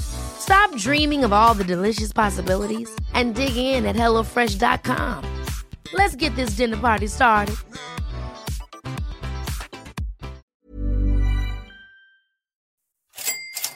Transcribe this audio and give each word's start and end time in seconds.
Stop 0.00 0.74
dreaming 0.76 1.24
of 1.24 1.32
all 1.32 1.54
the 1.54 1.64
delicious 1.64 2.12
possibilities 2.12 2.88
and 3.14 3.34
dig 3.34 3.56
in 3.56 3.86
at 3.86 3.96
HelloFresh.com. 3.96 5.24
Let's 5.92 6.16
get 6.16 6.34
this 6.36 6.50
dinner 6.50 6.76
party 6.76 7.06
started. 7.06 7.56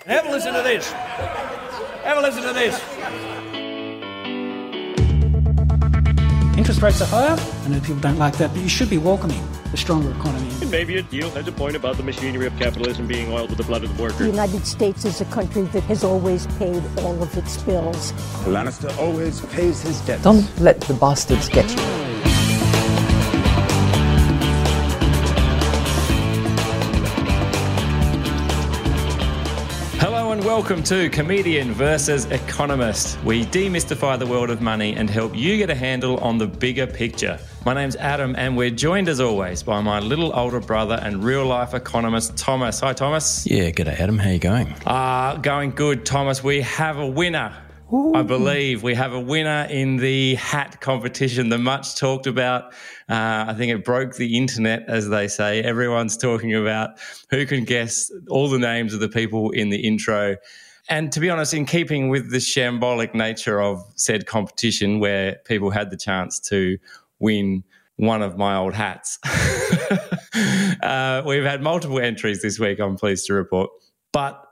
Have 0.07 0.27
a 0.27 0.31
listen 0.31 0.53
to 0.53 0.62
this. 0.62 0.91
Have 0.93 2.19
a 2.19 2.20
listen 2.20 2.43
to 2.43 2.53
this. 2.53 2.75
Interest 6.59 6.83
rates 6.83 7.01
are 7.03 7.06
higher. 7.06 7.37
I 7.65 7.69
know 7.69 7.81
people 7.81 8.01
don't 8.01 8.19
like 8.19 8.37
that, 8.39 8.53
but 8.53 8.61
you 8.61 8.69
should 8.69 8.91
be 8.91 8.98
welcoming 8.98 9.43
a 9.73 9.77
stronger 9.77 10.11
economy. 10.11 10.51
Maybe 10.71 10.97
a 10.99 11.03
deal 11.03 11.31
has 11.31 11.49
a 11.49 11.53
point 11.53 11.77
about 11.77 11.97
the 11.97 12.03
machinery 12.03 12.47
of 12.47 12.57
capitalism 12.59 13.07
being 13.07 13.33
oiled 13.33 13.49
with 13.49 13.59
the 13.59 13.65
blood 13.65 13.85
of 13.85 13.97
the 13.97 14.03
workers. 14.03 14.19
The. 14.19 14.27
United 14.27 14.67
States 14.67 15.05
is 15.05 15.21
a 15.21 15.25
country 15.27 15.62
that 15.62 15.83
has 15.85 16.05
always 16.05 16.47
paid 16.59 16.83
all 16.98 17.23
of 17.23 17.37
its 17.37 17.62
bills. 17.62 18.12
Lannister 18.45 18.97
always 18.98 19.41
pays 19.47 19.83
his 19.83 20.01
debts. 20.03 20.23
Don't 20.23 20.61
let 20.61 20.81
the 20.83 20.95
bastards 20.95 21.48
get 21.48 21.71
you. 21.71 22.12
Welcome 30.53 30.83
to 30.83 31.08
Comedian 31.08 31.72
versus 31.72 32.27
Economist. 32.27 33.19
We 33.25 33.47
demystify 33.47 34.19
the 34.19 34.27
world 34.27 34.50
of 34.50 34.61
money 34.61 34.94
and 34.94 35.09
help 35.09 35.34
you 35.34 35.56
get 35.56 35.70
a 35.70 35.75
handle 35.75 36.19
on 36.19 36.36
the 36.36 36.47
bigger 36.47 36.86
picture. 36.86 37.39
My 37.64 37.72
name's 37.72 37.97
Adam, 37.97 38.34
and 38.36 38.55
we're 38.55 38.69
joined 38.69 39.09
as 39.09 39.19
always 39.19 39.62
by 39.62 39.81
my 39.81 39.98
little 39.98 40.31
older 40.39 40.61
brother 40.61 41.00
and 41.03 41.25
real 41.25 41.47
life 41.47 41.72
economist, 41.72 42.36
Thomas. 42.36 42.81
Hi, 42.81 42.92
Thomas. 42.92 43.47
Yeah, 43.47 43.70
g'day 43.70 43.98
Adam. 43.98 44.19
How 44.19 44.28
you 44.28 44.39
going? 44.39 44.75
Uh, 44.84 45.39
going 45.39 45.70
good, 45.70 46.05
Thomas. 46.05 46.44
We 46.44 46.61
have 46.61 46.98
a 46.98 47.06
winner. 47.06 47.56
I 47.93 48.23
believe 48.23 48.83
we 48.83 48.95
have 48.95 49.12
a 49.12 49.21
winner 49.21 49.67
in 49.69 49.98
the 49.98 50.37
hat 50.37 50.81
competition, 50.81 51.51
the 51.51 51.59
much 51.59 51.97
talked 51.97 52.27
about. 52.27 52.73
Uh, 53.07 53.45
I 53.49 53.55
think 53.55 53.71
it 53.71 53.84
broke 53.84 54.17
the 54.17 54.39
internet, 54.39 54.84
as 54.89 55.11
they 55.11 55.29
say. 55.29 55.62
Everyone's 55.62 56.17
talking 56.17 56.55
about 56.55 56.99
who 57.29 57.45
can 57.45 57.65
guess 57.65 58.11
all 58.31 58.49
the 58.49 58.59
names 58.59 58.95
of 58.95 59.01
the 59.01 59.11
people 59.11 59.51
in 59.51 59.69
the 59.69 59.77
intro. 59.77 60.37
And 60.89 61.12
to 61.12 61.21
be 61.21 61.29
honest, 61.29 61.53
in 61.53 61.67
keeping 61.67 62.09
with 62.09 62.31
the 62.31 62.39
shambolic 62.39 63.15
nature 63.15 63.61
of 63.61 63.84
said 63.97 64.25
competition, 64.25 64.99
where 64.99 65.37
people 65.45 65.69
had 65.69 65.91
the 65.91 65.99
chance 65.99 66.41
to 66.49 66.79
win 67.19 67.62
one 67.97 68.23
of 68.23 68.39
my 68.39 68.56
old 68.56 68.73
hats, 68.73 69.19
uh, 70.83 71.23
we've 71.27 71.45
had 71.45 71.62
multiple 71.62 71.99
entries 71.99 72.41
this 72.41 72.59
week, 72.59 72.81
I'm 72.81 72.97
pleased 72.97 73.27
to 73.27 73.34
report. 73.34 73.69
But 74.12 74.43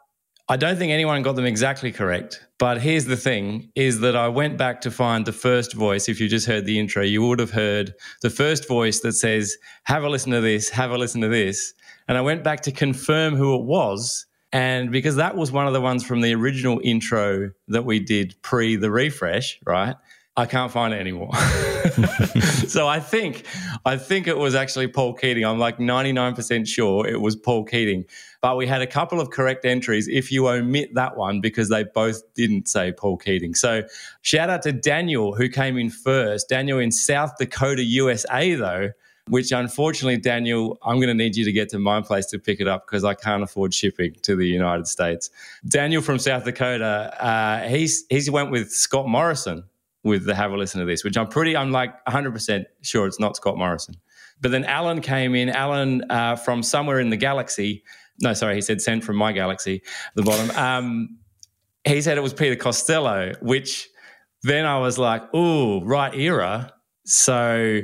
I 0.50 0.56
don't 0.56 0.76
think 0.76 0.90
anyone 0.90 1.22
got 1.22 1.36
them 1.36 1.44
exactly 1.44 1.92
correct. 1.92 2.44
But 2.58 2.80
here's 2.80 3.04
the 3.04 3.16
thing 3.16 3.70
is 3.76 4.00
that 4.00 4.16
I 4.16 4.26
went 4.26 4.58
back 4.58 4.80
to 4.80 4.90
find 4.90 5.24
the 5.24 5.32
first 5.32 5.74
voice. 5.74 6.08
If 6.08 6.20
you 6.20 6.28
just 6.28 6.44
heard 6.44 6.66
the 6.66 6.80
intro, 6.80 7.04
you 7.04 7.22
would 7.22 7.38
have 7.38 7.52
heard 7.52 7.94
the 8.22 8.30
first 8.30 8.66
voice 8.66 8.98
that 9.00 9.12
says, 9.12 9.56
have 9.84 10.02
a 10.02 10.08
listen 10.08 10.32
to 10.32 10.40
this, 10.40 10.68
have 10.70 10.90
a 10.90 10.98
listen 10.98 11.20
to 11.20 11.28
this. 11.28 11.72
And 12.08 12.18
I 12.18 12.20
went 12.22 12.42
back 12.42 12.62
to 12.62 12.72
confirm 12.72 13.36
who 13.36 13.54
it 13.54 13.62
was. 13.62 14.26
And 14.52 14.90
because 14.90 15.14
that 15.14 15.36
was 15.36 15.52
one 15.52 15.68
of 15.68 15.72
the 15.72 15.80
ones 15.80 16.04
from 16.04 16.20
the 16.20 16.34
original 16.34 16.80
intro 16.82 17.52
that 17.68 17.84
we 17.84 18.00
did 18.00 18.34
pre 18.42 18.74
the 18.74 18.90
refresh, 18.90 19.60
right? 19.64 19.94
I 20.36 20.46
can't 20.46 20.72
find 20.72 20.92
it 20.92 20.98
anymore. 20.98 21.34
so 22.66 22.88
I 22.88 22.98
think 22.98 23.44
I 23.84 23.96
think 23.96 24.26
it 24.26 24.36
was 24.36 24.54
actually 24.54 24.88
Paul 24.88 25.14
Keating. 25.14 25.44
I'm 25.44 25.58
like 25.58 25.78
99% 25.78 26.66
sure 26.66 27.06
it 27.06 27.20
was 27.20 27.36
Paul 27.36 27.64
Keating. 27.64 28.04
But 28.42 28.56
we 28.56 28.66
had 28.66 28.80
a 28.80 28.86
couple 28.86 29.20
of 29.20 29.30
correct 29.30 29.64
entries 29.64 30.08
if 30.08 30.32
you 30.32 30.48
omit 30.48 30.94
that 30.94 31.16
one 31.16 31.40
because 31.40 31.68
they 31.68 31.84
both 31.84 32.22
didn't 32.34 32.68
say 32.68 32.92
Paul 32.92 33.18
Keating. 33.18 33.54
So 33.54 33.82
shout 34.22 34.48
out 34.48 34.62
to 34.62 34.72
Daniel 34.72 35.34
who 35.34 35.48
came 35.48 35.76
in 35.76 35.90
first. 35.90 36.48
Daniel 36.48 36.78
in 36.78 36.90
South 36.90 37.36
Dakota, 37.38 37.82
USA 37.84 38.54
though, 38.54 38.92
which 39.28 39.52
unfortunately 39.52 40.16
Daniel, 40.16 40.78
I'm 40.82 40.96
going 40.96 41.08
to 41.08 41.14
need 41.14 41.36
you 41.36 41.44
to 41.44 41.52
get 41.52 41.68
to 41.70 41.78
my 41.78 42.00
place 42.00 42.26
to 42.26 42.38
pick 42.38 42.60
it 42.60 42.66
up 42.66 42.86
because 42.86 43.04
I 43.04 43.12
can't 43.12 43.42
afford 43.42 43.74
shipping 43.74 44.14
to 44.22 44.34
the 44.34 44.46
United 44.46 44.86
States. 44.86 45.28
Daniel 45.68 46.00
from 46.00 46.18
South 46.18 46.44
Dakota, 46.44 47.14
uh, 47.22 47.68
he's 47.68 48.06
he's 48.08 48.30
went 48.30 48.50
with 48.50 48.70
Scott 48.70 49.06
Morrison 49.06 49.64
with 50.02 50.24
the 50.24 50.34
have 50.34 50.52
a 50.52 50.56
listen 50.56 50.80
to 50.80 50.86
this, 50.86 51.04
which 51.04 51.16
I'm 51.16 51.28
pretty, 51.28 51.56
I'm 51.56 51.72
like 51.72 52.04
100% 52.06 52.64
sure 52.82 53.06
it's 53.06 53.20
not 53.20 53.36
Scott 53.36 53.56
Morrison. 53.56 53.96
But 54.40 54.50
then 54.50 54.64
Alan 54.64 55.02
came 55.02 55.34
in, 55.34 55.50
Alan 55.50 56.02
uh, 56.10 56.36
from 56.36 56.62
somewhere 56.62 57.00
in 57.00 57.10
the 57.10 57.16
galaxy. 57.16 57.84
No, 58.22 58.32
sorry, 58.34 58.54
he 58.54 58.60
said 58.60 58.80
sent 58.82 59.04
from 59.04 59.16
my 59.16 59.32
galaxy, 59.32 59.82
the 60.14 60.22
bottom. 60.22 60.50
Um, 60.56 61.18
he 61.84 62.02
said 62.02 62.18
it 62.18 62.22
was 62.22 62.34
Peter 62.34 62.56
Costello, 62.56 63.32
which 63.40 63.88
then 64.42 64.66
I 64.66 64.78
was 64.78 64.98
like, 64.98 65.32
ooh, 65.34 65.80
right 65.84 66.14
era. 66.14 66.72
So 67.04 67.80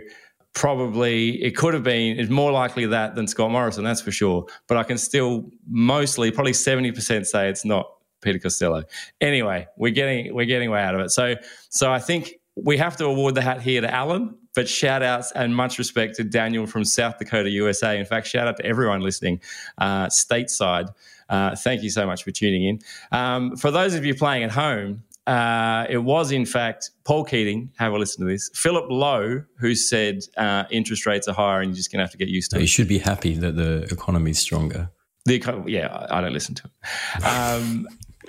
probably 0.54 1.42
it 1.42 1.56
could 1.56 1.74
have 1.74 1.82
been, 1.82 2.18
it's 2.18 2.30
more 2.30 2.52
likely 2.52 2.86
that 2.86 3.14
than 3.14 3.26
Scott 3.26 3.50
Morrison, 3.50 3.84
that's 3.84 4.00
for 4.00 4.10
sure. 4.10 4.46
But 4.68 4.76
I 4.76 4.82
can 4.82 4.98
still 4.98 5.50
mostly, 5.68 6.30
probably 6.30 6.52
70% 6.52 7.26
say 7.26 7.48
it's 7.48 7.64
not 7.64 7.90
Peter 8.22 8.38
Costello. 8.38 8.82
Anyway, 9.20 9.66
we're 9.76 9.92
getting 9.92 10.34
we're 10.34 10.46
getting 10.46 10.70
way 10.70 10.80
out 10.80 10.94
of 10.94 11.00
it. 11.00 11.10
So 11.10 11.34
so 11.68 11.92
I 11.92 11.98
think 11.98 12.34
we 12.56 12.76
have 12.78 12.96
to 12.96 13.04
award 13.04 13.34
the 13.34 13.42
hat 13.42 13.60
here 13.60 13.80
to 13.80 13.94
Alan, 13.94 14.34
but 14.56 14.68
shout 14.68 15.02
outs 15.02 15.30
and 15.32 15.54
much 15.54 15.78
respect 15.78 16.16
to 16.16 16.24
Daniel 16.24 16.66
from 16.66 16.84
South 16.84 17.18
Dakota, 17.18 17.50
USA. 17.50 17.96
In 17.98 18.06
fact, 18.06 18.26
shout 18.26 18.48
out 18.48 18.56
to 18.56 18.66
everyone 18.66 19.02
listening 19.02 19.40
uh, 19.78 20.06
stateside. 20.06 20.88
Uh, 21.28 21.54
thank 21.54 21.82
you 21.82 21.90
so 21.90 22.06
much 22.06 22.24
for 22.24 22.30
tuning 22.30 22.64
in. 22.64 22.80
Um, 23.12 23.54
for 23.56 23.70
those 23.70 23.94
of 23.94 24.04
you 24.04 24.14
playing 24.14 24.44
at 24.44 24.50
home, 24.50 25.04
uh, 25.26 25.86
it 25.90 25.98
was 25.98 26.32
in 26.32 26.46
fact 26.46 26.90
Paul 27.04 27.24
Keating. 27.24 27.70
Have 27.76 27.92
a 27.92 27.98
listen 27.98 28.24
to 28.24 28.32
this. 28.32 28.50
Philip 28.54 28.86
Lowe, 28.88 29.42
who 29.58 29.74
said 29.74 30.20
uh, 30.36 30.64
interest 30.70 31.04
rates 31.04 31.28
are 31.28 31.34
higher 31.34 31.60
and 31.60 31.70
you're 31.70 31.76
just 31.76 31.92
going 31.92 31.98
to 31.98 32.04
have 32.04 32.12
to 32.12 32.18
get 32.18 32.28
used 32.28 32.50
to 32.52 32.56
it. 32.56 32.62
You 32.62 32.66
should 32.66 32.88
be 32.88 32.98
happy 32.98 33.34
that 33.34 33.56
the 33.56 33.82
economy 33.92 34.30
is 34.30 34.38
stronger. 34.38 34.90
The 35.26 35.64
yeah, 35.66 35.88
I 35.88 36.18
I 36.18 36.20
don't 36.22 36.32
listen 36.32 36.54
to 36.54 36.62
it. 36.64 37.24
Um, 37.24 37.88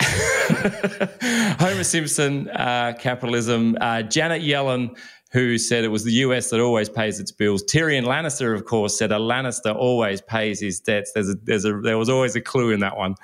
Homer 1.60 1.84
Simpson, 1.84 2.48
uh, 2.50 2.94
capitalism. 2.98 3.76
Uh, 3.80 4.02
Janet 4.02 4.42
Yellen, 4.42 4.96
who 5.30 5.58
said 5.58 5.84
it 5.84 5.88
was 5.88 6.04
the 6.04 6.12
US 6.12 6.50
that 6.50 6.60
always 6.60 6.88
pays 6.88 7.20
its 7.20 7.30
bills. 7.30 7.62
Tyrion 7.62 8.04
Lannister, 8.04 8.54
of 8.54 8.64
course, 8.64 8.98
said 8.98 9.12
a 9.12 9.16
Lannister 9.16 9.74
always 9.74 10.20
pays 10.20 10.60
his 10.60 10.80
debts. 10.80 11.12
There's 11.12 11.28
a, 11.28 11.34
there's 11.42 11.64
a, 11.64 11.80
there 11.80 11.98
was 11.98 12.08
always 12.08 12.34
a 12.34 12.40
clue 12.40 12.70
in 12.70 12.80
that 12.80 12.96
one. 12.96 13.14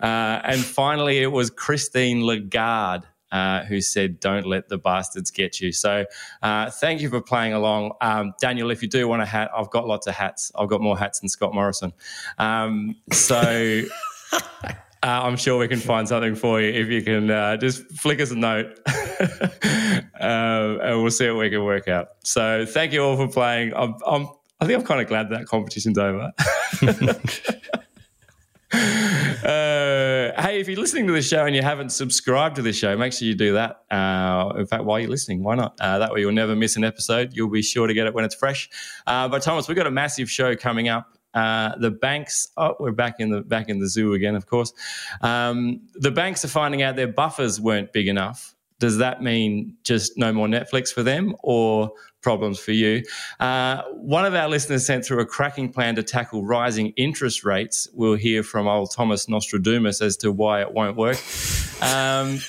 Uh, 0.00 0.40
and 0.44 0.60
finally, 0.60 1.18
it 1.18 1.32
was 1.32 1.50
Christine 1.50 2.24
Lagarde. 2.24 3.06
Uh, 3.30 3.62
who 3.64 3.78
said, 3.78 4.18
Don't 4.20 4.46
let 4.46 4.70
the 4.70 4.78
bastards 4.78 5.30
get 5.30 5.60
you? 5.60 5.70
So, 5.70 6.06
uh, 6.42 6.70
thank 6.70 7.02
you 7.02 7.10
for 7.10 7.20
playing 7.20 7.52
along. 7.52 7.92
Um, 8.00 8.32
Daniel, 8.40 8.70
if 8.70 8.80
you 8.80 8.88
do 8.88 9.06
want 9.06 9.20
a 9.20 9.26
hat, 9.26 9.50
I've 9.54 9.68
got 9.68 9.86
lots 9.86 10.06
of 10.06 10.14
hats. 10.14 10.50
I've 10.58 10.70
got 10.70 10.80
more 10.80 10.96
hats 10.96 11.20
than 11.20 11.28
Scott 11.28 11.52
Morrison. 11.52 11.92
Um, 12.38 12.96
so, 13.12 13.82
uh, 15.02 15.20
I'm 15.22 15.36
sure 15.36 15.58
we 15.58 15.68
can 15.68 15.78
find 15.78 16.08
something 16.08 16.34
for 16.34 16.60
you 16.60 16.72
if 16.72 16.88
you 16.88 17.02
can 17.02 17.30
uh, 17.30 17.56
just 17.56 17.90
flick 17.92 18.20
us 18.20 18.30
a 18.30 18.36
note 18.36 18.66
um, 20.20 20.80
and 20.80 21.02
we'll 21.02 21.10
see 21.10 21.28
what 21.28 21.38
we 21.38 21.50
can 21.50 21.64
work 21.64 21.88
out. 21.88 22.08
So, 22.24 22.66
thank 22.66 22.92
you 22.92 23.02
all 23.02 23.16
for 23.16 23.28
playing. 23.28 23.74
I'm, 23.74 23.94
I'm, 24.06 24.28
I 24.60 24.66
think 24.66 24.78
I'm 24.78 24.84
kind 24.84 25.00
of 25.00 25.06
glad 25.06 25.30
that 25.30 25.46
competition's 25.46 25.98
over. 25.98 26.32
Uh, 29.48 30.42
hey, 30.42 30.60
if 30.60 30.68
you're 30.68 30.78
listening 30.78 31.06
to 31.06 31.12
the 31.12 31.22
show 31.22 31.46
and 31.46 31.54
you 31.54 31.62
haven't 31.62 31.90
subscribed 31.90 32.56
to 32.56 32.62
the 32.62 32.72
show, 32.72 32.96
make 32.96 33.12
sure 33.12 33.26
you 33.26 33.34
do 33.34 33.54
that. 33.54 33.82
Uh, 33.90 34.52
in 34.58 34.66
fact, 34.66 34.84
while 34.84 34.98
you're 34.98 35.08
listening, 35.08 35.42
why 35.42 35.54
not? 35.54 35.78
Uh, 35.80 35.98
that 35.98 36.12
way 36.12 36.20
you'll 36.20 36.32
never 36.32 36.54
miss 36.54 36.76
an 36.76 36.84
episode. 36.84 37.34
You'll 37.34 37.48
be 37.48 37.62
sure 37.62 37.86
to 37.86 37.94
get 37.94 38.06
it 38.06 38.14
when 38.14 38.24
it's 38.24 38.34
fresh. 38.34 38.68
Uh, 39.06 39.28
but 39.28 39.42
Thomas, 39.42 39.68
we've 39.68 39.76
got 39.76 39.86
a 39.86 39.90
massive 39.90 40.30
show 40.30 40.54
coming 40.56 40.88
up. 40.88 41.17
Uh, 41.38 41.76
the 41.78 41.92
banks. 41.92 42.48
Oh, 42.56 42.74
we're 42.80 42.90
back 42.90 43.20
in 43.20 43.30
the 43.30 43.42
back 43.42 43.68
in 43.68 43.78
the 43.78 43.88
zoo 43.88 44.12
again. 44.12 44.34
Of 44.34 44.46
course, 44.46 44.72
um, 45.20 45.80
the 45.94 46.10
banks 46.10 46.44
are 46.44 46.48
finding 46.48 46.82
out 46.82 46.96
their 46.96 47.12
buffers 47.12 47.60
weren't 47.60 47.92
big 47.92 48.08
enough. 48.08 48.56
Does 48.80 48.98
that 48.98 49.22
mean 49.22 49.76
just 49.84 50.18
no 50.18 50.32
more 50.32 50.48
Netflix 50.48 50.88
for 50.92 51.04
them, 51.04 51.36
or 51.44 51.92
problems 52.22 52.58
for 52.58 52.72
you? 52.72 53.04
Uh, 53.38 53.82
one 53.92 54.24
of 54.24 54.34
our 54.34 54.48
listeners 54.48 54.84
sent 54.84 55.04
through 55.04 55.20
a 55.20 55.26
cracking 55.26 55.72
plan 55.72 55.94
to 55.94 56.02
tackle 56.02 56.44
rising 56.44 56.88
interest 56.96 57.44
rates. 57.44 57.86
We'll 57.94 58.16
hear 58.16 58.42
from 58.42 58.66
old 58.66 58.90
Thomas 58.90 59.28
Nostradamus 59.28 60.02
as 60.02 60.16
to 60.18 60.32
why 60.32 60.60
it 60.62 60.72
won't 60.72 60.96
work. 60.96 61.18
Um, 61.80 62.40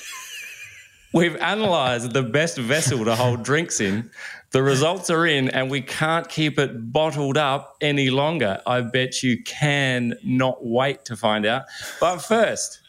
We've 1.12 1.34
analysed 1.34 2.12
the 2.12 2.22
best 2.22 2.56
vessel 2.56 3.04
to 3.04 3.16
hold 3.16 3.42
drinks 3.42 3.80
in. 3.80 4.10
The 4.52 4.62
results 4.64 5.10
are 5.10 5.26
in, 5.26 5.48
and 5.50 5.70
we 5.70 5.80
can't 5.80 6.28
keep 6.28 6.58
it 6.58 6.92
bottled 6.92 7.36
up 7.36 7.76
any 7.80 8.10
longer. 8.10 8.60
I 8.66 8.80
bet 8.80 9.22
you 9.22 9.42
can 9.44 10.14
not 10.24 10.64
wait 10.64 11.04
to 11.04 11.16
find 11.16 11.46
out. 11.46 11.66
But 12.00 12.18
first, 12.18 12.80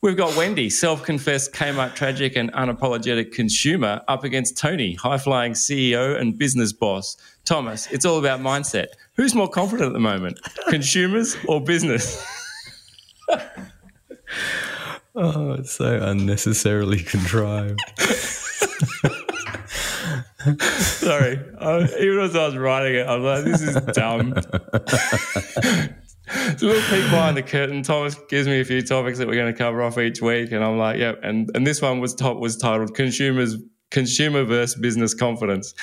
we've 0.00 0.16
got 0.16 0.36
Wendy, 0.36 0.68
self 0.68 1.04
confessed 1.04 1.52
Kmart 1.52 1.94
tragic 1.94 2.34
and 2.34 2.52
unapologetic 2.52 3.30
consumer, 3.30 4.02
up 4.08 4.24
against 4.24 4.58
Tony, 4.58 4.94
high 4.94 5.18
flying 5.18 5.52
CEO 5.52 6.20
and 6.20 6.36
business 6.36 6.72
boss. 6.72 7.16
Thomas, 7.44 7.86
it's 7.92 8.04
all 8.04 8.18
about 8.18 8.40
mindset. 8.40 8.86
Who's 9.16 9.36
more 9.36 9.48
confident 9.48 9.86
at 9.86 9.92
the 9.92 10.00
moment, 10.00 10.40
consumers 10.68 11.36
or 11.46 11.60
business? 11.60 12.26
Oh, 15.16 15.52
it's 15.52 15.70
so 15.70 15.96
unnecessarily 16.02 16.98
contrived. 16.98 17.78
Sorry. 20.60 21.40
I, 21.60 21.88
even 22.00 22.20
as 22.20 22.36
I 22.36 22.46
was 22.46 22.56
writing 22.56 22.96
it, 22.96 23.06
I 23.06 23.16
was 23.16 23.24
like, 23.24 23.44
this 23.44 23.62
is 23.62 23.74
dumb. 23.94 24.34
It's 26.26 26.62
a 26.62 26.66
little 26.66 26.82
peek 26.82 27.10
behind 27.10 27.36
the 27.36 27.42
curtain. 27.42 27.82
Thomas 27.82 28.14
gives 28.28 28.48
me 28.48 28.60
a 28.60 28.64
few 28.64 28.80
topics 28.82 29.18
that 29.18 29.28
we're 29.28 29.34
going 29.34 29.52
to 29.52 29.58
cover 29.58 29.82
off 29.82 29.98
each 29.98 30.22
week, 30.22 30.52
and 30.52 30.64
I'm 30.64 30.78
like, 30.78 30.98
yep. 30.98 31.20
And 31.22 31.50
and 31.54 31.66
this 31.66 31.82
one 31.82 32.00
was 32.00 32.14
top 32.14 32.38
was 32.38 32.56
titled 32.56 32.94
"Consumers 32.94 33.56
Consumer 33.90 34.44
versus 34.44 34.80
Business 34.80 35.12
Confidence." 35.12 35.74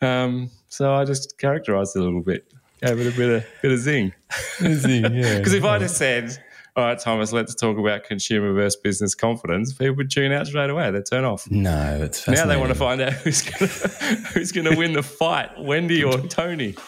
Um, 0.00 0.50
so 0.68 0.92
I 0.92 1.04
just 1.04 1.38
characterized 1.38 1.94
it 1.94 2.00
a 2.00 2.02
little 2.02 2.22
bit, 2.22 2.52
gave 2.82 2.98
it 2.98 3.06
a 3.06 3.16
bit 3.16 3.30
of 3.30 3.44
bit 3.62 3.72
of 3.72 3.78
zing. 3.78 4.12
Zing, 4.60 5.14
yeah. 5.14 5.38
Because 5.38 5.54
if 5.54 5.64
I 5.64 5.78
just 5.78 5.96
said, 5.96 6.36
"All 6.76 6.84
right, 6.84 6.98
Thomas, 6.98 7.32
let's 7.32 7.54
talk 7.54 7.78
about 7.78 8.04
consumer 8.04 8.52
versus 8.52 8.76
business 8.80 9.14
confidence," 9.14 9.72
people 9.72 9.96
would 9.96 10.10
tune 10.10 10.32
out 10.32 10.46
straight 10.46 10.70
away. 10.70 10.90
They'd 10.90 11.06
turn 11.06 11.24
off. 11.24 11.48
No, 11.50 11.98
it's 12.02 12.26
Now 12.28 12.46
they 12.46 12.56
want 12.56 12.70
to 12.70 12.74
find 12.74 13.00
out 13.00 13.12
who's 13.12 13.42
going 13.42 13.58
to 13.70 13.78
who's 14.34 14.52
going 14.52 14.70
to 14.70 14.76
win 14.76 14.92
the 14.92 15.02
fight, 15.02 15.50
Wendy 15.58 16.02
or 16.02 16.18
Tony. 16.18 16.74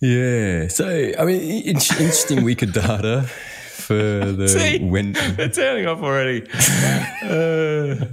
Yeah. 0.00 0.68
So, 0.68 0.86
I 1.18 1.24
mean, 1.24 1.40
in- 1.40 1.76
interesting 1.76 2.44
week 2.44 2.62
of 2.62 2.72
data 2.72 3.22
for 3.22 3.94
the 3.94 4.48
See? 4.48 4.78
when. 4.78 5.12
They're 5.12 5.48
turning 5.48 5.86
off 5.86 6.00
already. 6.02 6.42
Uh, 7.22 8.06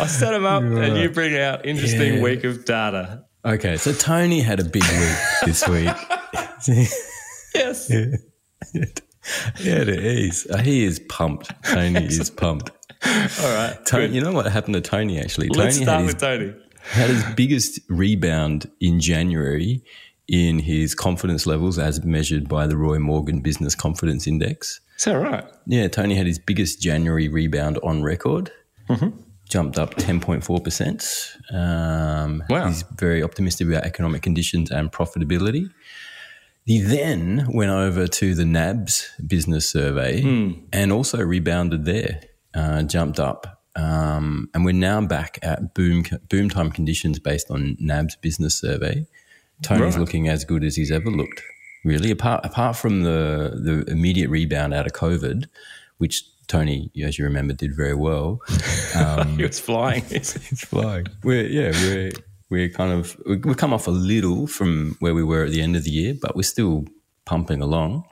I 0.00 0.06
set 0.06 0.32
them 0.32 0.44
up, 0.44 0.62
and 0.62 0.96
you 0.98 1.08
bring 1.10 1.38
out 1.38 1.64
interesting 1.64 2.14
Yeah. 2.16 2.22
week 2.22 2.44
of 2.44 2.64
data. 2.64 3.24
Okay, 3.46 3.76
so 3.76 3.92
Tony 3.92 4.40
had 4.40 4.58
a 4.58 4.64
big 4.64 4.82
week 4.82 5.18
this 5.44 5.68
week. 5.68 5.94
Yes. 7.54 7.88
yeah, 8.74 9.80
it 9.82 9.88
is. 9.88 10.48
Uh, 10.50 10.58
He 10.58 10.84
is 10.84 10.98
pumped. 10.98 11.52
Tony 11.64 12.06
is 12.06 12.28
pumped. 12.28 12.70
All 13.06 13.54
right. 13.54 13.76
Tony, 13.86 14.14
you 14.14 14.20
know 14.20 14.32
what 14.32 14.46
happened 14.46 14.74
to 14.74 14.80
Tony 14.80 15.20
actually? 15.20 15.48
Let's 15.48 15.76
Tony 15.76 15.84
start 15.84 16.00
had 16.00 16.04
his, 16.06 16.14
with 16.14 16.20
Tony. 16.20 16.54
had 16.90 17.10
his 17.10 17.24
biggest 17.36 17.80
rebound 17.88 18.68
in 18.80 18.98
January 18.98 19.84
in 20.26 20.58
his 20.58 20.94
confidence 20.94 21.46
levels 21.46 21.78
as 21.78 22.04
measured 22.04 22.48
by 22.48 22.66
the 22.66 22.76
Roy 22.76 22.98
Morgan 22.98 23.40
Business 23.40 23.76
Confidence 23.76 24.26
Index. 24.26 24.80
Is 24.98 25.04
that 25.04 25.14
right? 25.14 25.44
Yeah, 25.66 25.86
Tony 25.88 26.16
had 26.16 26.26
his 26.26 26.40
biggest 26.40 26.82
January 26.82 27.28
rebound 27.28 27.78
on 27.84 28.02
record. 28.02 28.50
Mm-hmm. 28.88 29.20
Jumped 29.48 29.78
up 29.78 29.94
10.4%. 29.94 31.54
Um, 31.54 32.42
Wow. 32.50 32.68
He's 32.68 32.82
very 32.98 33.22
optimistic 33.22 33.68
about 33.68 33.84
economic 33.84 34.22
conditions 34.22 34.70
and 34.70 34.90
profitability. 34.90 35.70
He 36.64 36.80
then 36.80 37.46
went 37.52 37.70
over 37.70 38.08
to 38.08 38.34
the 38.34 38.44
NAB's 38.44 39.08
business 39.24 39.68
survey 39.68 40.22
Hmm. 40.22 40.52
and 40.72 40.90
also 40.92 41.18
rebounded 41.22 41.84
there, 41.84 42.22
uh, 42.54 42.82
jumped 42.82 43.20
up. 43.20 43.62
Um, 43.76 44.48
and 44.52 44.64
we're 44.64 44.72
now 44.72 45.00
back 45.06 45.38
at 45.42 45.74
boom 45.74 46.02
boom 46.28 46.48
time 46.50 46.70
conditions 46.72 47.18
based 47.20 47.50
on 47.50 47.76
NAB's 47.78 48.16
business 48.16 48.58
survey. 48.58 49.06
Tony's 49.62 49.94
Right. 49.94 50.00
looking 50.00 50.28
as 50.28 50.44
good 50.44 50.64
as 50.64 50.74
he's 50.76 50.90
ever 50.90 51.10
looked. 51.10 51.42
Really, 51.84 52.10
apart 52.10 52.44
apart 52.44 52.76
from 52.76 53.02
the 53.04 53.52
the 53.62 53.84
immediate 53.90 54.28
rebound 54.28 54.74
out 54.74 54.86
of 54.86 54.92
COVID, 54.92 55.44
which 55.98 56.24
Tony, 56.48 56.90
as 57.02 57.18
you 57.18 57.24
remember, 57.24 57.52
did 57.54 57.74
very 57.76 57.94
well. 57.94 58.40
he 59.36 59.42
was 59.42 59.58
flying. 59.60 60.04
It's 60.10 60.32
flying. 60.64 61.06
We're 61.24 61.46
yeah, 61.46 61.70
we're 61.72 62.12
we're 62.50 62.68
kind 62.70 62.92
of 62.92 63.16
we- 63.26 63.36
we've 63.38 63.56
come 63.56 63.72
off 63.72 63.86
a 63.86 63.90
little 63.90 64.46
from 64.46 64.96
where 65.00 65.14
we 65.14 65.24
were 65.24 65.44
at 65.44 65.50
the 65.50 65.60
end 65.62 65.74
of 65.76 65.84
the 65.84 65.90
year, 65.90 66.14
but 66.20 66.36
we're 66.36 66.42
still 66.42 66.84
pumping 67.24 67.60
along. 67.62 68.04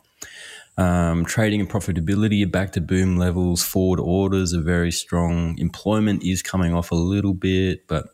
Um, 0.77 1.25
trading 1.25 1.61
and 1.61 1.71
profitability 1.71 2.43
are 2.45 2.49
back 2.51 2.73
to 2.73 2.81
boom 2.81 3.17
levels. 3.17 3.63
Forward 3.63 4.01
orders 4.01 4.53
are 4.53 4.61
very 4.61 4.91
strong. 4.91 5.57
Employment 5.59 6.25
is 6.25 6.43
coming 6.43 6.75
off 6.75 6.91
a 6.91 6.97
little 6.97 7.33
bit, 7.35 7.87
but 7.87 8.07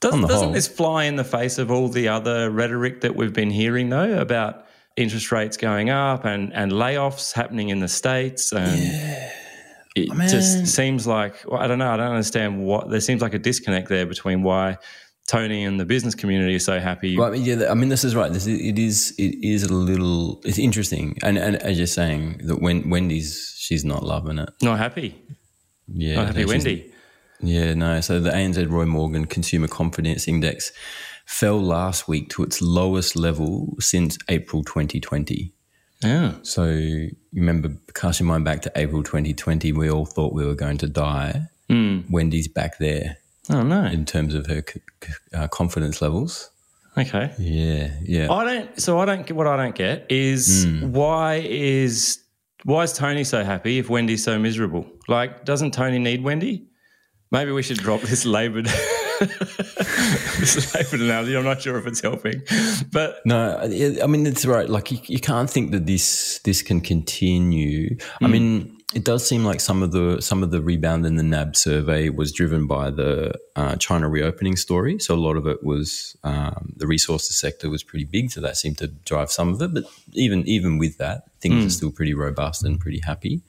Does, 0.00 0.12
On 0.14 0.20
the 0.20 0.28
doesn't 0.28 0.44
whole. 0.44 0.54
this 0.54 0.68
fly 0.68 1.04
in 1.04 1.16
the 1.16 1.24
face 1.24 1.58
of 1.58 1.68
all 1.72 1.88
the 1.88 2.06
other 2.06 2.48
rhetoric 2.48 3.00
that 3.00 3.16
we've 3.16 3.32
been 3.32 3.50
hearing, 3.50 3.88
though, 3.88 4.20
about 4.20 4.66
interest 4.96 5.32
rates 5.32 5.56
going 5.56 5.90
up 5.90 6.24
and, 6.24 6.52
and 6.54 6.70
layoffs 6.70 7.32
happening 7.32 7.70
in 7.70 7.80
the 7.80 7.88
States? 7.88 8.52
And 8.52 8.80
It 9.96 10.08
oh, 10.10 10.14
Man. 10.14 10.28
just 10.28 10.66
seems 10.68 11.06
like, 11.06 11.34
well, 11.46 11.60
I 11.60 11.66
don't 11.66 11.78
know, 11.78 11.90
I 11.90 11.96
don't 11.96 12.10
understand 12.10 12.62
what, 12.62 12.90
there 12.90 13.00
seems 13.00 13.22
like 13.22 13.34
a 13.34 13.38
disconnect 13.38 13.88
there 13.88 14.06
between 14.06 14.42
why 14.42 14.78
Tony 15.26 15.64
and 15.64 15.78
the 15.78 15.84
business 15.84 16.14
community 16.14 16.54
are 16.56 16.60
so 16.60 16.80
happy. 16.80 17.16
Well, 17.16 17.28
I 17.28 17.30
mean, 17.30 17.44
yeah, 17.44 17.70
I 17.70 17.74
mean, 17.74 17.88
this 17.88 18.04
is 18.04 18.16
right. 18.16 18.32
This 18.32 18.46
is, 18.46 18.60
it 18.60 18.78
is 18.78 19.14
it 19.16 19.36
is 19.46 19.62
a 19.62 19.72
little 19.72 20.40
it's 20.44 20.58
interesting, 20.58 21.18
and 21.22 21.38
and 21.38 21.54
as 21.56 21.78
you're 21.78 21.86
saying 21.86 22.40
that 22.44 22.60
when 22.60 22.90
Wendy's 22.90 23.54
she's 23.56 23.84
not 23.84 24.02
loving 24.02 24.38
it. 24.38 24.50
Not 24.60 24.78
happy. 24.78 25.14
Yeah, 25.86 26.16
Not 26.16 26.26
happy, 26.28 26.44
Wendy. 26.46 26.92
Yeah, 27.40 27.74
no. 27.74 28.00
So 28.00 28.18
the 28.18 28.30
ANZ 28.30 28.68
Roy 28.68 28.86
Morgan 28.86 29.26
Consumer 29.26 29.68
Confidence 29.68 30.26
Index 30.26 30.72
fell 31.26 31.60
last 31.62 32.08
week 32.08 32.28
to 32.30 32.42
its 32.42 32.60
lowest 32.60 33.14
level 33.14 33.76
since 33.78 34.18
April 34.28 34.64
2020. 34.64 35.52
Yeah. 36.02 36.34
So 36.42 36.64
you 36.64 37.14
remember, 37.34 37.70
cast 37.94 38.20
your 38.20 38.26
mind 38.26 38.44
back 38.44 38.62
to 38.62 38.72
April 38.76 39.02
2020, 39.02 39.72
we 39.72 39.90
all 39.90 40.06
thought 40.06 40.32
we 40.32 40.44
were 40.46 40.54
going 40.54 40.78
to 40.78 40.86
die. 40.86 41.42
Wendy's 41.68 42.48
back 42.48 42.78
there 42.78 43.18
Oh, 43.48 43.62
no. 43.62 43.84
in 43.84 44.04
terms 44.04 44.34
of 44.34 44.46
her 44.46 44.60
c- 44.68 44.80
c- 45.04 45.12
uh, 45.34 45.46
confidence 45.48 46.02
levels. 46.02 46.50
Okay. 46.98 47.32
Yeah, 47.38 47.94
yeah. 48.02 48.32
I 48.32 48.44
don't. 48.44 48.80
So 48.80 48.98
I 48.98 49.04
don't. 49.04 49.24
get 49.24 49.36
What 49.36 49.46
I 49.46 49.56
don't 49.56 49.76
get 49.76 50.06
is 50.10 50.66
why 50.80 51.36
is 51.36 52.18
why 52.64 52.82
is 52.82 52.92
Tony 52.92 53.22
so 53.22 53.44
happy 53.44 53.78
if 53.78 53.88
Wendy's 53.88 54.24
so 54.24 54.36
miserable? 54.38 54.84
Like, 55.06 55.44
doesn't 55.44 55.70
Tony 55.72 56.00
need 56.00 56.24
Wendy? 56.24 56.66
Maybe 57.30 57.52
we 57.52 57.62
should 57.62 57.78
drop 57.78 58.00
this 58.00 58.24
laboured 58.36 58.66
this 59.20 60.74
laboured 60.74 61.00
analogy. 61.00 61.36
I'm 61.36 61.44
not 61.44 61.62
sure 61.62 61.78
if 61.78 61.86
it's 61.86 62.00
helping, 62.00 62.42
but 62.92 63.20
No, 63.24 63.58
I 64.02 64.06
mean 64.06 64.26
it's 64.26 64.44
right. 64.46 64.68
Like 64.68 64.90
you, 64.90 64.98
you 65.04 65.20
can't 65.20 65.48
think 65.50 65.70
that 65.72 65.86
this 65.86 66.40
this 66.44 66.62
can 66.62 66.80
continue. 66.80 67.96
I 68.20 68.26
Hmm. 68.26 68.32
mean, 68.32 68.76
it 68.92 69.04
does 69.04 69.24
seem 69.26 69.44
like 69.44 69.60
some 69.60 69.82
of 69.84 69.92
the 69.92 70.20
some 70.20 70.42
of 70.42 70.50
the 70.50 70.60
rebound 70.60 71.06
in 71.06 71.16
the 71.16 71.22
NAB 71.22 71.54
survey 71.56 72.08
was 72.08 72.32
driven 72.32 72.66
by 72.66 72.90
the 72.90 73.32
uh, 73.54 73.76
China 73.76 74.08
reopening 74.08 74.56
story. 74.56 74.98
So 74.98 75.14
a 75.14 75.20
lot 75.20 75.36
of 75.36 75.46
it 75.46 75.62
was 75.62 76.16
um, 76.24 76.72
the 76.76 76.86
resources 76.88 77.36
sector 77.38 77.70
was 77.70 77.82
pretty 77.84 78.04
big, 78.06 78.30
so 78.32 78.40
that 78.40 78.56
seemed 78.56 78.78
to 78.78 78.88
drive 78.88 79.30
some 79.30 79.50
of 79.54 79.62
it. 79.62 79.72
But 79.74 79.84
even 80.14 80.46
even 80.48 80.78
with 80.78 80.98
that, 80.98 81.24
things 81.40 81.60
Hmm. 81.62 81.66
are 81.66 81.70
still 81.70 81.92
pretty 81.92 82.14
robust 82.14 82.64
and 82.64 82.80
pretty 82.80 83.00
happy. 83.00 83.42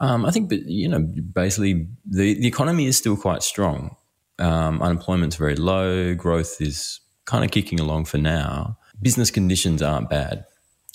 Um, 0.00 0.24
I 0.26 0.30
think, 0.32 0.48
but 0.48 0.62
you 0.66 0.88
know, 0.88 1.00
basically 1.00 1.86
the 2.06 2.34
the 2.34 2.48
economy 2.48 2.86
is 2.86 2.96
still 2.96 3.16
quite 3.16 3.42
strong. 3.42 3.96
Um, 4.38 4.82
unemployment's 4.82 5.36
very 5.36 5.56
low. 5.56 6.14
Growth 6.14 6.60
is 6.60 7.00
kind 7.24 7.44
of 7.44 7.50
kicking 7.50 7.80
along 7.80 8.06
for 8.06 8.18
now. 8.18 8.78
Business 9.00 9.30
conditions 9.30 9.82
aren't 9.82 10.08
bad, 10.10 10.44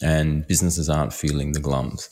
and 0.01 0.46
businesses 0.48 0.89
aren't 0.89 1.13
feeling 1.13 1.53
the 1.53 1.60
glums. 1.60 2.10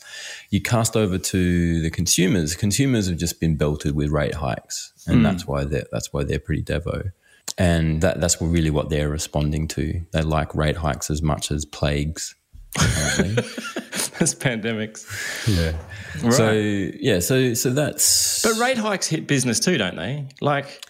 You 0.50 0.60
cast 0.60 0.96
over 0.96 1.18
to 1.18 1.82
the 1.82 1.90
consumers. 1.90 2.54
Consumers 2.54 3.08
have 3.08 3.18
just 3.18 3.40
been 3.40 3.56
belted 3.56 3.94
with 3.94 4.10
rate 4.10 4.34
hikes, 4.34 4.92
and 5.06 5.24
that's 5.24 5.46
why 5.46 5.64
they're 5.64 5.86
that's 5.92 6.12
why 6.12 6.24
they're 6.24 6.38
pretty 6.38 6.62
devo. 6.62 7.12
And 7.56 8.02
that, 8.02 8.20
that's 8.20 8.40
really 8.40 8.70
what 8.70 8.88
they're 8.88 9.08
responding 9.08 9.66
to. 9.68 10.00
They 10.12 10.22
like 10.22 10.54
rate 10.54 10.76
hikes 10.76 11.10
as 11.10 11.22
much 11.22 11.50
as 11.50 11.64
plagues. 11.64 12.34
Apparently. 12.76 13.42
it's 14.20 14.34
pandemics. 14.34 15.06
yeah. 15.48 16.30
So 16.30 16.52
yeah. 16.52 17.20
So 17.20 17.54
so 17.54 17.70
that's 17.70 18.42
But 18.42 18.58
rate 18.58 18.78
hikes 18.78 19.08
hit 19.08 19.26
business 19.26 19.58
too, 19.60 19.78
don't 19.78 19.96
they? 19.96 20.28
Like, 20.40 20.84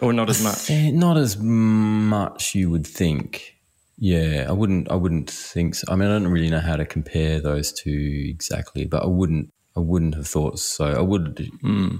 or 0.00 0.12
not 0.12 0.30
as 0.30 0.42
much. 0.42 0.70
Not 0.92 1.16
as 1.16 1.36
much 1.38 2.54
you 2.54 2.70
would 2.70 2.86
think. 2.86 3.54
Yeah, 3.98 4.46
I 4.48 4.52
wouldn't. 4.52 4.90
I 4.90 4.96
wouldn't 4.96 5.30
think. 5.30 5.76
So. 5.76 5.86
I 5.88 5.96
mean, 5.96 6.08
I 6.08 6.12
don't 6.12 6.28
really 6.28 6.50
know 6.50 6.60
how 6.60 6.76
to 6.76 6.84
compare 6.84 7.40
those 7.40 7.72
two 7.72 8.24
exactly, 8.28 8.84
but 8.86 9.02
I 9.02 9.06
wouldn't. 9.06 9.52
I 9.76 9.80
wouldn't 9.80 10.14
have 10.14 10.28
thought 10.28 10.58
so. 10.58 10.86
I 10.86 11.00
would, 11.00 11.50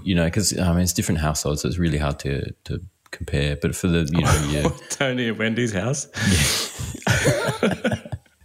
you 0.03 0.15
know, 0.15 0.25
because 0.25 0.57
I 0.57 0.71
mean, 0.71 0.81
it's 0.81 0.93
different 0.93 1.19
households, 1.19 1.61
so 1.61 1.67
it's 1.67 1.77
really 1.77 1.97
hard 1.97 2.19
to 2.19 2.51
to 2.65 2.81
compare. 3.11 3.55
But 3.55 3.75
for 3.75 3.87
the, 3.87 4.09
you 4.11 4.21
know, 4.21 4.47
yeah, 4.49 4.69
Tony 4.89 5.29
at 5.29 5.37
Wendy's 5.37 5.73
house. 5.73 6.07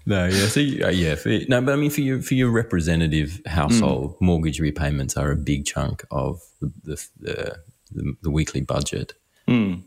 no, 0.06 0.26
yeah, 0.26 0.46
so 0.46 0.60
uh, 0.60 0.90
yeah, 0.90 1.14
for, 1.16 1.28
no, 1.48 1.60
but 1.60 1.72
I 1.72 1.76
mean 1.76 1.90
for 1.90 2.00
your 2.00 2.22
for 2.22 2.34
your 2.34 2.50
representative 2.50 3.40
household, 3.46 4.14
mm. 4.14 4.20
mortgage 4.20 4.60
repayments 4.60 5.16
are 5.16 5.32
a 5.32 5.36
big 5.36 5.64
chunk 5.64 6.04
of 6.10 6.40
the 6.60 6.72
the, 6.84 7.08
the, 7.18 7.56
the, 7.90 8.16
the 8.22 8.30
weekly 8.30 8.60
budget. 8.60 9.14
Mm. 9.50 9.82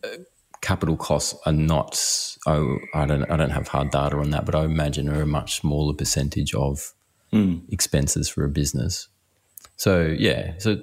Capital 0.62 0.98
costs 0.98 1.36
are 1.46 1.54
not. 1.54 2.00
Oh, 2.46 2.78
I 2.94 3.06
don't 3.06 3.30
I 3.30 3.38
don't 3.38 3.50
have 3.50 3.70
hard 3.70 3.92
data 3.92 4.18
on 4.18 4.30
that, 4.32 4.46
but 4.46 4.56
I 4.56 4.66
imagine 4.66 5.10
are 5.10 5.22
a 5.22 5.28
much 5.28 5.60
smaller 5.62 5.94
percentage 5.94 6.54
of 6.54 6.94
mm. 7.32 7.62
expenses 7.72 8.30
for 8.30 8.44
a 8.44 8.50
business. 8.50 9.08
So 9.76 10.16
yeah, 10.18 10.54
so 10.60 10.82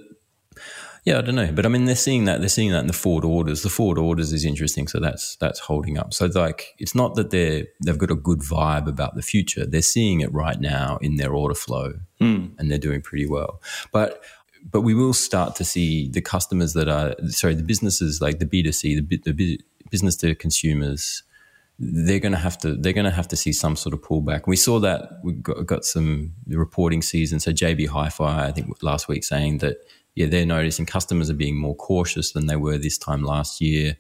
yeah, 1.05 1.17
I 1.17 1.23
don't 1.23 1.35
know, 1.35 1.51
but 1.51 1.65
I 1.65 1.71
mean, 1.71 1.87
they're 1.87 1.97
seeing 1.97 2.27
that 2.27 2.41
they're 2.41 2.49
seeing 2.49 2.73
that 2.73 2.81
in 2.81 2.87
the 2.87 2.93
forward 2.93 3.25
orders. 3.25 3.63
The 3.63 3.71
forward 3.71 3.97
orders 3.97 4.33
is 4.33 4.45
interesting, 4.45 4.87
so 4.87 5.01
that's 5.01 5.37
that's 5.37 5.59
holding 5.61 5.97
up. 5.97 6.13
So 6.13 6.27
like, 6.27 6.75
it's 6.79 6.95
not 6.95 7.15
that 7.15 7.31
they're 7.31 7.65
they've 7.83 7.97
got 7.97 8.11
a 8.11 8.15
good 8.17 8.41
vibe 8.41 8.87
about 8.87 9.17
the 9.17 9.23
future. 9.23 9.65
They're 9.65 9.81
seeing 9.81 10.21
it 10.21 10.33
right 10.33 10.61
now 10.61 10.99
in 11.01 11.17
their 11.17 11.33
order 11.33 11.55
flow, 11.55 11.95
mm. 12.21 12.51
and 12.59 12.71
they're 12.71 12.79
doing 12.79 13.01
pretty 13.01 13.27
well. 13.27 13.63
But 13.93 14.23
but 14.69 14.83
we 14.83 14.95
will 14.95 15.13
start 15.13 15.57
to 15.57 15.65
see 15.65 16.09
the 16.09 16.21
customers 16.21 16.73
that 16.75 16.89
are 16.89 17.15
sorry, 17.29 17.55
the 17.55 17.63
businesses 17.63 18.21
like 18.21 18.39
the 18.39 18.47
B 18.47 18.63
two 18.63 18.73
C, 18.73 19.01
the 19.01 19.33
the 19.33 19.61
business 19.91 20.17
to 20.17 20.35
consumers. 20.35 21.23
They're 21.83 22.21
going 22.21 22.33
to 22.33 22.39
have 22.39 22.59
to. 22.59 22.75
They're 22.75 22.93
going 22.93 23.07
to 23.07 23.11
have 23.11 23.29
to 23.29 23.37
see 23.37 23.53
some 23.53 23.75
sort 23.75 23.95
of 23.95 24.03
pullback. 24.03 24.43
We 24.47 24.57
saw 24.57 24.81
that 24.81 25.21
we 25.25 25.33
got, 25.33 25.65
got 25.65 25.85
some 25.85 26.35
reporting 26.47 27.01
season. 27.01 27.41
So 27.41 27.53
JB 27.53 27.89
Hi-Fi, 27.89 28.47
I 28.47 28.53
think 28.53 28.83
last 28.83 29.09
week, 29.09 29.25
saying 29.25 29.59
that 29.59 29.79
yeah, 30.15 30.27
they're 30.27 30.45
noticing 30.45 30.85
customers 30.85 31.31
are 31.31 31.35
being 31.35 31.57
more 31.57 31.75
cautious 31.75 32.33
than 32.33 32.47
they 32.47 32.57
were 32.57 32.77
this 32.77 32.99
time 32.99 33.23
last 33.23 33.61
year. 33.61 33.97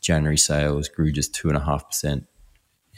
January 0.00 0.38
sales 0.38 0.88
grew 0.88 1.12
just 1.12 1.34
two 1.34 1.48
and 1.48 1.56
a 1.56 1.60
half 1.60 1.86
percent. 1.86 2.26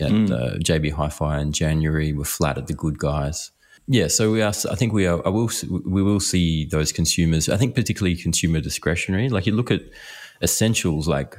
Yeah, 0.01 0.09
mm. 0.09 0.29
the 0.29 0.59
JB 0.61 0.93
Hi-Fi 0.93 1.41
in 1.41 1.53
January 1.53 2.13
were 2.13 2.25
flat 2.25 2.57
at 2.57 2.69
the 2.69 2.75
good 2.75 2.99
guys. 2.99 3.51
Yeah, 3.87 4.09
so 4.09 4.31
we 4.31 4.43
are. 4.43 4.53
I 4.71 4.75
think 4.75 4.93
we 4.93 5.07
are. 5.07 5.25
I 5.27 5.31
will. 5.31 5.51
We 5.85 6.03
will 6.03 6.21
see 6.21 6.67
those 6.67 6.93
consumers. 6.93 7.49
I 7.49 7.57
think 7.57 7.75
particularly 7.75 8.17
consumer 8.17 8.61
discretionary. 8.61 9.29
Like 9.29 9.47
you 9.47 9.55
look 9.55 9.71
at 9.71 9.83
essentials, 10.41 11.09
like 11.09 11.37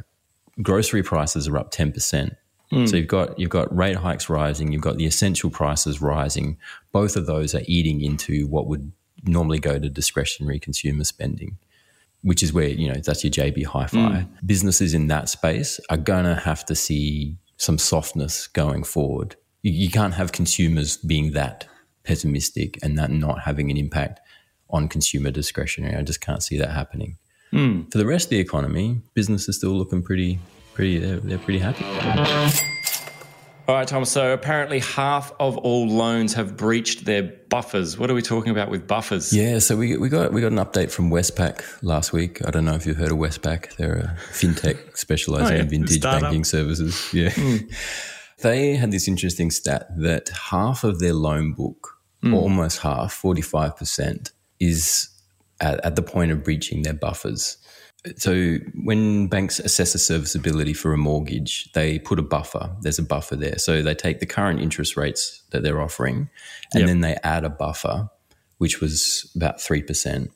grocery 0.61 1.03
prices 1.03 1.47
are 1.47 1.57
up 1.57 1.71
ten 1.71 1.91
percent. 1.91 2.33
Mm. 2.71 2.89
So 2.89 2.97
you've 2.97 3.07
got 3.07 3.39
you've 3.39 3.49
got 3.49 3.75
rate 3.75 3.95
hikes 3.95 4.29
rising. 4.29 4.71
You've 4.71 4.81
got 4.81 4.97
the 4.97 5.05
essential 5.05 5.49
prices 5.49 6.01
rising. 6.01 6.57
Both 6.91 7.15
of 7.15 7.27
those 7.27 7.55
are 7.55 7.61
eating 7.65 8.01
into 8.01 8.47
what 8.47 8.67
would 8.67 8.91
normally 9.25 9.59
go 9.59 9.79
to 9.79 9.89
discretionary 9.89 10.59
consumer 10.59 11.03
spending, 11.03 11.57
which 12.21 12.43
is 12.43 12.53
where, 12.53 12.67
you 12.67 12.91
know, 12.91 12.99
that's 12.99 13.23
your 13.23 13.31
JB 13.31 13.65
Hi 13.67 13.87
Fi. 13.87 13.97
Mm. 13.97 14.27
Businesses 14.45 14.93
in 14.93 15.07
that 15.07 15.29
space 15.29 15.79
are 15.89 15.97
going 15.97 16.25
to 16.25 16.35
have 16.35 16.65
to 16.65 16.75
see 16.75 17.37
some 17.57 17.77
softness 17.77 18.47
going 18.47 18.83
forward. 18.83 19.35
You, 19.61 19.71
you 19.71 19.89
can't 19.89 20.13
have 20.15 20.31
consumers 20.31 20.97
being 20.97 21.31
that 21.31 21.67
pessimistic 22.03 22.77
and 22.83 22.97
that 22.97 23.11
not 23.11 23.41
having 23.41 23.71
an 23.71 23.77
impact 23.77 24.19
on 24.69 24.87
consumer 24.87 25.31
discretionary. 25.31 25.95
I 25.95 26.01
just 26.01 26.21
can't 26.21 26.43
see 26.43 26.57
that 26.57 26.71
happening. 26.71 27.17
Mm. 27.51 27.91
For 27.91 27.97
the 27.97 28.05
rest 28.05 28.25
of 28.25 28.29
the 28.31 28.39
economy, 28.39 29.01
business 29.13 29.47
is 29.47 29.57
still 29.57 29.71
looking 29.71 30.01
pretty, 30.01 30.39
pretty, 30.73 30.97
they're, 30.97 31.17
they're 31.17 31.37
pretty 31.37 31.59
happy. 31.59 31.85
All 33.65 33.75
right, 33.75 33.87
Tom. 33.87 34.03
So 34.03 34.33
apparently, 34.33 34.79
half 34.79 35.31
of 35.39 35.57
all 35.59 35.87
loans 35.87 36.33
have 36.33 36.57
breached 36.57 37.05
their 37.05 37.23
buffers. 37.23 37.97
What 37.97 38.11
are 38.11 38.13
we 38.13 38.21
talking 38.21 38.51
about 38.51 38.69
with 38.69 38.87
buffers? 38.87 39.31
Yeah, 39.31 39.59
so 39.59 39.77
we, 39.77 39.95
we 39.95 40.09
got 40.09 40.33
we 40.33 40.41
got 40.41 40.51
an 40.51 40.57
update 40.57 40.91
from 40.91 41.09
Westpac 41.09 41.63
last 41.81 42.11
week. 42.11 42.45
I 42.45 42.51
don't 42.51 42.65
know 42.65 42.73
if 42.73 42.85
you've 42.85 42.97
heard 42.97 43.11
of 43.11 43.17
Westpac. 43.17 43.77
They're 43.77 43.95
a 43.95 44.17
fintech 44.33 44.97
specializing 44.97 45.53
oh, 45.53 45.55
yeah. 45.55 45.61
in 45.61 45.69
vintage 45.69 45.99
Startup. 45.99 46.23
banking 46.23 46.43
services. 46.43 47.09
Yeah, 47.13 47.29
mm. 47.29 47.73
they 48.41 48.75
had 48.75 48.91
this 48.91 49.07
interesting 49.07 49.49
stat 49.49 49.87
that 49.97 50.27
half 50.49 50.83
of 50.83 50.99
their 50.99 51.13
loan 51.13 51.53
book, 51.53 51.92
mm. 52.23 52.33
almost 52.33 52.79
half, 52.79 53.13
forty 53.13 53.41
five 53.41 53.75
percent, 53.77 54.31
is 54.59 55.09
at, 55.59 55.83
at 55.85 55.95
the 55.95 56.01
point 56.01 56.31
of 56.31 56.43
breaching 56.43 56.83
their 56.83 56.93
buffers. 56.93 57.57
So 58.17 58.57
when 58.83 59.27
banks 59.27 59.59
assess 59.59 59.95
a 59.95 59.99
serviceability 59.99 60.73
for 60.73 60.93
a 60.93 60.97
mortgage, 60.97 61.71
they 61.71 61.99
put 61.99 62.19
a 62.19 62.23
buffer. 62.23 62.75
There's 62.81 62.99
a 62.99 63.03
buffer 63.03 63.37
there. 63.37 63.57
So 63.57 63.81
they 63.81 63.95
take 63.95 64.19
the 64.19 64.25
current 64.25 64.59
interest 64.59 64.97
rates 64.97 65.41
that 65.51 65.63
they're 65.63 65.81
offering 65.81 66.29
and 66.73 66.81
yep. 66.81 66.87
then 66.87 66.99
they 66.99 67.15
add 67.23 67.45
a 67.45 67.49
buffer, 67.49 68.09
which 68.57 68.81
was 68.81 69.31
about 69.37 69.59
3%. 69.59 70.29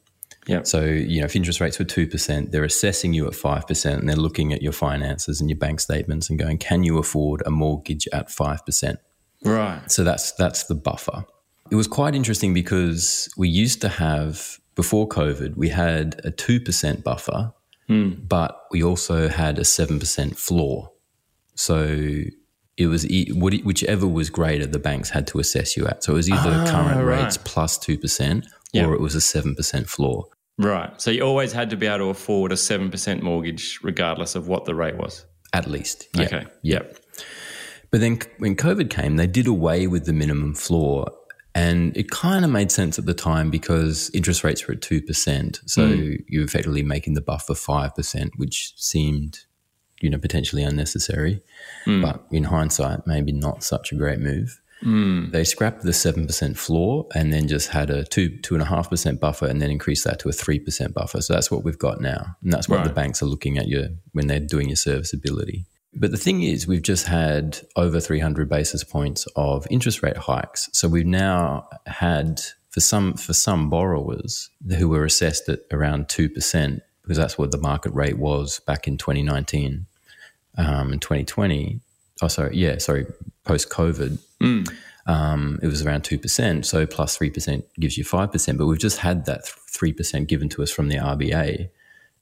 Yeah. 0.48 0.64
So, 0.64 0.86
you 0.86 1.20
know, 1.20 1.26
if 1.26 1.36
interest 1.36 1.60
rates 1.60 1.78
were 1.78 1.84
2%, 1.84 2.52
they're 2.52 2.64
assessing 2.64 3.14
you 3.14 3.28
at 3.28 3.34
5% 3.34 3.94
and 3.94 4.08
they're 4.08 4.16
looking 4.16 4.54
at 4.54 4.62
your 4.62 4.72
finances 4.72 5.42
and 5.42 5.50
your 5.50 5.60
bank 5.60 5.82
statements 5.82 6.30
and 6.30 6.40
going, 6.40 6.60
can 6.60 6.84
you 6.84 6.98
afford 6.98 7.44
a 7.46 7.52
mortgage 7.52 8.08
at 8.14 8.30
5%? 8.30 8.98
Right. 9.44 9.92
So 9.92 10.04
that's 10.06 10.32
that's 10.32 10.64
the 10.64 10.74
buffer. 10.74 11.26
It 11.72 11.76
was 11.76 11.88
quite 11.88 12.16
interesting 12.16 12.54
because 12.54 13.30
we 13.38 13.50
used 13.50 13.82
to 13.82 13.90
have 13.90 14.60
before 14.76 15.08
COVID, 15.08 15.58
we 15.58 15.70
had 15.70 16.22
a 16.24 16.32
2% 16.32 17.04
buffer 17.04 17.52
Mm. 17.90 18.28
But 18.28 18.66
we 18.72 18.84
also 18.84 19.28
had 19.28 19.58
a 19.58 19.64
7% 19.64 20.38
floor. 20.38 20.92
So 21.56 22.24
it 22.78 22.88
was 22.88 23.08
whichever 23.08 24.08
was 24.08 24.30
greater, 24.30 24.66
the 24.66 24.80
banks 24.80 25.10
had 25.10 25.26
to 25.28 25.40
assess 25.40 25.76
you 25.76 25.88
at. 25.88 26.04
So 26.04 26.14
it 26.14 26.16
was 26.16 26.30
either 26.30 26.52
ah, 26.54 26.66
current 26.70 27.04
right. 27.04 27.24
rates 27.24 27.38
plus 27.38 27.78
2% 27.80 28.46
or 28.76 28.94
it 28.94 29.02
was 29.02 29.16
a 29.16 29.20
7% 29.20 29.88
floor. 29.88 30.26
Right. 30.60 31.00
So 31.02 31.12
you 31.12 31.24
always 31.24 31.54
had 31.54 31.70
to 31.72 31.78
be 31.78 31.88
able 31.88 32.00
to 32.00 32.10
afford 32.10 32.52
a 32.52 32.56
7% 32.56 33.22
mortgage 33.22 33.80
regardless 33.82 34.36
of 34.36 34.48
what 34.48 34.66
the 34.66 34.76
rate 34.76 34.98
was. 34.98 35.26
At 35.54 35.68
least. 35.68 36.08
Yep. 36.14 36.34
Okay. 36.34 36.46
Yep. 36.62 36.98
But 37.90 38.02
then 38.02 38.20
when 38.40 38.56
COVID 38.56 38.90
came, 38.90 39.16
they 39.16 39.28
did 39.28 39.48
away 39.48 39.88
with 39.88 40.06
the 40.06 40.14
minimum 40.14 40.54
floor 40.54 41.10
and 41.58 41.98
it 41.98 42.12
kind 42.12 42.46
of 42.46 42.52
made 42.52 42.72
sense 42.72 43.00
at 43.00 43.08
the 43.08 43.16
time 43.16 43.50
because 43.50 44.12
interest 44.14 44.44
rates 44.44 44.68
were 44.68 44.76
at 44.76 44.82
2%. 44.82 45.60
So 45.68 45.82
mm. 45.82 46.24
you're 46.28 46.44
effectively 46.44 46.84
making 46.84 47.16
the 47.16 47.22
buffer 47.22 47.56
5%, 47.56 48.30
which 48.36 48.74
seemed, 48.76 49.40
you 50.00 50.12
know, 50.12 50.20
potentially 50.20 50.62
unnecessary. 50.62 51.42
Mm. 51.88 52.04
But 52.04 52.24
in 52.30 52.44
hindsight, 52.44 53.08
maybe 53.08 53.32
not 53.32 53.64
such 53.64 53.92
a 53.92 53.96
great 53.96 54.20
move. 54.20 54.62
Mm. 54.84 55.32
They 55.32 55.44
scrapped 55.44 55.82
the 55.82 55.92
7% 55.92 56.56
floor 56.56 57.08
and 57.16 57.34
then 57.34 57.48
just 57.48 57.70
had 57.70 57.90
a 57.90 58.04
2, 58.04 58.30
2.5% 58.44 59.20
buffer 59.20 59.48
and 59.48 59.60
then 59.60 59.72
increased 59.72 60.04
that 60.04 60.20
to 60.20 60.30
a 60.30 60.34
3% 60.34 60.94
buffer. 60.94 61.22
So 61.22 61.34
that's 61.34 61.50
what 61.50 61.64
we've 61.64 61.80
got 61.80 62.00
now. 62.00 62.36
And 62.44 62.54
that's 62.54 62.70
what 62.70 62.78
right. 62.78 62.88
the 62.88 62.94
banks 62.94 63.24
are 63.24 63.26
looking 63.26 63.58
at 63.58 63.68
you 63.68 63.98
when 64.12 64.28
they're 64.28 64.40
doing 64.40 64.70
your 64.70 64.76
serviceability. 64.76 65.66
But 66.00 66.12
the 66.12 66.18
thing 66.18 66.44
is, 66.44 66.68
we've 66.68 66.82
just 66.82 67.08
had 67.08 67.60
over 67.76 68.00
300 68.00 68.48
basis 68.48 68.84
points 68.84 69.28
of 69.36 69.66
interest 69.70 70.04
rate 70.04 70.18
hikes. 70.18 70.70
So 70.74 70.88
we've 70.88 71.06
now 71.06 71.68
had 71.86 72.42
for 72.70 72.80
some 72.80 73.16
for 73.16 73.34
some 73.34 73.70
borrowers 73.70 74.50
who 74.78 74.90
were 74.90 75.06
assessed 75.06 75.50
at 75.50 75.62
around 75.72 76.10
two 76.10 76.30
percent 76.30 76.82
because 77.02 77.18
that's 77.18 77.38
what 77.38 77.52
the 77.52 77.58
market 77.58 77.94
rate 77.94 78.20
was 78.20 78.60
back 78.60 78.88
in 78.88 78.98
2019 78.98 79.86
um, 80.58 80.92
and 80.92 81.02
2020. 81.02 81.80
Oh, 82.22 82.28
sorry, 82.28 82.58
yeah, 82.58 82.78
sorry, 82.80 83.06
post 83.46 83.70
COVID. 83.70 84.20
Mm. 84.42 84.70
Um, 85.08 85.58
it 85.64 85.68
was 85.68 85.86
around 85.86 86.04
2%. 86.04 86.66
So 86.66 86.86
plus 86.86 87.18
3% 87.18 87.64
gives 87.80 87.98
you 87.98 88.04
5%. 88.04 88.58
But 88.58 88.66
we've 88.66 88.78
just 88.78 88.98
had 88.98 89.26
that 89.26 89.46
3% 89.46 90.28
given 90.28 90.50
to 90.50 90.64
us 90.64 90.70
from 90.70 90.90
the 90.90 90.98
RBA. 90.98 91.70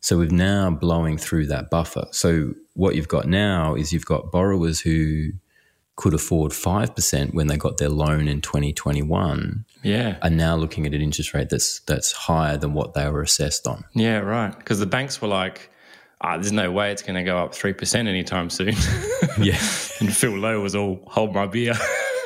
So 0.05 0.19
we're 0.19 0.27
now 0.27 0.69
blowing 0.69 1.17
through 1.17 1.47
that 1.47 1.71
buffer. 1.71 2.05
So 2.11 2.53
what 2.75 2.93
you've 2.93 3.07
got 3.07 3.25
now 3.27 3.73
is 3.73 3.91
you've 3.91 4.05
got 4.05 4.31
borrowers 4.31 4.79
who 4.79 5.31
could 5.95 6.13
afford 6.13 6.51
5% 6.51 7.33
when 7.33 7.47
they 7.47 7.57
got 7.57 7.77
their 7.77 7.89
loan 7.89 8.27
in 8.27 8.39
2021 8.39 9.65
yeah. 9.81 10.17
are 10.21 10.29
now 10.29 10.55
looking 10.57 10.85
at 10.85 10.93
an 10.93 11.01
interest 11.01 11.33
rate 11.33 11.49
that's 11.49 11.79
that's 11.87 12.11
higher 12.11 12.55
than 12.55 12.75
what 12.75 12.93
they 12.93 13.09
were 13.09 13.23
assessed 13.23 13.65
on. 13.65 13.83
Yeah 13.95 14.19
right. 14.19 14.55
Because 14.55 14.77
the 14.77 14.85
banks 14.85 15.23
were 15.23 15.27
like 15.27 15.71
ah, 16.21 16.37
there's 16.37 16.51
no 16.51 16.71
way 16.71 16.91
it's 16.91 17.01
going 17.01 17.15
to 17.15 17.23
go 17.23 17.39
up 17.39 17.53
3% 17.53 18.07
anytime 18.07 18.51
soon. 18.51 18.75
Yeah. 19.39 19.59
And 20.01 20.15
phil 20.15 20.37
lowe 20.37 20.59
was 20.59 20.75
all 20.75 21.01
hold 21.07 21.33
my 21.33 21.47
beer 21.47 21.73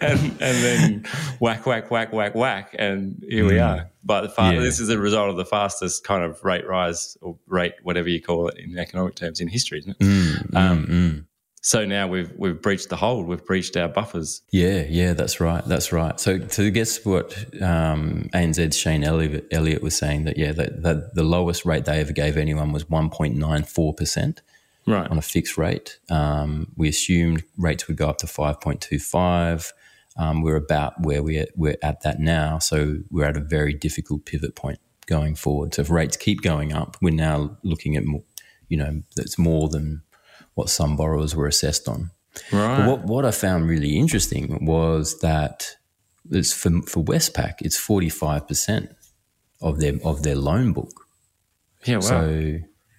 and 0.00 0.18
and 0.40 0.64
then 0.64 1.04
whack, 1.40 1.66
whack, 1.66 1.90
whack, 1.90 2.12
whack, 2.12 2.34
whack, 2.34 2.74
and 2.78 3.22
here 3.28 3.46
we 3.46 3.58
are. 3.58 3.90
But 4.02 4.22
the 4.22 4.28
fa- 4.30 4.52
yeah. 4.54 4.60
this 4.60 4.80
is 4.80 4.88
a 4.88 4.98
result 4.98 5.30
of 5.30 5.36
the 5.36 5.44
fastest 5.44 6.04
kind 6.04 6.24
of 6.24 6.42
rate 6.44 6.66
rise 6.66 7.16
or 7.20 7.36
rate, 7.46 7.74
whatever 7.82 8.08
you 8.08 8.22
call 8.22 8.48
it 8.48 8.58
in 8.58 8.78
economic 8.78 9.14
terms, 9.14 9.40
in 9.40 9.48
history, 9.48 9.80
isn't 9.80 9.90
it? 9.90 9.98
Mm, 9.98 10.56
um, 10.56 10.86
mm, 10.86 11.24
so 11.60 11.84
now 11.84 12.08
we've 12.08 12.32
we've 12.36 12.60
breached 12.60 12.88
the 12.88 12.96
hold. 12.96 13.26
We've 13.26 13.44
breached 13.44 13.76
our 13.76 13.88
buffers. 13.88 14.42
Yeah, 14.50 14.84
yeah, 14.88 15.12
that's 15.12 15.40
right. 15.40 15.64
That's 15.64 15.92
right. 15.92 16.18
So 16.18 16.38
to 16.38 16.70
guess 16.70 17.04
what 17.04 17.36
um, 17.62 18.30
ANZ's 18.32 18.76
Shayne 18.76 19.04
Elliott, 19.04 19.46
Elliott 19.50 19.82
was 19.82 19.96
saying 19.96 20.24
that 20.24 20.38
yeah, 20.38 20.52
that, 20.52 20.82
that 20.82 21.14
the 21.14 21.22
lowest 21.22 21.66
rate 21.66 21.84
they 21.84 22.00
ever 22.00 22.12
gave 22.12 22.36
anyone 22.36 22.72
was 22.72 22.88
one 22.88 23.10
point 23.10 23.36
nine 23.36 23.64
four 23.64 23.92
percent 23.92 24.40
right. 24.86 25.10
on 25.10 25.18
a 25.18 25.22
fixed 25.22 25.56
rate. 25.58 25.98
Um, 26.08 26.72
we 26.76 26.88
assumed 26.88 27.44
rates 27.56 27.88
would 27.88 27.96
go 27.96 28.08
up 28.08 28.18
to 28.18 28.26
5.25. 28.26 29.72
Um, 30.16 30.42
we're 30.42 30.56
about 30.56 31.00
where 31.00 31.22
we're, 31.22 31.46
we're 31.56 31.76
at 31.82 32.02
that 32.02 32.18
now. 32.18 32.58
So 32.58 32.98
we're 33.10 33.26
at 33.26 33.36
a 33.36 33.40
very 33.40 33.72
difficult 33.72 34.26
pivot 34.26 34.54
point 34.54 34.78
going 35.06 35.34
forward. 35.34 35.74
So 35.74 35.82
if 35.82 35.90
rates 35.90 36.16
keep 36.16 36.42
going 36.42 36.72
up, 36.72 36.96
we're 37.00 37.14
now 37.14 37.56
looking 37.62 37.96
at, 37.96 38.04
more, 38.04 38.22
you 38.68 38.76
know, 38.76 39.02
that's 39.16 39.38
more 39.38 39.68
than 39.68 40.02
what 40.54 40.68
some 40.68 40.96
borrowers 40.96 41.34
were 41.34 41.46
assessed 41.46 41.88
on. 41.88 42.10
Right. 42.52 42.78
But 42.78 42.86
what 42.86 43.04
what 43.06 43.24
I 43.24 43.32
found 43.32 43.68
really 43.68 43.96
interesting 43.98 44.64
was 44.64 45.18
that 45.20 45.76
it's 46.30 46.52
for 46.52 46.70
for 46.82 47.02
Westpac, 47.02 47.54
it's 47.60 47.76
forty 47.76 48.08
five 48.08 48.46
percent 48.46 48.94
of 49.60 49.80
their 49.80 49.94
of 50.04 50.22
their 50.22 50.36
loan 50.36 50.72
book. 50.72 51.06
Yeah. 51.84 51.96
Wow. 51.96 52.00
So 52.00 52.58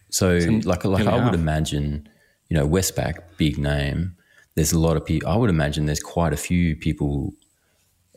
so 0.09 0.27
like 0.65 0.83
like 0.83 1.07
I 1.07 1.23
would 1.23 1.33
imagine, 1.33 2.09
you 2.49 2.57
know, 2.57 2.67
Westpac, 2.67 3.19
big 3.37 3.57
name. 3.57 4.17
There's 4.55 4.72
a 4.72 4.79
lot 4.79 4.98
of 4.98 5.05
people. 5.05 5.29
I 5.29 5.36
would 5.36 5.50
imagine 5.50 5.86
there's 5.86 6.01
quite 6.01 6.34
a 6.34 6.38
few 6.38 6.75
people. 6.75 7.34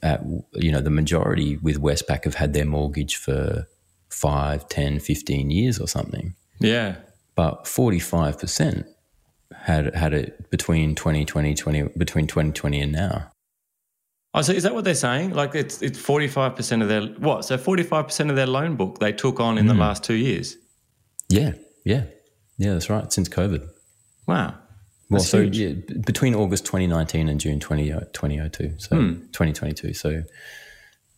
At, 0.03 0.23
you 0.53 0.71
know, 0.71 0.81
the 0.81 0.91
majority 0.91 1.57
with 1.57 1.81
Westpac 1.81 2.25
have 2.25 2.35
had 2.35 2.53
their 2.53 2.67
mortgage 2.67 3.17
for 3.17 3.67
5, 4.11 4.69
10, 4.69 5.01
15 5.01 5.51
years 5.51 5.79
or 5.79 5.89
something. 5.89 6.35
Yeah. 6.61 6.97
But 7.35 7.65
45% 7.65 8.85
had 9.57 9.95
had 9.95 10.13
it 10.13 10.51
between 10.51 10.95
2020, 10.95 11.55
20, 11.55 11.83
between 11.97 12.27
2020 12.27 12.81
and 12.81 12.93
now. 12.93 13.31
Oh, 14.35 14.43
so 14.43 14.53
is 14.53 14.65
that 14.65 14.75
what 14.75 14.85
they're 14.85 14.95
saying? 14.95 15.31
Like 15.31 15.55
it's 15.55 15.81
it's 15.81 15.99
45% 15.99 16.83
of 16.83 16.89
their 16.89 17.03
what? 17.03 17.45
So 17.45 17.57
45% 17.57 18.31
of 18.31 18.37
their 18.37 18.47
loan 18.47 18.77
book 18.77 18.99
they 18.99 19.13
took 19.13 19.41
on 19.41 19.59
in 19.59 19.67
mm. 19.67 19.69
the 19.69 19.75
last 19.75 20.05
2 20.05 20.15
years. 20.15 20.57
Yeah. 21.29 21.53
Yeah. 21.85 22.05
Yeah, 22.59 22.73
that's 22.73 22.91
right. 22.91 23.13
Since 23.13 23.29
COVID. 23.29 23.69
Wow. 24.27 24.59
Well, 25.11 25.21
so 25.21 25.41
yeah, 25.41 25.75
between 26.05 26.35
August 26.35 26.65
2019 26.65 27.29
and 27.29 27.39
June 27.39 27.61
20, 27.61 27.91
2002, 27.91 28.75
so 28.79 28.97
hmm. 28.97 29.13
2022. 29.33 29.93
So 29.95 30.23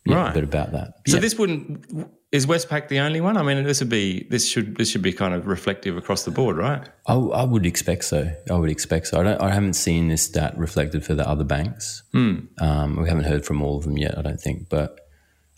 yeah, 0.05 0.15
right. 0.15 0.31
a 0.31 0.33
bit 0.33 0.43
about 0.43 0.71
that. 0.73 0.95
So 1.07 1.17
yeah. 1.17 1.21
this 1.21 1.37
wouldn't 1.37 2.09
is 2.31 2.45
Westpac 2.45 2.89
the 2.89 2.99
only 2.99 3.21
one? 3.21 3.37
I 3.37 3.43
mean, 3.43 3.63
this 3.63 3.79
would 3.79 3.89
be 3.89 4.27
this 4.29 4.47
should 4.47 4.75
this 4.77 4.89
should 4.89 5.01
be 5.01 5.13
kind 5.13 5.33
of 5.33 5.47
reflective 5.47 5.95
across 5.95 6.23
the 6.23 6.31
board, 6.31 6.57
right? 6.57 6.87
I, 7.07 7.13
I 7.13 7.43
would 7.43 7.65
expect 7.65 8.03
so. 8.03 8.29
I 8.49 8.55
would 8.55 8.69
expect 8.69 9.07
so. 9.07 9.21
I 9.21 9.23
don't. 9.23 9.41
I 9.41 9.51
haven't 9.51 9.73
seen 9.73 10.09
this 10.09 10.23
stat 10.23 10.57
reflected 10.57 11.05
for 11.05 11.15
the 11.15 11.27
other 11.27 11.45
banks. 11.45 12.03
Hmm. 12.11 12.39
Um, 12.59 13.01
we 13.01 13.07
haven't 13.07 13.25
heard 13.25 13.45
from 13.45 13.61
all 13.61 13.77
of 13.77 13.83
them 13.83 13.97
yet. 13.97 14.17
I 14.17 14.21
don't 14.21 14.41
think, 14.41 14.67
but 14.67 14.99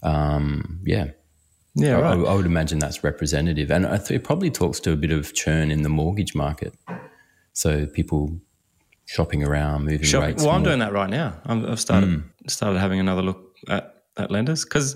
um, 0.04 0.82
yeah, 0.86 1.08
yeah, 1.74 1.98
I, 1.98 2.02
right. 2.02 2.20
I, 2.20 2.32
I, 2.32 2.36
would 2.36 2.46
imagine 2.46 2.78
that's 2.78 3.04
representative, 3.04 3.72
and 3.72 3.86
th- 3.86 4.12
it 4.12 4.24
probably 4.24 4.52
talks 4.52 4.80
to 4.82 4.92
a 4.92 4.96
bit 4.96 5.12
of 5.12 5.34
churn 5.34 5.72
in 5.72 5.82
the 5.82 5.90
mortgage 5.90 6.36
market. 6.36 6.76
So 7.60 7.86
people 7.88 8.40
shopping 9.06 9.44
around, 9.44 9.84
moving 9.84 10.04
shopping. 10.04 10.30
rates. 10.30 10.44
Well, 10.44 10.54
I'm 10.54 10.64
doing 10.64 10.80
that 10.80 10.94
right 10.94 11.10
now. 11.10 11.42
i 11.46 11.56
have 11.56 11.82
started 11.82 12.10
mm. 12.10 12.24
started 12.48 12.80
having 12.80 13.02
another 13.02 13.22
look 13.22 13.54
at, 13.68 14.06
at 14.16 14.32
lenders 14.32 14.64
because 14.64 14.96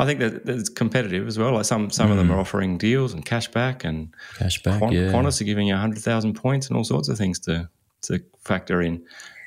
I 0.00 0.04
think 0.04 0.18
that 0.18 0.48
it's 0.48 0.68
competitive 0.68 1.28
as 1.28 1.38
well. 1.38 1.52
Like 1.52 1.64
some 1.64 1.90
some 1.90 2.08
mm. 2.08 2.10
of 2.10 2.16
them 2.16 2.26
hmm. 2.26 2.32
are 2.32 2.40
offering 2.40 2.76
deals 2.76 3.12
and 3.12 3.24
cash 3.24 3.46
back 3.46 3.84
and 3.84 4.12
cash 4.36 4.60
back. 4.64 4.82
Qantas, 4.82 4.94
yeah. 4.94 5.12
Qantas 5.12 5.40
are 5.40 5.44
giving 5.44 5.68
you 5.68 5.76
hundred 5.76 6.00
thousand 6.00 6.34
points 6.34 6.66
and 6.66 6.76
all 6.76 6.82
sorts 6.82 7.08
of 7.08 7.16
things 7.16 7.38
to 7.40 7.68
to 8.02 8.20
factor 8.40 8.82
in. 8.82 9.04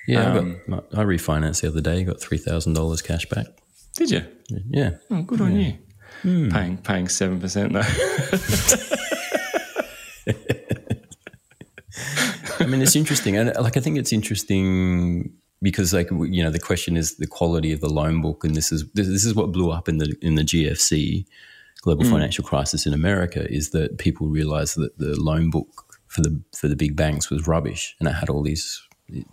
Yeah, 0.08 0.36
um, 0.36 0.62
I, 0.68 0.72
got, 0.72 0.86
I 0.94 1.04
refinanced 1.04 1.60
the 1.60 1.68
other 1.68 1.82
day. 1.82 2.06
Got 2.06 2.22
three 2.22 2.38
thousand 2.38 2.72
dollars 2.72 3.02
cash 3.02 3.26
back. 3.26 3.48
Did 3.98 4.12
you? 4.12 4.26
Yeah. 4.70 4.92
Oh, 5.12 5.24
good 5.24 5.42
on 5.42 5.60
you. 5.60 5.78
Mm. 6.24 6.54
Paying 6.54 6.78
paying 6.78 7.10
seven 7.10 7.42
percent 7.42 7.74
though. 7.74 7.82
I 12.66 12.68
mean, 12.68 12.82
it's 12.82 12.96
interesting, 12.96 13.38
and 13.38 13.54
like 13.60 13.78
I 13.78 13.80
think 13.80 14.00
it's 14.00 14.12
interesting 14.12 15.32
because, 15.62 15.94
like 15.94 16.10
you 16.10 16.44
know, 16.44 16.50
the 16.50 16.60
question 16.60 16.98
is 16.98 17.18
the 17.18 17.28
quality 17.28 17.72
of 17.72 17.80
the 17.80 17.90
loan 17.90 18.22
book, 18.22 18.44
and 18.44 18.56
this 18.56 18.72
is 18.72 18.90
this, 18.94 19.24
is 19.24 19.36
what 19.36 19.52
blew 19.52 19.70
up 19.70 19.88
in 19.88 20.00
the 20.00 20.16
in 20.20 20.34
the 20.34 20.42
GFC, 20.42 21.26
global 21.82 22.06
mm. 22.06 22.10
financial 22.10 22.44
crisis 22.44 22.88
in 22.88 22.94
America, 22.94 23.46
is 23.52 23.70
that 23.70 24.00
people 24.00 24.28
realized 24.28 24.78
that 24.78 24.98
the 24.98 25.16
loan 25.20 25.52
book 25.52 26.00
for 26.08 26.22
the 26.22 26.42
for 26.58 26.68
the 26.68 26.76
big 26.76 26.96
banks 26.96 27.30
was 27.30 27.46
rubbish, 27.46 27.96
and 28.00 28.10
it 28.10 28.14
had 28.14 28.30
all 28.30 28.42
these 28.42 28.82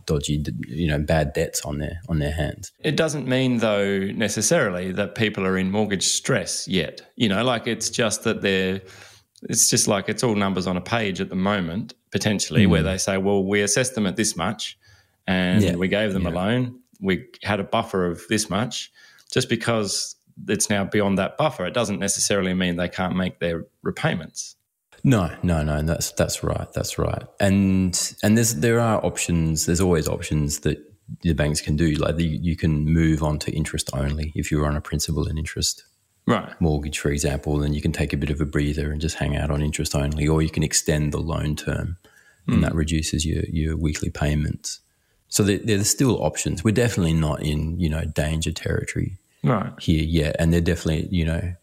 dodgy, 0.04 0.44
you 0.68 0.88
know, 0.88 0.98
bad 0.98 1.32
debts 1.32 1.62
on 1.62 1.78
their 1.78 2.02
on 2.10 2.18
their 2.18 2.32
hands. 2.32 2.70
It 2.80 2.96
doesn't 2.96 3.26
mean 3.26 3.58
though 3.58 3.98
necessarily 3.98 4.92
that 4.92 5.14
people 5.14 5.46
are 5.46 5.56
in 5.56 5.70
mortgage 5.70 6.06
stress 6.06 6.68
yet. 6.68 7.00
You 7.16 7.30
know, 7.30 7.42
like 7.44 7.66
it's 7.66 7.88
just 7.88 8.24
that 8.24 8.42
they're. 8.42 8.82
It's 9.48 9.68
just 9.68 9.88
like 9.88 10.08
it's 10.08 10.22
all 10.22 10.36
numbers 10.36 10.68
on 10.68 10.76
a 10.76 10.80
page 10.80 11.20
at 11.20 11.28
the 11.28 11.34
moment, 11.34 11.94
potentially, 12.12 12.66
mm. 12.66 12.70
where 12.70 12.82
they 12.82 12.98
say, 12.98 13.18
"Well, 13.18 13.44
we 13.44 13.62
assessed 13.62 13.94
them 13.94 14.06
at 14.06 14.16
this 14.16 14.36
much, 14.36 14.78
and 15.26 15.62
yeah. 15.62 15.74
we 15.74 15.88
gave 15.88 16.12
them 16.12 16.22
yeah. 16.22 16.30
a 16.30 16.32
loan. 16.32 16.78
We 17.00 17.26
had 17.42 17.58
a 17.58 17.64
buffer 17.64 18.06
of 18.06 18.22
this 18.28 18.48
much." 18.48 18.92
Just 19.32 19.48
because 19.48 20.14
it's 20.48 20.70
now 20.70 20.84
beyond 20.84 21.18
that 21.18 21.38
buffer, 21.38 21.66
it 21.66 21.74
doesn't 21.74 21.98
necessarily 21.98 22.54
mean 22.54 22.76
they 22.76 22.88
can't 22.88 23.16
make 23.16 23.40
their 23.40 23.64
repayments. 23.82 24.56
No, 25.04 25.34
no, 25.42 25.62
no. 25.62 25.82
That's 25.82 26.12
that's 26.12 26.44
right. 26.44 26.70
That's 26.72 26.98
right. 26.98 27.24
And 27.40 28.14
and 28.22 28.36
there's 28.36 28.56
there 28.56 28.78
are 28.78 29.04
options. 29.04 29.66
There's 29.66 29.80
always 29.80 30.06
options 30.06 30.60
that 30.60 30.78
the 31.22 31.32
banks 31.32 31.60
can 31.60 31.76
do. 31.76 31.94
Like 31.94 32.16
the, 32.16 32.24
you 32.24 32.56
can 32.56 32.84
move 32.84 33.22
on 33.22 33.38
to 33.40 33.52
interest 33.52 33.90
only 33.92 34.32
if 34.36 34.50
you're 34.50 34.66
on 34.66 34.76
a 34.76 34.80
principal 34.80 35.26
and 35.26 35.38
interest 35.38 35.84
right 36.26 36.60
mortgage, 36.60 36.98
for 36.98 37.10
example. 37.10 37.58
Then 37.58 37.74
you 37.74 37.80
can 37.80 37.92
take 37.92 38.12
a 38.12 38.16
bit 38.16 38.30
of 38.30 38.40
a 38.40 38.46
breather 38.46 38.90
and 38.90 39.00
just 39.00 39.16
hang 39.16 39.36
out 39.36 39.50
on 39.50 39.62
interest 39.62 39.94
only, 39.94 40.26
or 40.26 40.42
you 40.42 40.50
can 40.50 40.62
extend 40.62 41.12
the 41.12 41.20
loan 41.20 41.56
term, 41.56 41.96
and 42.46 42.56
hmm. 42.56 42.62
that 42.62 42.74
reduces 42.74 43.24
your 43.26 43.44
your 43.44 43.76
weekly 43.76 44.10
payments. 44.10 44.80
So 45.28 45.42
there, 45.42 45.58
there's 45.58 45.88
still 45.88 46.22
options. 46.22 46.62
We're 46.62 46.72
definitely 46.72 47.14
not 47.14 47.42
in 47.42 47.78
you 47.80 47.88
know 47.88 48.04
danger 48.04 48.52
territory 48.52 49.18
right. 49.42 49.72
here 49.80 50.02
yet, 50.02 50.36
and 50.38 50.52
they're 50.52 50.60
definitely 50.60 51.08
you 51.10 51.24
know 51.24 51.54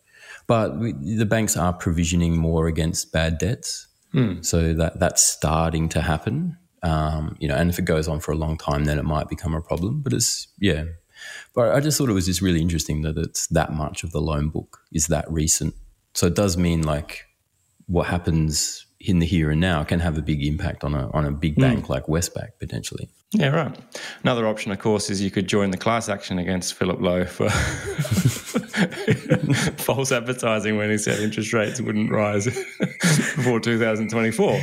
but 0.49 0.79
we, 0.79 0.93
the 0.93 1.27
banks 1.27 1.55
are 1.55 1.71
provisioning 1.71 2.35
more 2.35 2.65
against 2.65 3.11
bad 3.11 3.37
debts. 3.37 3.87
Mm. 4.15 4.43
So 4.43 4.73
that 4.73 4.99
that's 4.99 5.21
starting 5.21 5.89
to 5.89 6.01
happen. 6.01 6.57
Um, 6.81 7.37
you 7.39 7.47
know, 7.47 7.53
and 7.53 7.69
if 7.69 7.77
it 7.77 7.85
goes 7.85 8.07
on 8.07 8.19
for 8.19 8.31
a 8.31 8.35
long 8.35 8.57
time, 8.57 8.85
then 8.85 8.97
it 8.97 9.05
might 9.05 9.29
become 9.29 9.53
a 9.53 9.61
problem. 9.61 10.01
But 10.01 10.11
it's 10.11 10.47
yeah. 10.59 10.85
But 11.53 11.73
I 11.75 11.79
just 11.79 11.97
thought 11.97 12.09
it 12.09 12.13
was 12.13 12.25
just 12.25 12.41
really 12.41 12.61
interesting 12.61 13.01
that 13.03 13.17
it's 13.17 13.47
that 13.47 13.73
much 13.73 14.03
of 14.03 14.11
the 14.11 14.21
loan 14.21 14.49
book 14.49 14.79
is 14.91 15.07
that 15.07 15.29
recent. 15.31 15.75
So 16.13 16.27
it 16.27 16.35
does 16.35 16.57
mean 16.57 16.83
like 16.83 17.25
what 17.87 18.07
happens 18.07 18.85
in 18.99 19.19
the 19.19 19.25
here 19.25 19.51
and 19.51 19.61
now 19.61 19.83
can 19.83 19.99
have 19.99 20.17
a 20.17 20.21
big 20.21 20.43
impact 20.45 20.83
on 20.83 20.93
a 20.93 21.09
on 21.11 21.25
a 21.25 21.31
big 21.31 21.55
hmm. 21.55 21.61
bank 21.61 21.85
mm. 21.85 21.89
like 21.89 22.05
Westpac 22.05 22.49
potentially. 22.59 23.09
Yeah, 23.31 23.49
right. 23.49 23.77
Another 24.23 24.47
option, 24.47 24.71
of 24.71 24.79
course, 24.79 25.11
is 25.11 25.21
you 25.21 25.29
could 25.29 25.47
join 25.47 25.69
the 25.69 25.77
class 25.77 26.09
action 26.09 26.39
against 26.39 26.73
Philip 26.73 26.99
Lowe 26.99 27.25
for 27.25 27.47
false 29.77 30.11
advertising 30.11 30.77
when 30.77 30.89
he 30.89 30.97
said 30.97 31.19
interest 31.19 31.53
rates 31.53 31.79
wouldn't 31.79 32.09
rise 32.09 32.45
before 32.79 33.59
2024. 33.59 34.53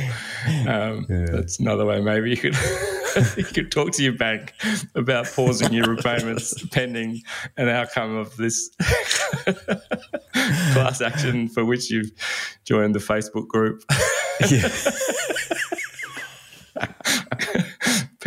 Um, 0.67 1.05
yeah. 1.09 1.27
That's 1.31 1.61
another 1.61 1.85
way. 1.85 2.01
Maybe 2.01 2.29
you 2.29 2.35
could 2.35 2.55
you 3.37 3.45
could 3.45 3.71
talk 3.71 3.93
to 3.93 4.03
your 4.03 4.17
bank 4.17 4.51
about 4.95 5.27
pausing 5.27 5.71
your 5.71 5.85
repayments 5.85 6.61
pending 6.67 7.21
an 7.55 7.69
outcome 7.69 8.17
of 8.17 8.35
this 8.35 8.69
class 10.73 10.99
action 10.99 11.47
for 11.47 11.63
which 11.63 11.89
you've 11.89 12.11
joined 12.65 12.95
the 12.95 12.99
Facebook 12.99 13.47
group. 13.47 13.85
Yeah 14.51 14.67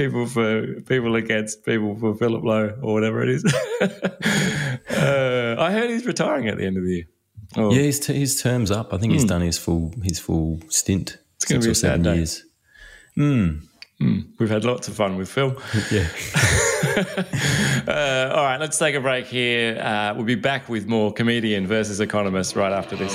people 0.00 0.26
for 0.26 0.80
people 0.82 1.14
against 1.16 1.64
people 1.64 1.96
for 1.98 2.14
Philip 2.14 2.42
Lowe 2.42 2.78
or 2.82 2.94
whatever 2.94 3.22
it 3.22 3.28
is. 3.28 3.44
uh, 3.80 5.56
I 5.58 5.72
heard 5.72 5.90
he's 5.90 6.06
retiring 6.06 6.48
at 6.48 6.56
the 6.56 6.64
end 6.64 6.76
of 6.76 6.84
the 6.84 6.90
year. 6.90 7.04
Oh. 7.56 7.72
Yeah, 7.72 7.82
his, 7.82 8.00
t- 8.00 8.14
his 8.14 8.40
term's 8.40 8.70
up. 8.70 8.94
I 8.94 8.98
think 8.98 9.10
mm. 9.10 9.14
he's 9.14 9.22
hmm. 9.22 9.28
done 9.28 9.40
his 9.42 9.58
full 9.58 9.92
his 10.02 10.18
full 10.18 10.60
stint. 10.68 11.18
It's 11.36 11.44
going 11.44 11.60
to 11.60 11.66
be 11.66 11.72
a 11.72 11.74
sad 11.74 12.02
day. 12.02 12.16
Years. 12.16 12.44
Mm. 13.18 13.62
Mm. 14.00 14.28
We've 14.38 14.48
had 14.48 14.64
lots 14.64 14.88
of 14.88 14.94
fun 14.94 15.16
with 15.16 15.28
Phil. 15.28 15.56
Yeah. 15.90 16.08
uh, 17.86 18.34
all 18.34 18.44
right, 18.44 18.56
let's 18.58 18.78
take 18.78 18.94
a 18.94 19.00
break 19.00 19.26
here. 19.26 19.78
Uh, 19.78 20.14
we'll 20.14 20.24
be 20.24 20.34
back 20.34 20.68
with 20.68 20.86
more 20.86 21.12
comedian 21.12 21.66
versus 21.66 22.00
economist 22.00 22.56
right 22.56 22.72
after 22.72 22.96
this. 22.96 23.14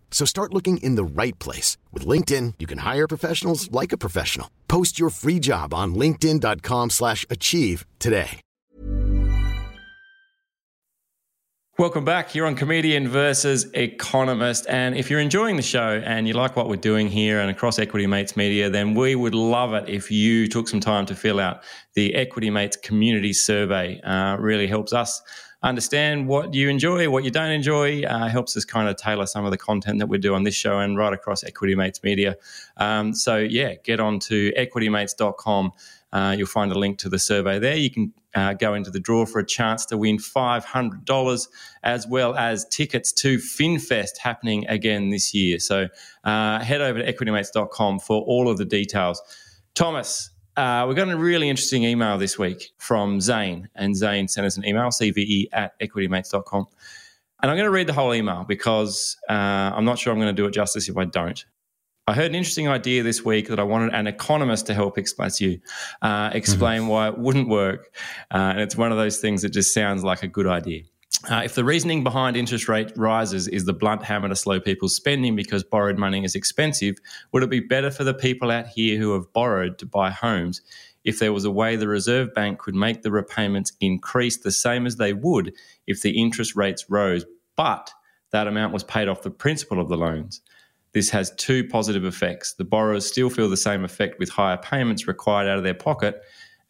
So 0.11 0.25
start 0.25 0.53
looking 0.53 0.77
in 0.77 0.93
the 0.93 1.03
right 1.03 1.37
place. 1.39 1.77
With 1.91 2.05
LinkedIn, 2.05 2.55
you 2.59 2.67
can 2.67 2.79
hire 2.79 3.07
professionals 3.07 3.71
like 3.71 3.91
a 3.91 3.97
professional. 3.97 4.51
Post 4.67 4.99
your 4.99 5.09
free 5.09 5.39
job 5.39 5.73
on 5.73 5.95
linkedin.com 5.95 6.91
slash 6.91 7.25
achieve 7.31 7.85
today. 7.97 8.41
Welcome 11.81 12.05
back. 12.05 12.35
You're 12.35 12.45
on 12.45 12.55
Comedian 12.55 13.07
versus 13.07 13.65
Economist. 13.73 14.67
And 14.69 14.95
if 14.95 15.09
you're 15.09 15.19
enjoying 15.19 15.55
the 15.55 15.63
show 15.63 15.99
and 16.05 16.27
you 16.27 16.33
like 16.35 16.55
what 16.55 16.69
we're 16.69 16.75
doing 16.75 17.07
here 17.07 17.39
and 17.39 17.49
across 17.49 17.79
Equity 17.79 18.05
Mates 18.05 18.37
Media, 18.37 18.69
then 18.69 18.93
we 18.93 19.15
would 19.15 19.33
love 19.33 19.73
it 19.73 19.89
if 19.89 20.11
you 20.11 20.47
took 20.47 20.67
some 20.67 20.79
time 20.79 21.07
to 21.07 21.15
fill 21.15 21.39
out 21.39 21.63
the 21.95 22.13
Equity 22.13 22.51
Mates 22.51 22.77
Community 22.77 23.33
Survey. 23.33 23.99
Uh, 24.01 24.37
really 24.37 24.67
helps 24.67 24.93
us 24.93 25.23
understand 25.63 26.27
what 26.27 26.53
you 26.53 26.69
enjoy, 26.69 27.09
what 27.09 27.23
you 27.23 27.31
don't 27.31 27.51
enjoy, 27.51 28.03
uh, 28.03 28.27
helps 28.27 28.57
us 28.57 28.65
kind 28.65 28.89
of 28.89 28.95
tailor 28.95 29.25
some 29.25 29.45
of 29.45 29.51
the 29.51 29.57
content 29.57 29.99
that 29.99 30.07
we 30.07 30.17
do 30.17 30.33
on 30.33 30.43
this 30.43 30.55
show 30.55 30.79
and 30.79 30.97
right 30.97 31.13
across 31.13 31.43
Equity 31.43 31.75
Mates 31.75 32.01
Media. 32.03 32.35
Um, 32.77 33.13
so, 33.13 33.37
yeah, 33.37 33.75
get 33.83 33.99
on 33.99 34.19
to 34.19 34.51
equitymates.com. 34.57 35.71
Uh, 36.11 36.35
you'll 36.37 36.47
find 36.47 36.71
a 36.71 36.77
link 36.77 36.97
to 36.99 37.09
the 37.09 37.19
survey 37.19 37.59
there. 37.59 37.75
You 37.75 37.89
can 37.89 38.13
uh, 38.35 38.53
go 38.53 38.73
into 38.73 38.89
the 38.89 38.99
draw 38.99 39.25
for 39.25 39.39
a 39.39 39.45
chance 39.45 39.85
to 39.87 39.97
win 39.97 40.17
$500 40.17 41.47
as 41.83 42.07
well 42.07 42.35
as 42.35 42.65
tickets 42.65 43.11
to 43.13 43.37
FinFest 43.37 44.17
happening 44.17 44.67
again 44.67 45.09
this 45.09 45.33
year. 45.33 45.59
So 45.59 45.87
uh, 46.23 46.59
head 46.59 46.81
over 46.81 47.01
to 47.01 47.13
equitymates.com 47.13 47.99
for 47.99 48.21
all 48.21 48.49
of 48.49 48.57
the 48.57 48.65
details. 48.65 49.21
Thomas, 49.73 50.30
uh, 50.57 50.85
we 50.87 50.95
got 50.95 51.09
a 51.09 51.17
really 51.17 51.49
interesting 51.49 51.83
email 51.83 52.17
this 52.17 52.37
week 52.37 52.71
from 52.77 53.21
Zane, 53.21 53.69
and 53.75 53.95
Zane 53.95 54.27
sent 54.27 54.45
us 54.45 54.57
an 54.57 54.65
email, 54.65 54.89
cve 54.89 55.47
at 55.53 55.79
equitymates.com. 55.79 56.67
And 57.41 57.49
I'm 57.49 57.57
going 57.57 57.65
to 57.65 57.71
read 57.71 57.87
the 57.87 57.93
whole 57.93 58.13
email 58.13 58.45
because 58.47 59.17
uh, 59.29 59.33
I'm 59.33 59.85
not 59.85 59.97
sure 59.97 60.13
I'm 60.13 60.19
going 60.19 60.35
to 60.35 60.41
do 60.41 60.45
it 60.45 60.51
justice 60.51 60.87
if 60.89 60.97
I 60.97 61.05
don't. 61.05 61.43
I 62.07 62.13
heard 62.13 62.31
an 62.31 62.35
interesting 62.35 62.67
idea 62.67 63.03
this 63.03 63.23
week 63.23 63.47
that 63.47 63.59
I 63.59 63.63
wanted 63.63 63.93
an 63.93 64.07
economist 64.07 64.67
to 64.67 64.73
help 64.73 64.97
explain 64.97 65.29
to 65.29 65.51
you, 65.51 65.59
uh, 66.01 66.31
explain 66.33 66.81
mm-hmm. 66.81 66.89
why 66.89 67.07
it 67.07 67.17
wouldn't 67.17 67.47
work. 67.47 67.95
Uh, 68.31 68.37
and 68.37 68.59
it's 68.59 68.75
one 68.75 68.91
of 68.91 68.97
those 68.97 69.19
things 69.19 69.43
that 69.43 69.49
just 69.49 69.73
sounds 69.73 70.03
like 70.03 70.21
a 70.23 70.27
good 70.27 70.47
idea. 70.47 70.83
Uh, 71.29 71.41
if 71.45 71.53
the 71.53 71.63
reasoning 71.63 72.03
behind 72.03 72.35
interest 72.35 72.67
rate 72.67 72.91
rises 72.95 73.47
is 73.47 73.65
the 73.65 73.73
blunt 73.73 74.03
hammer 74.03 74.27
to 74.27 74.35
slow 74.35 74.59
people's 74.59 74.95
spending 74.95 75.35
because 75.35 75.63
borrowed 75.63 75.99
money 75.99 76.23
is 76.23 76.33
expensive, 76.33 76.95
would 77.31 77.43
it 77.43 77.49
be 77.49 77.59
better 77.59 77.91
for 77.91 78.03
the 78.03 78.13
people 78.13 78.49
out 78.49 78.65
here 78.65 78.97
who 78.97 79.13
have 79.13 79.31
borrowed 79.33 79.77
to 79.77 79.85
buy 79.85 80.09
homes 80.09 80.61
if 81.03 81.19
there 81.19 81.33
was 81.33 81.45
a 81.45 81.51
way 81.51 81.75
the 81.75 81.87
Reserve 81.87 82.33
Bank 82.33 82.59
could 82.59 82.75
make 82.75 83.01
the 83.01 83.11
repayments 83.11 83.73
increase 83.81 84.37
the 84.37 84.51
same 84.51 84.85
as 84.85 84.97
they 84.97 85.13
would 85.13 85.53
if 85.87 86.01
the 86.01 86.19
interest 86.19 86.55
rates 86.55 86.89
rose, 86.89 87.25
but 87.55 87.91
that 88.31 88.47
amount 88.47 88.73
was 88.73 88.83
paid 88.83 89.07
off 89.07 89.23
the 89.23 89.31
principal 89.31 89.79
of 89.79 89.89
the 89.89 89.97
loans? 89.97 90.41
This 90.93 91.09
has 91.11 91.31
two 91.35 91.67
positive 91.67 92.03
effects. 92.03 92.53
The 92.53 92.65
borrowers 92.65 93.05
still 93.05 93.29
feel 93.29 93.49
the 93.49 93.57
same 93.57 93.83
effect 93.83 94.19
with 94.19 94.29
higher 94.29 94.57
payments 94.57 95.07
required 95.07 95.47
out 95.47 95.57
of 95.57 95.63
their 95.63 95.73
pocket. 95.73 96.21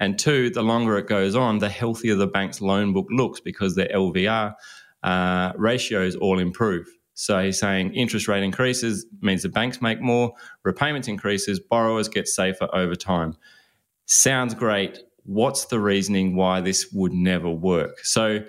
And 0.02 0.18
two, 0.18 0.50
the 0.50 0.64
longer 0.64 0.98
it 0.98 1.08
goes 1.08 1.36
on, 1.36 1.60
the 1.60 1.70
healthier 1.70 2.16
the 2.16 2.26
bank's 2.26 2.60
loan 2.60 2.92
book 2.92 3.06
looks 3.12 3.40
because 3.40 3.76
their 3.76 3.88
LVR 3.88 4.56
uh, 5.04 5.54
ratios 5.56 6.16
all 6.16 6.40
improve. 6.40 6.88
So 7.14 7.38
he's 7.44 7.60
saying 7.60 7.94
interest 7.94 8.28
rate 8.28 8.42
increases 8.42 9.06
means 9.22 9.44
the 9.44 9.50
banks 9.50 9.80
make 9.80 10.02
more, 10.02 10.34
repayments 10.64 11.08
increases, 11.08 11.60
borrowers 11.60 12.08
get 12.08 12.28
safer 12.28 12.68
over 12.74 12.96
time. 12.96 13.38
Sounds 14.08 14.56
great. 14.56 15.04
What's 15.24 15.66
the 15.66 15.80
reasoning 15.80 16.36
why 16.36 16.62
this 16.62 16.92
would 16.92 17.14
never 17.14 17.52
work? 17.52 18.00
So 18.00 18.40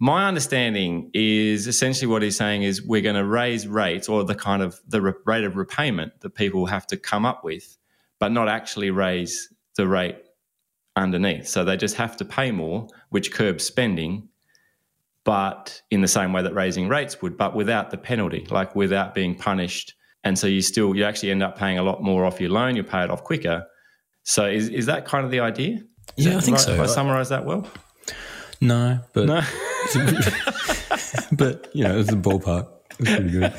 my 0.00 0.26
understanding 0.26 1.10
is 1.12 1.66
essentially 1.66 2.06
what 2.06 2.22
he's 2.22 2.36
saying 2.36 2.62
is 2.62 2.82
we're 2.82 3.02
going 3.02 3.14
to 3.14 3.26
raise 3.26 3.68
rates 3.68 4.08
or 4.08 4.24
the 4.24 4.34
kind 4.34 4.62
of 4.62 4.80
the 4.88 5.02
rate 5.26 5.44
of 5.44 5.56
repayment 5.56 6.18
that 6.20 6.30
people 6.30 6.64
have 6.64 6.86
to 6.86 6.96
come 6.96 7.26
up 7.26 7.44
with, 7.44 7.76
but 8.18 8.32
not 8.32 8.48
actually 8.48 8.90
raise 8.90 9.52
the 9.76 9.86
rate 9.86 10.16
underneath. 10.98 11.46
So 11.46 11.64
they 11.64 11.76
just 11.76 11.96
have 11.96 12.16
to 12.18 12.24
pay 12.24 12.50
more, 12.50 12.88
which 13.10 13.32
curbs 13.32 13.64
spending, 13.64 14.28
but 15.24 15.80
in 15.90 16.00
the 16.00 16.08
same 16.08 16.32
way 16.32 16.42
that 16.42 16.54
raising 16.54 16.88
rates 16.88 17.20
would, 17.22 17.36
but 17.36 17.54
without 17.54 17.90
the 17.90 17.98
penalty, 17.98 18.46
like 18.50 18.74
without 18.74 19.14
being 19.14 19.34
punished. 19.34 19.94
And 20.24 20.38
so 20.38 20.46
you 20.46 20.62
still 20.62 20.94
you 20.96 21.04
actually 21.04 21.30
end 21.30 21.42
up 21.42 21.58
paying 21.58 21.78
a 21.78 21.82
lot 21.82 22.02
more 22.02 22.24
off 22.24 22.40
your 22.40 22.50
loan. 22.50 22.76
You 22.76 22.82
pay 22.82 23.04
it 23.04 23.10
off 23.10 23.24
quicker. 23.24 23.64
So 24.24 24.46
is 24.46 24.68
is 24.68 24.86
that 24.86 25.04
kind 25.04 25.24
of 25.24 25.30
the 25.30 25.40
idea? 25.40 25.80
Is 26.16 26.26
yeah, 26.26 26.36
I 26.36 26.40
think 26.40 26.56
right, 26.56 26.64
so. 26.64 26.72
Have 26.72 26.80
I 26.80 26.86
summarise 26.86 27.28
that 27.28 27.44
well? 27.44 27.66
No, 28.60 29.00
but 29.12 29.26
no. 29.26 29.40
but 31.32 31.70
you 31.72 31.84
know, 31.84 31.98
it's 31.98 32.10
a 32.10 32.16
ballpark. 32.16 32.68
It's 32.98 33.10
pretty 33.10 33.30
good. 33.30 33.52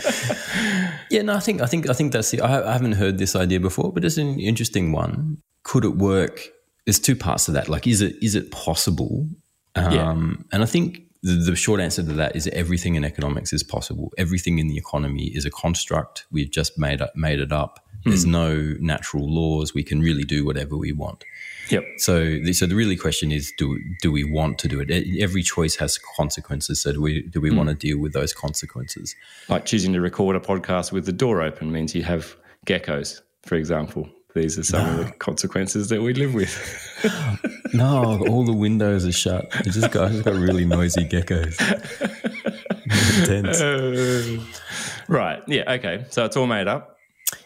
Yeah, 1.09 1.23
no, 1.23 1.35
I 1.35 1.39
think 1.39 1.61
I 1.61 1.65
think 1.65 1.89
I 1.89 1.93
think 1.93 2.11
that's 2.13 2.29
the. 2.31 2.41
I, 2.41 2.69
I 2.69 2.73
haven't 2.73 2.93
heard 2.93 3.17
this 3.17 3.35
idea 3.35 3.59
before, 3.59 3.91
but 3.91 4.05
it's 4.05 4.17
an 4.17 4.39
interesting 4.39 4.91
one. 4.91 5.37
Could 5.63 5.85
it 5.85 5.97
work? 5.97 6.49
There's 6.89 6.99
two 6.99 7.15
parts 7.15 7.45
to 7.45 7.51
that. 7.51 7.69
Like, 7.69 7.85
is 7.85 8.01
it 8.01 8.15
is 8.19 8.33
it 8.33 8.49
possible? 8.49 9.27
Um, 9.75 9.93
yeah. 9.93 10.11
And 10.51 10.63
I 10.63 10.65
think 10.65 11.03
the, 11.21 11.33
the, 11.33 11.55
short 11.55 11.79
answer 11.79 12.01
to 12.01 12.13
that 12.13 12.35
is 12.35 12.47
everything 12.47 12.95
in 12.95 13.05
economics 13.05 13.53
is 13.53 13.61
possible. 13.61 14.11
Everything 14.17 14.57
in 14.57 14.69
the 14.69 14.75
economy 14.75 15.27
is 15.27 15.45
a 15.45 15.51
construct. 15.51 16.25
We've 16.31 16.49
just 16.49 16.79
made 16.79 16.99
up, 16.99 17.15
made 17.15 17.41
it 17.41 17.51
up. 17.51 17.85
There's 18.05 18.25
mm. 18.25 18.31
no 18.31 18.75
natural 18.79 19.31
laws. 19.31 19.75
We 19.75 19.83
can 19.83 20.01
really 20.01 20.23
do 20.23 20.43
whatever 20.43 20.75
we 20.77 20.91
want. 20.91 21.25
Yep. 21.69 21.83
So, 21.97 22.23
the, 22.23 22.53
so 22.53 22.65
the 22.65 22.73
really 22.73 22.95
question 22.95 23.31
is, 23.31 23.53
do 23.55 23.79
do 24.01 24.11
we 24.11 24.23
want 24.23 24.57
to 24.57 24.67
do 24.67 24.79
it? 24.79 24.89
Every 25.21 25.43
choice 25.43 25.75
has 25.75 25.99
consequences. 26.17 26.81
So, 26.81 26.93
do 26.93 27.01
we 27.03 27.21
do 27.21 27.39
we 27.39 27.51
mm. 27.51 27.57
want 27.57 27.69
to 27.69 27.75
deal 27.75 27.99
with 27.99 28.13
those 28.13 28.33
consequences? 28.33 29.15
Like 29.47 29.65
choosing 29.65 29.93
to 29.93 30.01
record 30.01 30.35
a 30.35 30.39
podcast 30.39 30.91
with 30.91 31.05
the 31.05 31.13
door 31.13 31.43
open 31.43 31.71
means 31.71 31.93
you 31.93 32.01
have 32.01 32.35
geckos, 32.65 33.21
for 33.43 33.57
example. 33.57 34.09
These 34.41 34.57
are 34.57 34.63
some 34.63 34.85
no. 34.85 35.01
of 35.01 35.07
the 35.07 35.11
consequences 35.13 35.89
that 35.89 36.01
we 36.01 36.13
live 36.13 36.33
with. 36.33 36.53
no, 37.73 38.25
all 38.27 38.45
the 38.45 38.53
windows 38.53 39.05
are 39.05 39.11
shut. 39.11 39.47
It 39.65 39.71
just 39.71 39.91
got, 39.91 40.11
just 40.11 40.23
got 40.23 40.35
really 40.35 40.65
noisy 40.65 41.03
geckos. 41.05 41.59
Intense. 43.19 43.61
Uh, 43.61 44.39
right. 45.09 45.43
Yeah. 45.47 45.73
Okay. 45.73 46.05
So 46.09 46.23
it's 46.23 46.37
all 46.37 46.47
made 46.47 46.67
up. 46.67 46.97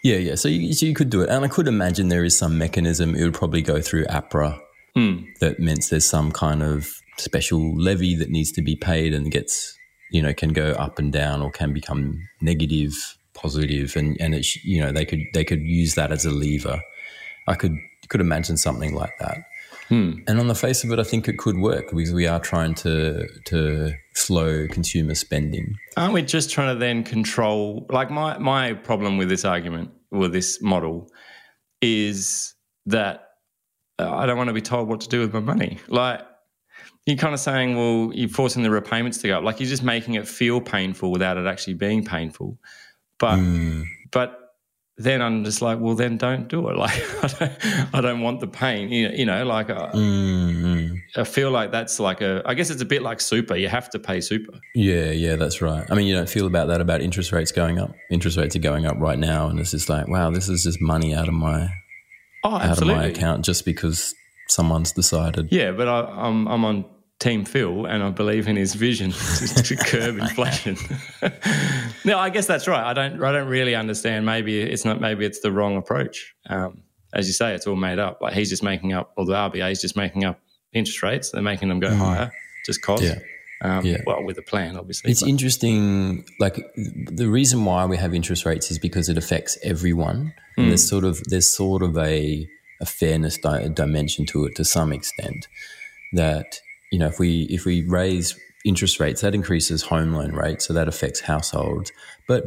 Yeah, 0.03 0.17
yeah. 0.17 0.35
So 0.35 0.49
you, 0.49 0.73
so 0.73 0.85
you 0.85 0.93
could 0.93 1.09
do 1.09 1.21
it, 1.21 1.29
and 1.29 1.43
I 1.43 1.47
could 1.47 1.67
imagine 1.67 2.09
there 2.09 2.23
is 2.23 2.37
some 2.37 2.57
mechanism. 2.57 3.15
It 3.15 3.23
would 3.23 3.33
probably 3.33 3.61
go 3.61 3.81
through 3.81 4.05
APRA. 4.05 4.59
Mm. 4.95 5.25
That 5.39 5.59
means 5.59 5.89
there's 5.89 6.07
some 6.07 6.31
kind 6.31 6.61
of 6.61 6.87
special 7.17 7.75
levy 7.75 8.15
that 8.15 8.29
needs 8.29 8.51
to 8.51 8.61
be 8.61 8.75
paid 8.75 9.13
and 9.13 9.31
gets, 9.31 9.75
you 10.11 10.21
know, 10.21 10.33
can 10.33 10.53
go 10.53 10.71
up 10.71 10.99
and 10.99 11.11
down 11.11 11.41
or 11.41 11.49
can 11.51 11.73
become 11.73 12.19
negative, 12.41 12.93
positive, 13.33 13.95
and 13.95 14.19
and 14.19 14.35
it 14.35 14.55
you 14.63 14.81
know 14.81 14.91
they 14.91 15.05
could 15.05 15.21
they 15.33 15.43
could 15.43 15.61
use 15.61 15.95
that 15.95 16.11
as 16.11 16.25
a 16.25 16.31
lever. 16.31 16.81
I 17.47 17.55
could 17.55 17.77
could 18.09 18.21
imagine 18.21 18.57
something 18.57 18.93
like 18.93 19.17
that. 19.19 19.37
Hmm. 19.89 20.19
And 20.27 20.39
on 20.39 20.47
the 20.47 20.55
face 20.55 20.83
of 20.83 20.91
it, 20.91 20.99
I 20.99 21.03
think 21.03 21.27
it 21.27 21.37
could 21.37 21.57
work 21.57 21.89
because 21.91 22.13
we 22.13 22.27
are 22.27 22.39
trying 22.39 22.73
to 22.75 23.27
to 23.45 23.93
slow 24.15 24.67
consumer 24.67 25.15
spending. 25.15 25.75
Aren't 25.97 26.13
we 26.13 26.21
just 26.21 26.49
trying 26.49 26.73
to 26.73 26.79
then 26.79 27.03
control? 27.03 27.85
Like 27.89 28.09
my 28.09 28.37
my 28.37 28.73
problem 28.73 29.17
with 29.17 29.29
this 29.29 29.45
argument 29.45 29.91
with 30.11 30.31
this 30.31 30.61
model 30.61 31.09
is 31.81 32.53
that 32.85 33.29
uh, 33.99 34.15
I 34.15 34.25
don't 34.25 34.37
want 34.37 34.47
to 34.47 34.53
be 34.53 34.61
told 34.61 34.87
what 34.87 35.01
to 35.01 35.09
do 35.09 35.19
with 35.19 35.33
my 35.33 35.39
money. 35.39 35.79
Like 35.87 36.21
you're 37.05 37.17
kind 37.17 37.33
of 37.33 37.39
saying, 37.39 37.75
well, 37.75 38.11
you're 38.13 38.29
forcing 38.29 38.63
the 38.63 38.71
repayments 38.71 39.17
to 39.19 39.27
go 39.27 39.37
up. 39.37 39.43
Like 39.43 39.59
you're 39.59 39.69
just 39.69 39.83
making 39.83 40.13
it 40.13 40.27
feel 40.27 40.61
painful 40.61 41.11
without 41.11 41.37
it 41.37 41.45
actually 41.45 41.73
being 41.73 42.03
painful. 42.05 42.57
But 43.19 43.37
mm. 43.37 43.85
but 44.11 44.39
then 44.97 45.21
I'm 45.21 45.43
just 45.43 45.61
like, 45.61 45.79
well, 45.79 45.95
then 45.95 46.17
don't 46.17 46.47
do 46.47 46.69
it. 46.69 46.77
Like, 46.83 46.93
I 47.23 47.27
don't, 47.27 47.95
I 47.95 48.01
don't 48.01 48.21
want 48.21 48.39
the 48.41 48.47
pain. 48.47 48.89
You 48.89 49.09
know, 49.09 49.15
you 49.15 49.25
know 49.25 49.45
like, 49.45 49.69
uh, 49.69 49.91
mm-hmm. 49.91 50.95
I 51.19 51.23
feel 51.23 51.49
like 51.49 51.71
that's 51.71 51.99
like 51.99 52.21
a. 52.21 52.41
I 52.45 52.53
guess 52.53 52.69
it's 52.69 52.81
a 52.81 52.85
bit 52.85 53.01
like 53.01 53.21
super. 53.21 53.55
You 53.55 53.69
have 53.69 53.89
to 53.91 53.99
pay 53.99 54.21
super. 54.21 54.59
Yeah, 54.75 55.11
yeah, 55.11 55.35
that's 55.35 55.61
right. 55.61 55.85
I 55.89 55.95
mean, 55.95 56.07
you 56.07 56.15
don't 56.15 56.29
feel 56.29 56.45
about 56.45 56.67
that 56.67 56.81
about 56.81 57.01
interest 57.01 57.31
rates 57.31 57.51
going 57.51 57.79
up. 57.79 57.93
Interest 58.11 58.37
rates 58.37 58.55
are 58.55 58.59
going 58.59 58.85
up 58.85 58.97
right 58.99 59.17
now, 59.17 59.47
and 59.47 59.59
it's 59.59 59.71
just 59.71 59.89
like, 59.89 60.07
wow, 60.07 60.29
this 60.29 60.49
is 60.49 60.63
just 60.63 60.81
money 60.81 61.15
out 61.15 61.27
of 61.27 61.33
my, 61.33 61.69
oh, 62.43 62.55
out 62.55 62.81
of 62.81 62.87
my 62.87 63.05
account 63.05 63.45
just 63.45 63.65
because 63.65 64.13
someone's 64.47 64.91
decided. 64.91 65.47
Yeah, 65.51 65.71
but 65.71 65.87
I, 65.87 66.01
I'm 66.01 66.47
I'm 66.47 66.65
on 66.65 66.85
Team 67.23 67.45
Phil, 67.45 67.85
and 67.85 68.03
I 68.03 68.09
believe 68.09 68.49
in 68.49 68.57
his 68.57 68.73
vision 68.73 69.11
to 69.63 69.75
curb 69.77 70.17
inflation. 70.19 70.75
no, 72.05 72.19
I 72.19 72.29
guess 72.29 72.47
that's 72.47 72.67
right. 72.67 72.83
I 72.83 72.93
don't, 72.93 73.23
I 73.23 73.31
don't 73.31 73.47
really 73.47 73.75
understand. 73.75 74.25
Maybe 74.25 74.59
it's 74.59 74.83
not. 74.83 74.99
Maybe 74.99 75.25
it's 75.25 75.39
the 75.39 75.51
wrong 75.51 75.77
approach. 75.77 76.35
Um, 76.49 76.83
as 77.13 77.27
you 77.27 77.33
say, 77.33 77.55
it's 77.55 77.65
all 77.65 77.77
made 77.77 77.97
up. 77.97 78.19
Like 78.21 78.33
he's 78.33 78.49
just 78.49 78.61
making 78.61 78.91
up, 78.91 79.13
or 79.15 79.25
the 79.25 79.33
RBA 79.33 79.71
is 79.71 79.79
just 79.79 79.95
making 79.95 80.25
up 80.25 80.41
interest 80.73 81.01
rates. 81.01 81.31
They're 81.31 81.41
making 81.41 81.69
them 81.69 81.79
go 81.79 81.91
mm. 81.91 81.97
higher, 81.97 82.31
just 82.65 82.81
cost. 82.81 83.03
Yeah. 83.03 83.19
Um, 83.61 83.85
yeah. 83.85 84.01
Well, 84.05 84.21
with 84.25 84.37
a 84.37 84.41
plan, 84.41 84.75
obviously. 84.75 85.09
It's 85.11 85.21
but. 85.21 85.29
interesting. 85.29 86.25
Like 86.41 86.59
the 86.75 87.29
reason 87.29 87.63
why 87.63 87.85
we 87.85 87.95
have 87.95 88.13
interest 88.13 88.45
rates 88.45 88.69
is 88.69 88.79
because 88.79 89.07
it 89.07 89.17
affects 89.17 89.57
everyone. 89.63 90.33
Mm. 90.57 90.63
And 90.63 90.69
there's 90.71 90.87
sort 90.87 91.05
of 91.05 91.23
there's 91.29 91.49
sort 91.49 91.83
of 91.83 91.97
a 91.97 92.49
a 92.81 92.85
fairness 92.85 93.37
di- 93.37 93.69
dimension 93.69 94.25
to 94.25 94.45
it 94.45 94.55
to 94.57 94.65
some 94.65 94.91
extent. 94.91 95.47
That 96.11 96.59
you 96.93 96.99
know, 96.99 97.07
if 97.07 97.17
we 97.17 97.47
if 97.49 97.65
we 97.65 97.81
raise 97.81 98.39
interest 98.63 98.99
rates, 98.99 99.21
that 99.21 99.33
increases 99.33 99.81
home 99.81 100.13
loan 100.13 100.33
rates, 100.33 100.67
so 100.67 100.73
that 100.73 100.87
affects 100.87 101.19
households. 101.19 101.91
But 102.27 102.45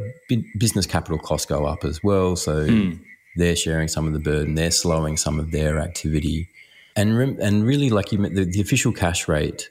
business 0.57 0.85
capital 0.85 1.19
costs 1.19 1.45
go 1.45 1.65
up 1.65 1.83
as 1.83 2.01
well, 2.01 2.37
so 2.37 2.65
mm. 2.65 2.97
they're 3.35 3.57
sharing 3.57 3.89
some 3.89 4.07
of 4.07 4.13
the 4.13 4.19
burden. 4.19 4.55
They're 4.55 4.71
slowing 4.71 5.17
some 5.17 5.37
of 5.37 5.51
their 5.51 5.79
activity, 5.79 6.47
and 6.95 7.17
re- 7.17 7.37
and 7.41 7.65
really, 7.65 7.89
like 7.89 8.13
you, 8.13 8.19
the, 8.19 8.45
the 8.45 8.61
official 8.61 8.93
cash 8.93 9.27
rate, 9.27 9.69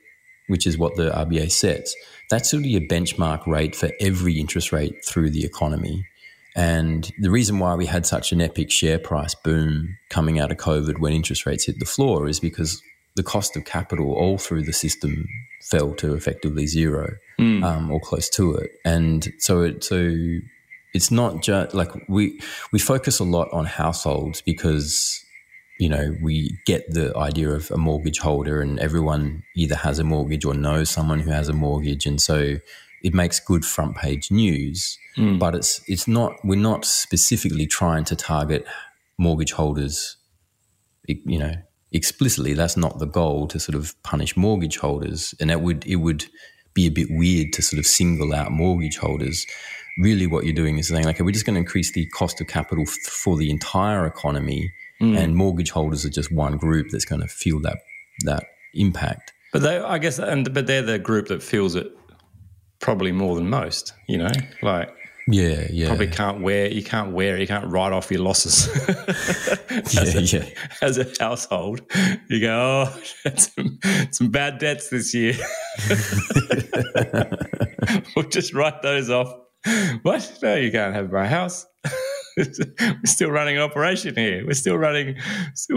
which 0.49 0.67
is 0.67 0.77
what 0.77 0.97
the 0.97 1.11
RBA 1.11 1.51
sets, 1.51 1.97
that's 2.29 2.53
really 2.53 2.77
a 2.77 2.87
benchmark 2.87 3.47
rate 3.47 3.75
for 3.75 3.91
every 3.99 4.39
interest 4.39 4.73
rate 4.73 5.03
through 5.07 5.31
the 5.31 5.47
economy. 5.47 6.07
And 6.55 7.11
the 7.19 7.31
reason 7.31 7.59
why 7.61 7.77
we 7.77 7.87
had 7.87 8.05
such 8.05 8.31
an 8.33 8.43
epic 8.43 8.71
share 8.71 8.99
price 8.99 9.35
boom 9.35 9.97
coming 10.11 10.39
out 10.39 10.53
of 10.53 10.59
COVID 10.59 10.99
when 10.99 11.15
interest 11.15 11.47
rates 11.47 11.65
hit 11.65 11.79
the 11.79 11.87
floor 11.87 12.29
is 12.29 12.41
because 12.41 12.83
the 13.17 13.23
cost 13.23 13.57
of 13.57 13.65
capital 13.65 14.13
all 14.13 14.39
through 14.39 14.63
the 14.63 14.73
system 14.73 15.27
fell 15.63 15.93
to 15.95 16.15
effectively 16.15 16.67
zero 16.67 17.17
mm. 17.41 17.65
um, 17.65 17.91
or 17.91 17.99
close 17.99 18.29
to 18.31 18.55
it. 18.55 18.71
And 18.85 19.33
so, 19.39 19.63
it, 19.63 19.83
so 19.83 20.15
it's 20.95 21.11
not 21.11 21.43
just 21.43 21.75
like 21.75 21.91
we 22.09 22.41
we 22.73 22.79
focus 22.79 23.19
a 23.19 23.25
lot 23.25 23.49
on 23.53 23.65
households 23.65 24.41
because 24.43 25.23
you 25.79 25.89
know 25.89 26.15
we 26.23 26.59
get 26.65 26.91
the 26.91 27.15
idea 27.17 27.51
of 27.51 27.71
a 27.71 27.77
mortgage 27.77 28.19
holder 28.19 28.63
and 28.63 28.79
everyone 28.79 29.43
either 29.57 29.77
has 29.77 29.99
a 29.99 30.05
mortgage 30.05 30.45
or 30.45 30.55
knows 30.55 30.89
someone 30.89 31.21
who 31.21 31.31
has 31.31 31.49
a 31.49 31.53
mortgage, 31.53 32.07
and 32.07 32.21
so 32.21 32.57
it 33.03 33.15
makes 33.15 33.41
good 33.41 33.65
front 33.65 33.97
page 33.97 34.31
news. 34.31 34.99
Mm. 35.17 35.39
But 35.39 35.55
it's 35.55 35.81
it's 35.87 36.09
not 36.09 36.33
we're 36.45 36.59
not 36.59 36.85
specifically 36.85 37.67
trying 37.67 38.05
to 38.05 38.17
target 38.17 38.67
mortgage 39.19 39.53
holders, 39.53 40.17
you 41.07 41.39
know, 41.39 41.55
explicitly 41.97 42.53
that's 42.53 42.77
not 42.77 42.99
the 42.99 43.07
goal 43.07 43.49
to 43.49 43.59
sort 43.59 43.75
of 43.75 44.01
punish 44.03 44.37
mortgage 44.37 44.77
holders. 44.77 45.35
And 45.41 45.51
that 45.51 45.63
would 45.63 45.85
it 45.87 45.97
would 45.97 46.27
be 46.75 46.87
a 46.87 46.91
bit 46.91 47.09
weird 47.11 47.53
to 47.55 47.63
sort 47.63 47.81
of 47.81 47.87
single 47.87 48.35
out 48.35 48.53
mortgage 48.53 48.99
holders. 48.99 49.47
Really 49.99 50.27
what 50.27 50.45
you're 50.45 50.55
doing 50.55 50.79
is 50.79 50.89
saying 50.89 51.05
like 51.05 51.17
okay, 51.17 51.25
we're 51.25 51.31
just 51.33 51.47
going 51.47 51.55
to 51.55 51.61
increase 51.61 51.93
the 51.93 52.07
cost 52.11 52.41
of 52.41 52.47
capital 52.47 52.85
f- 52.87 53.11
for 53.11 53.37
the 53.37 53.51
entire 53.51 54.07
economy 54.07 54.71
mm. 55.01 55.17
and 55.17 55.35
mortgage 55.35 55.71
holders 55.71 56.05
are 56.05 56.11
just 56.11 56.31
one 56.31 56.59
group 56.59 56.89
that's 56.91 57.07
going 57.07 57.23
to 57.23 57.29
feel 57.29 57.61
that 57.61 57.79
that 58.25 58.45
impact. 58.75 59.33
But 59.53 59.63
they 59.63 59.79
i 59.79 59.99
guess 59.99 60.19
and 60.19 60.53
but 60.53 60.67
they're 60.67 60.83
the 60.83 60.99
group 60.99 61.29
that 61.29 61.43
feels 61.43 61.75
it 61.75 61.91
probably 62.79 63.11
more 63.11 63.35
than 63.37 63.49
most 63.49 63.95
you 64.07 64.19
know? 64.19 64.31
Like 64.63 64.95
yeah, 65.29 65.67
yeah. 65.71 65.89
Probably 65.89 66.07
can't 66.07 66.41
wear. 66.41 66.69
You 66.69 66.85
can't 66.85 67.12
wear. 67.12 67.37
You 67.37 67.47
can't 67.47 67.71
write 67.71 67.93
off 67.93 68.11
your 68.11 68.23
losses. 68.23 68.69
yeah, 69.93 70.03
a, 70.03 70.21
yeah. 70.21 70.45
As 70.83 70.99
a 70.99 71.07
household, 71.19 71.81
you 72.29 72.41
go, 72.41 72.87
oh, 72.87 73.03
some, 73.37 73.79
some 74.12 74.31
bad 74.31 74.59
debts 74.59 74.91
this 74.91 75.12
year. 75.15 75.35
we'll 78.15 78.29
just 78.29 78.55
write 78.55 78.83
those 78.83 79.11
off. 79.11 79.35
What? 80.03 80.39
No, 80.43 80.55
you 80.55 80.71
can't 80.71 80.95
have 80.95 81.11
my 81.11 81.27
house. 81.27 81.67
we're 82.81 82.94
still 83.05 83.31
running 83.31 83.57
an 83.57 83.62
operation 83.62 84.14
here. 84.14 84.44
We're 84.46 84.53
still 84.53 84.77
running. 84.77 85.16
This 85.55 85.68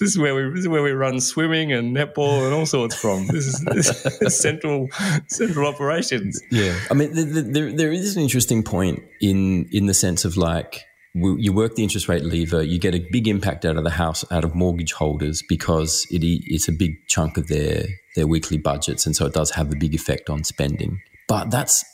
is 0.00 0.18
where 0.18 0.34
we 0.34 0.50
this 0.54 0.60
is 0.60 0.68
where 0.68 0.82
we 0.82 0.92
run 0.92 1.20
swimming 1.20 1.72
and 1.72 1.94
netball 1.94 2.46
and 2.46 2.54
all 2.54 2.64
sorts 2.64 2.94
from. 2.94 3.26
This 3.26 3.46
is, 3.46 3.64
this 3.66 4.06
is 4.22 4.38
central 4.40 4.88
central 5.28 5.66
operations. 5.66 6.40
Yeah, 6.50 6.78
I 6.90 6.94
mean, 6.94 7.12
the, 7.12 7.24
the, 7.24 7.42
there 7.42 7.72
there 7.76 7.92
is 7.92 8.16
an 8.16 8.22
interesting 8.22 8.62
point 8.62 9.02
in 9.20 9.68
in 9.70 9.84
the 9.84 9.94
sense 9.94 10.24
of 10.24 10.38
like 10.38 10.86
you 11.14 11.52
work 11.52 11.74
the 11.74 11.82
interest 11.82 12.08
rate 12.08 12.24
lever, 12.24 12.62
you 12.62 12.78
get 12.78 12.94
a 12.94 13.06
big 13.10 13.28
impact 13.28 13.64
out 13.64 13.76
of 13.76 13.84
the 13.84 13.90
house, 13.90 14.24
out 14.30 14.44
of 14.44 14.54
mortgage 14.54 14.92
holders 14.92 15.42
because 15.48 16.06
it, 16.10 16.22
it's 16.22 16.68
a 16.68 16.72
big 16.72 16.92
chunk 17.08 17.36
of 17.36 17.48
their 17.48 17.84
their 18.16 18.26
weekly 18.26 18.58
budgets, 18.58 19.04
and 19.04 19.14
so 19.14 19.26
it 19.26 19.34
does 19.34 19.50
have 19.50 19.70
a 19.72 19.76
big 19.76 19.94
effect 19.94 20.30
on 20.30 20.44
spending. 20.44 21.00
But 21.28 21.50
that's 21.50 21.84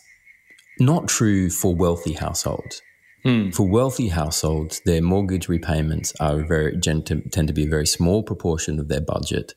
not 0.78 1.08
true 1.08 1.50
for 1.50 1.74
wealthy 1.74 2.12
households. 2.12 2.80
Mm. 3.24 3.54
For 3.54 3.66
wealthy 3.66 4.08
households, 4.08 4.80
their 4.84 5.00
mortgage 5.00 5.48
repayments 5.48 6.12
are 6.20 6.42
very 6.42 6.78
tend 6.78 7.06
to 7.06 7.52
be 7.52 7.64
a 7.64 7.68
very 7.68 7.86
small 7.86 8.22
proportion 8.22 8.78
of 8.78 8.88
their 8.88 9.00
budget, 9.00 9.54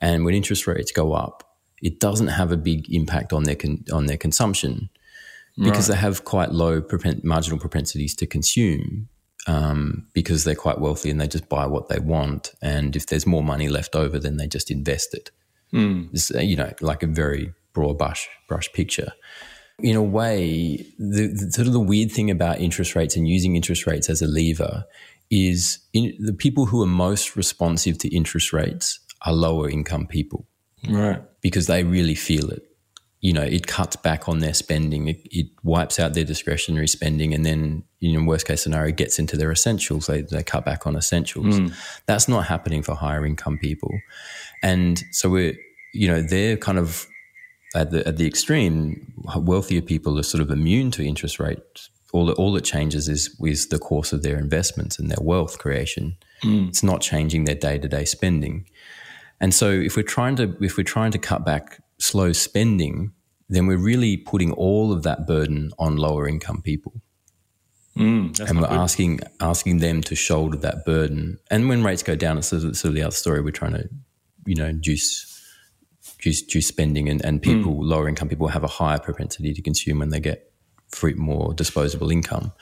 and 0.00 0.24
when 0.24 0.34
interest 0.34 0.66
rates 0.66 0.92
go 0.92 1.14
up, 1.14 1.56
it 1.82 1.98
doesn't 1.98 2.28
have 2.28 2.52
a 2.52 2.56
big 2.56 2.92
impact 2.94 3.32
on 3.32 3.42
their 3.42 3.56
con- 3.56 3.84
on 3.92 4.06
their 4.06 4.16
consumption 4.16 4.88
because 5.56 5.88
right. 5.88 5.96
they 5.96 6.00
have 6.00 6.24
quite 6.24 6.52
low 6.52 6.80
propen- 6.80 7.24
marginal 7.24 7.58
propensities 7.58 8.14
to 8.14 8.26
consume 8.26 9.08
um, 9.48 10.06
because 10.12 10.44
they're 10.44 10.54
quite 10.54 10.78
wealthy 10.78 11.10
and 11.10 11.20
they 11.20 11.26
just 11.26 11.48
buy 11.48 11.66
what 11.66 11.88
they 11.88 11.98
want, 11.98 12.54
and 12.62 12.94
if 12.94 13.06
there's 13.06 13.26
more 13.26 13.42
money 13.42 13.68
left 13.68 13.96
over, 13.96 14.20
then 14.20 14.36
they 14.36 14.46
just 14.46 14.70
invest 14.70 15.12
it. 15.12 15.32
Mm. 15.72 16.10
It's, 16.12 16.30
you 16.30 16.54
know, 16.54 16.72
like 16.80 17.02
a 17.02 17.08
very 17.08 17.52
broad 17.72 17.98
brush 17.98 18.28
brush 18.48 18.72
picture 18.72 19.12
in 19.80 19.96
a 19.96 20.02
way, 20.02 20.84
the, 20.98 21.28
the, 21.28 21.52
sort 21.52 21.66
of 21.66 21.72
the 21.72 21.80
weird 21.80 22.10
thing 22.10 22.30
about 22.30 22.60
interest 22.60 22.94
rates 22.94 23.16
and 23.16 23.28
using 23.28 23.54
interest 23.54 23.86
rates 23.86 24.10
as 24.10 24.20
a 24.20 24.26
lever 24.26 24.84
is 25.30 25.78
in, 25.92 26.14
the 26.18 26.32
people 26.32 26.66
who 26.66 26.82
are 26.82 26.86
most 26.86 27.36
responsive 27.36 27.98
to 27.98 28.14
interest 28.14 28.52
rates 28.52 28.98
are 29.22 29.32
lower 29.32 29.68
income 29.68 30.06
people, 30.06 30.46
right? 30.88 31.22
Because 31.40 31.66
they 31.66 31.84
really 31.84 32.14
feel 32.14 32.50
it. 32.50 32.64
You 33.20 33.32
know, 33.32 33.42
it 33.42 33.66
cuts 33.66 33.96
back 33.96 34.28
on 34.28 34.38
their 34.38 34.54
spending. 34.54 35.08
It, 35.08 35.20
it 35.24 35.48
wipes 35.64 35.98
out 35.98 36.14
their 36.14 36.24
discretionary 36.24 36.86
spending, 36.86 37.34
and 37.34 37.44
then, 37.44 37.82
in 38.00 38.26
worst 38.26 38.46
case 38.46 38.62
scenario, 38.62 38.92
gets 38.92 39.18
into 39.18 39.36
their 39.36 39.50
essentials. 39.50 40.06
They 40.06 40.22
they 40.22 40.42
cut 40.44 40.64
back 40.64 40.86
on 40.86 40.96
essentials. 40.96 41.58
Mm. 41.58 41.74
That's 42.06 42.28
not 42.28 42.46
happening 42.46 42.82
for 42.82 42.94
higher 42.94 43.26
income 43.26 43.58
people, 43.58 43.92
and 44.62 45.02
so 45.10 45.28
we're 45.28 45.56
you 45.92 46.08
know 46.08 46.22
they're 46.22 46.56
kind 46.56 46.78
of 46.78 47.08
at 47.74 47.90
the 47.90 48.06
at 48.06 48.16
the 48.16 48.26
extreme, 48.26 49.12
wealthier 49.36 49.82
people 49.82 50.18
are 50.18 50.22
sort 50.22 50.42
of 50.42 50.50
immune 50.50 50.90
to 50.92 51.06
interest 51.06 51.38
rates. 51.38 51.90
All 52.12 52.26
that 52.26 52.34
all 52.34 52.52
that 52.52 52.64
changes 52.64 53.08
is 53.08 53.36
is 53.40 53.68
the 53.68 53.78
course 53.78 54.12
of 54.12 54.22
their 54.22 54.38
investments 54.38 54.98
and 54.98 55.10
their 55.10 55.22
wealth 55.22 55.58
creation. 55.58 56.16
Mm. 56.42 56.68
It's 56.68 56.82
not 56.82 57.00
changing 57.00 57.44
their 57.44 57.54
day 57.54 57.78
to 57.78 57.88
day 57.88 58.04
spending. 58.04 58.66
And 59.40 59.54
so, 59.54 59.70
if 59.70 59.96
we're 59.96 60.02
trying 60.02 60.36
to 60.36 60.56
if 60.60 60.76
we're 60.76 60.84
trying 60.84 61.12
to 61.12 61.18
cut 61.18 61.44
back 61.44 61.80
slow 61.98 62.32
spending, 62.32 63.12
then 63.48 63.66
we're 63.66 63.78
really 63.78 64.16
putting 64.16 64.52
all 64.52 64.92
of 64.92 65.02
that 65.02 65.26
burden 65.26 65.70
on 65.78 65.96
lower 65.96 66.26
income 66.26 66.62
people. 66.62 67.00
Mm, 67.96 68.38
and 68.48 68.60
we're 68.60 68.68
good. 68.68 68.78
asking 68.78 69.20
asking 69.40 69.78
them 69.78 70.02
to 70.02 70.14
shoulder 70.14 70.56
that 70.58 70.84
burden. 70.84 71.38
And 71.50 71.68
when 71.68 71.82
rates 71.82 72.02
go 72.02 72.14
down, 72.14 72.38
it's 72.38 72.48
sort 72.48 72.64
of, 72.64 72.76
sort 72.76 72.90
of 72.90 72.94
the 72.94 73.02
other 73.02 73.14
story. 73.14 73.42
We're 73.42 73.50
trying 73.50 73.72
to, 73.72 73.88
you 74.46 74.54
know, 74.54 74.72
juice 74.72 75.27
juice, 76.18 76.42
juice 76.42 76.66
spending, 76.66 77.08
and, 77.08 77.24
and 77.24 77.40
people, 77.40 77.74
mm. 77.74 77.82
lower 77.82 78.08
income 78.08 78.28
people, 78.28 78.48
have 78.48 78.64
a 78.64 78.68
higher 78.68 78.98
propensity 78.98 79.54
to 79.54 79.62
consume 79.62 80.00
when 80.00 80.10
they 80.10 80.20
get 80.20 80.52
free, 80.88 81.14
more 81.14 81.54
disposable 81.54 82.10
income. 82.10 82.52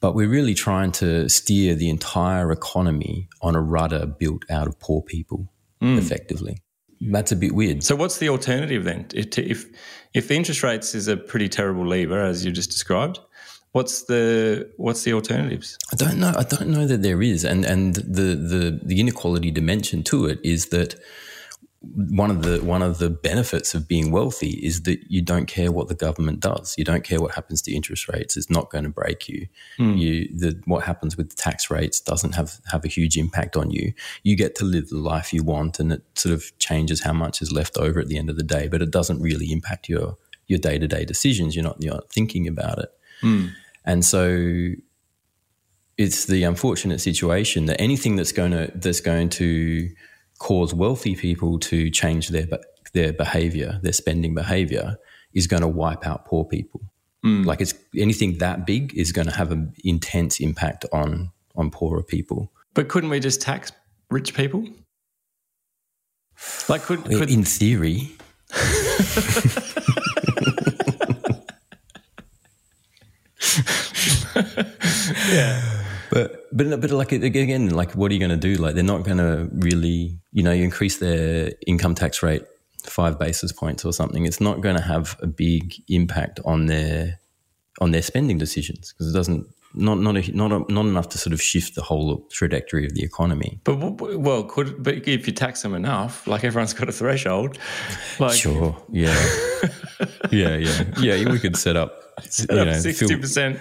But 0.00 0.14
we're 0.14 0.28
really 0.28 0.54
trying 0.54 0.92
to 0.92 1.28
steer 1.28 1.74
the 1.74 1.88
entire 1.88 2.52
economy 2.52 3.28
on 3.40 3.54
a 3.54 3.60
rudder 3.60 4.06
built 4.06 4.44
out 4.50 4.66
of 4.66 4.78
poor 4.78 5.02
people, 5.02 5.50
mm. 5.80 5.98
effectively. 5.98 6.58
That's 7.00 7.32
a 7.32 7.36
bit 7.36 7.54
weird. 7.54 7.82
So, 7.82 7.96
what's 7.96 8.18
the 8.18 8.28
alternative 8.28 8.84
then? 8.84 9.06
If, 9.14 9.38
if 9.38 9.66
if 10.14 10.28
the 10.28 10.34
interest 10.34 10.62
rates 10.62 10.94
is 10.94 11.08
a 11.08 11.16
pretty 11.16 11.48
terrible 11.48 11.86
lever, 11.86 12.22
as 12.22 12.44
you 12.44 12.52
just 12.52 12.70
described, 12.70 13.18
what's 13.72 14.04
the 14.04 14.70
what's 14.76 15.02
the 15.02 15.12
alternatives? 15.12 15.76
I 15.92 15.96
don't 15.96 16.18
know. 16.18 16.32
I 16.36 16.44
don't 16.44 16.68
know 16.68 16.86
that 16.86 17.02
there 17.02 17.20
is, 17.20 17.44
and 17.44 17.64
and 17.64 17.96
the 17.96 18.36
the 18.36 18.80
the 18.82 19.00
inequality 19.00 19.50
dimension 19.50 20.02
to 20.04 20.26
it 20.26 20.38
is 20.42 20.66
that 20.66 20.94
one 21.94 22.30
of 22.30 22.42
the 22.42 22.62
one 22.62 22.82
of 22.82 22.98
the 22.98 23.10
benefits 23.10 23.74
of 23.74 23.86
being 23.86 24.10
wealthy 24.10 24.50
is 24.50 24.82
that 24.82 25.00
you 25.08 25.22
don't 25.22 25.46
care 25.46 25.70
what 25.70 25.88
the 25.88 25.94
government 25.94 26.40
does. 26.40 26.74
You 26.78 26.84
don't 26.84 27.04
care 27.04 27.20
what 27.20 27.34
happens 27.34 27.62
to 27.62 27.72
interest 27.72 28.08
rates. 28.08 28.36
It's 28.36 28.50
not 28.50 28.70
going 28.70 28.84
to 28.84 28.90
break 28.90 29.28
you. 29.28 29.48
Mm. 29.78 29.98
You 29.98 30.28
the 30.36 30.60
what 30.64 30.84
happens 30.84 31.16
with 31.16 31.30
the 31.30 31.36
tax 31.36 31.70
rates 31.70 32.00
doesn't 32.00 32.34
have 32.34 32.60
have 32.70 32.84
a 32.84 32.88
huge 32.88 33.16
impact 33.16 33.56
on 33.56 33.70
you. 33.70 33.92
You 34.22 34.36
get 34.36 34.54
to 34.56 34.64
live 34.64 34.88
the 34.88 34.98
life 34.98 35.32
you 35.32 35.42
want, 35.42 35.78
and 35.78 35.92
it 35.92 36.02
sort 36.14 36.34
of 36.34 36.56
changes 36.58 37.02
how 37.02 37.12
much 37.12 37.42
is 37.42 37.52
left 37.52 37.76
over 37.76 38.00
at 38.00 38.08
the 38.08 38.18
end 38.18 38.30
of 38.30 38.36
the 38.36 38.42
day. 38.42 38.68
But 38.68 38.82
it 38.82 38.90
doesn't 38.90 39.20
really 39.20 39.52
impact 39.52 39.88
your 39.88 40.16
your 40.46 40.58
day 40.58 40.78
to 40.78 40.88
day 40.88 41.04
decisions. 41.04 41.54
You're 41.54 41.64
not 41.64 41.76
you're 41.80 41.94
not 41.94 42.10
thinking 42.10 42.48
about 42.48 42.78
it, 42.78 42.90
mm. 43.22 43.50
and 43.84 44.04
so 44.04 44.74
it's 45.96 46.26
the 46.26 46.42
unfortunate 46.42 47.00
situation 47.00 47.66
that 47.66 47.80
anything 47.80 48.16
that's 48.16 48.32
going 48.32 48.50
to 48.50 48.70
that's 48.74 49.00
going 49.00 49.28
to 49.28 49.90
cause 50.38 50.74
wealthy 50.74 51.14
people 51.14 51.58
to 51.58 51.90
change 51.90 52.28
their 52.28 52.46
their 52.92 53.12
behavior, 53.12 53.80
their 53.82 53.92
spending 53.92 54.34
behavior, 54.34 54.96
is 55.32 55.46
going 55.46 55.62
to 55.62 55.68
wipe 55.68 56.06
out 56.06 56.26
poor 56.26 56.44
people. 56.44 56.80
Mm. 57.24 57.44
Like 57.44 57.60
it's 57.60 57.74
anything 57.96 58.38
that 58.38 58.66
big 58.66 58.94
is 58.94 59.12
going 59.12 59.26
to 59.26 59.34
have 59.34 59.50
an 59.50 59.72
intense 59.84 60.40
impact 60.40 60.84
on 60.92 61.30
on 61.56 61.70
poorer 61.70 62.02
people. 62.02 62.52
But 62.74 62.88
couldn't 62.88 63.10
we 63.10 63.20
just 63.20 63.40
tax 63.40 63.72
rich 64.10 64.34
people? 64.34 64.66
Like 66.68 66.82
could, 66.82 67.04
could... 67.04 67.30
in 67.30 67.44
theory. 67.44 68.10
yeah. 75.30 75.73
But 76.14 76.46
but 76.56 76.80
but 76.80 76.90
like 76.90 77.12
again, 77.12 77.70
like 77.70 77.92
what 77.92 78.10
are 78.10 78.14
you 78.14 78.20
going 78.20 78.30
to 78.30 78.36
do? 78.36 78.54
Like 78.54 78.74
they're 78.74 78.84
not 78.84 79.02
going 79.02 79.18
to 79.18 79.48
really, 79.52 80.16
you 80.32 80.42
know, 80.44 80.52
you 80.52 80.62
increase 80.62 80.98
their 80.98 81.52
income 81.66 81.94
tax 81.94 82.22
rate 82.22 82.44
five 82.90 83.18
basis 83.18 83.52
points 83.52 83.84
or 83.84 83.92
something, 83.92 84.24
it's 84.26 84.40
not 84.40 84.60
going 84.60 84.76
to 84.76 84.82
have 84.82 85.16
a 85.20 85.26
big 85.26 85.74
impact 85.88 86.40
on 86.44 86.66
their 86.66 87.18
on 87.80 87.90
their 87.90 88.02
spending 88.02 88.38
decisions 88.38 88.92
because 88.92 89.12
it 89.12 89.16
doesn't 89.16 89.46
not 89.74 89.98
not 89.98 90.16
a, 90.16 90.36
not 90.36 90.52
a, 90.52 90.72
not 90.72 90.86
enough 90.86 91.08
to 91.10 91.18
sort 91.18 91.32
of 91.32 91.42
shift 91.42 91.74
the 91.74 91.82
whole 91.82 92.26
trajectory 92.30 92.86
of 92.86 92.94
the 92.94 93.02
economy. 93.02 93.60
But 93.64 93.76
well, 93.76 94.44
could 94.44 94.82
but 94.82 95.06
if 95.06 95.26
you 95.26 95.32
tax 95.32 95.62
them 95.62 95.74
enough, 95.74 96.26
like 96.26 96.44
everyone's 96.44 96.72
got 96.72 96.88
a 96.88 96.92
threshold. 96.92 97.58
Like, 98.18 98.34
sure, 98.34 98.76
yeah, 98.90 99.14
yeah, 100.30 100.56
yeah, 100.56 100.84
yeah. 101.00 101.30
We 101.30 101.38
could 101.38 101.56
set 101.56 101.76
up 101.76 102.00
sixty 102.22 103.16
percent 103.16 103.58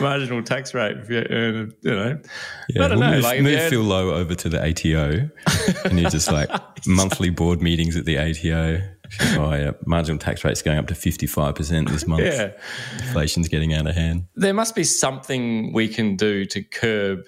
marginal 0.00 0.42
tax 0.42 0.74
rate 0.74 0.96
if 0.98 1.10
you 1.10 1.26
earn, 1.30 1.74
you 1.82 1.90
know. 1.90 2.20
Yeah, 2.68 2.84
I 2.84 2.88
don't 2.88 2.98
we'll 2.98 3.08
know. 3.08 3.14
Move, 3.16 3.24
like 3.24 3.40
move 3.42 3.62
Phil 3.68 3.82
Lowe 3.82 4.10
over 4.10 4.34
to 4.34 4.48
the 4.48 4.62
ATO, 4.62 5.28
and 5.84 5.98
you're 5.98 6.10
just 6.10 6.30
like 6.30 6.48
monthly 6.86 7.30
board 7.30 7.60
meetings 7.60 7.96
at 7.96 8.04
the 8.04 8.18
ATO. 8.18 8.80
Oh 9.38 9.52
yeah, 9.54 9.72
marginal 9.86 10.18
tax 10.18 10.44
rate's 10.44 10.62
going 10.62 10.78
up 10.78 10.86
to 10.88 10.94
fifty 10.94 11.26
five 11.26 11.54
percent 11.54 11.88
this 11.90 12.06
month. 12.06 12.22
Yeah, 12.22 12.52
inflation's 12.98 13.48
getting 13.48 13.74
out 13.74 13.86
of 13.86 13.94
hand. 13.94 14.26
There 14.34 14.54
must 14.54 14.74
be 14.74 14.84
something 14.84 15.72
we 15.72 15.88
can 15.88 16.16
do 16.16 16.44
to 16.46 16.62
curb 16.62 17.24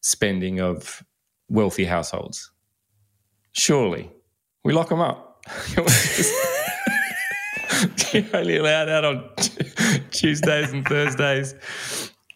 spending 0.00 0.60
of 0.60 1.02
wealthy 1.48 1.84
households. 1.84 2.50
Surely, 3.52 4.10
we 4.64 4.72
lock 4.72 4.88
them 4.88 5.00
up. 5.00 5.44
You're 8.12 8.24
only 8.34 8.56
allowed 8.58 8.88
out 8.88 9.04
on 9.04 9.30
Tuesdays 10.10 10.72
and 10.72 10.86
Thursdays. 10.86 11.54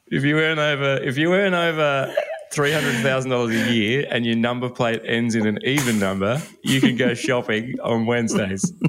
If 0.09 0.25
you 0.25 0.39
earn 0.39 0.59
over, 0.59 0.97
if 1.03 1.19
you 1.19 1.35
earn 1.35 1.55
over 1.55 2.15
three 2.57 2.73
hundred 2.73 2.95
thousand 3.03 3.31
dollars 3.31 3.55
a 3.55 3.73
year 3.73 4.07
and 4.11 4.25
your 4.25 4.37
number 4.37 4.69
plate 4.71 5.03
ends 5.05 5.35
in 5.35 5.47
an 5.47 5.59
even 5.65 5.99
number, 5.99 6.41
you 6.63 6.81
can 6.81 6.97
go 6.97 7.13
shopping 7.15 7.75
on 7.83 8.07
Wednesdays. 8.07 8.73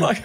like, 0.00 0.22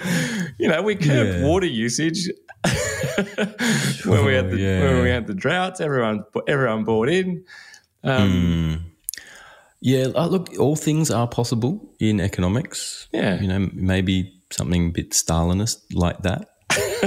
you 0.59 0.67
know, 0.67 0.81
we 0.81 0.95
curbed 0.95 1.39
Yeah. 1.39 1.43
water 1.43 1.65
usage 1.65 2.29
when 4.05 4.25
we 4.25 4.33
had 4.35 4.51
the 4.51 4.57
yeah. 4.57 4.83
when 4.83 5.03
we 5.03 5.09
had 5.09 5.27
the 5.27 5.33
droughts. 5.33 5.81
Everyone 5.81 6.23
everyone 6.47 6.83
bought 6.83 7.09
in. 7.09 7.43
Um, 8.03 8.85
Yeah, 9.81 10.07
uh, 10.15 10.27
look, 10.27 10.49
all 10.59 10.75
things 10.77 11.11
are 11.11 11.27
possible 11.27 11.93
in 11.99 12.21
economics. 12.21 13.07
Yeah. 13.11 13.41
you 13.41 13.47
know, 13.47 13.69
maybe 13.73 14.33
something 14.51 14.87
a 14.87 14.91
bit 14.91 15.11
Stalinist 15.11 15.77
like 15.93 16.19
that 16.21 16.47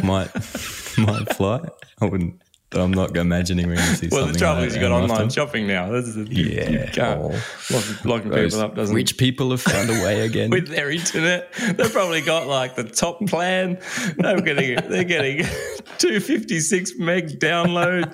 might 0.04 0.30
might 0.98 1.34
fly. 1.36 1.60
I 2.00 2.04
wouldn't. 2.04 2.42
I'm 2.72 2.90
not 2.90 3.16
imagining 3.16 3.68
we're 3.68 3.76
going 3.76 3.88
to 3.88 3.94
see 3.96 4.08
Well, 4.10 4.22
something. 4.22 4.32
the 4.34 4.38
trouble 4.38 4.60
like 4.60 4.66
is 4.68 4.74
that 4.74 4.80
you've 4.80 4.90
got 4.90 5.04
in 5.04 5.10
online 5.10 5.30
shopping 5.30 5.66
now. 5.68 5.88
This 5.90 6.08
is 6.08 6.16
you, 6.28 6.44
you 6.46 6.50
Yeah. 6.60 6.90
can't 6.90 7.20
Oh. 7.20 7.42
lock, 7.70 8.04
locking 8.04 8.30
Those 8.30 8.52
people 8.54 8.64
up 8.64 8.74
doesn't 8.74 8.94
rich 8.94 9.16
people 9.16 9.50
have 9.52 9.62
found 9.62 9.88
a 9.88 9.92
way 10.04 10.20
again. 10.26 10.50
with 10.56 10.68
their 10.68 10.90
internet. 10.90 11.52
They've 11.54 11.92
probably 11.92 12.22
got 12.22 12.48
like 12.48 12.74
the 12.74 12.84
top 12.84 13.24
plan. 13.28 13.78
They're 14.18 14.40
getting 14.40 14.76
they're 14.90 15.04
getting 15.04 15.38
256 15.98 16.98
meg 16.98 17.38
download. 17.38 18.12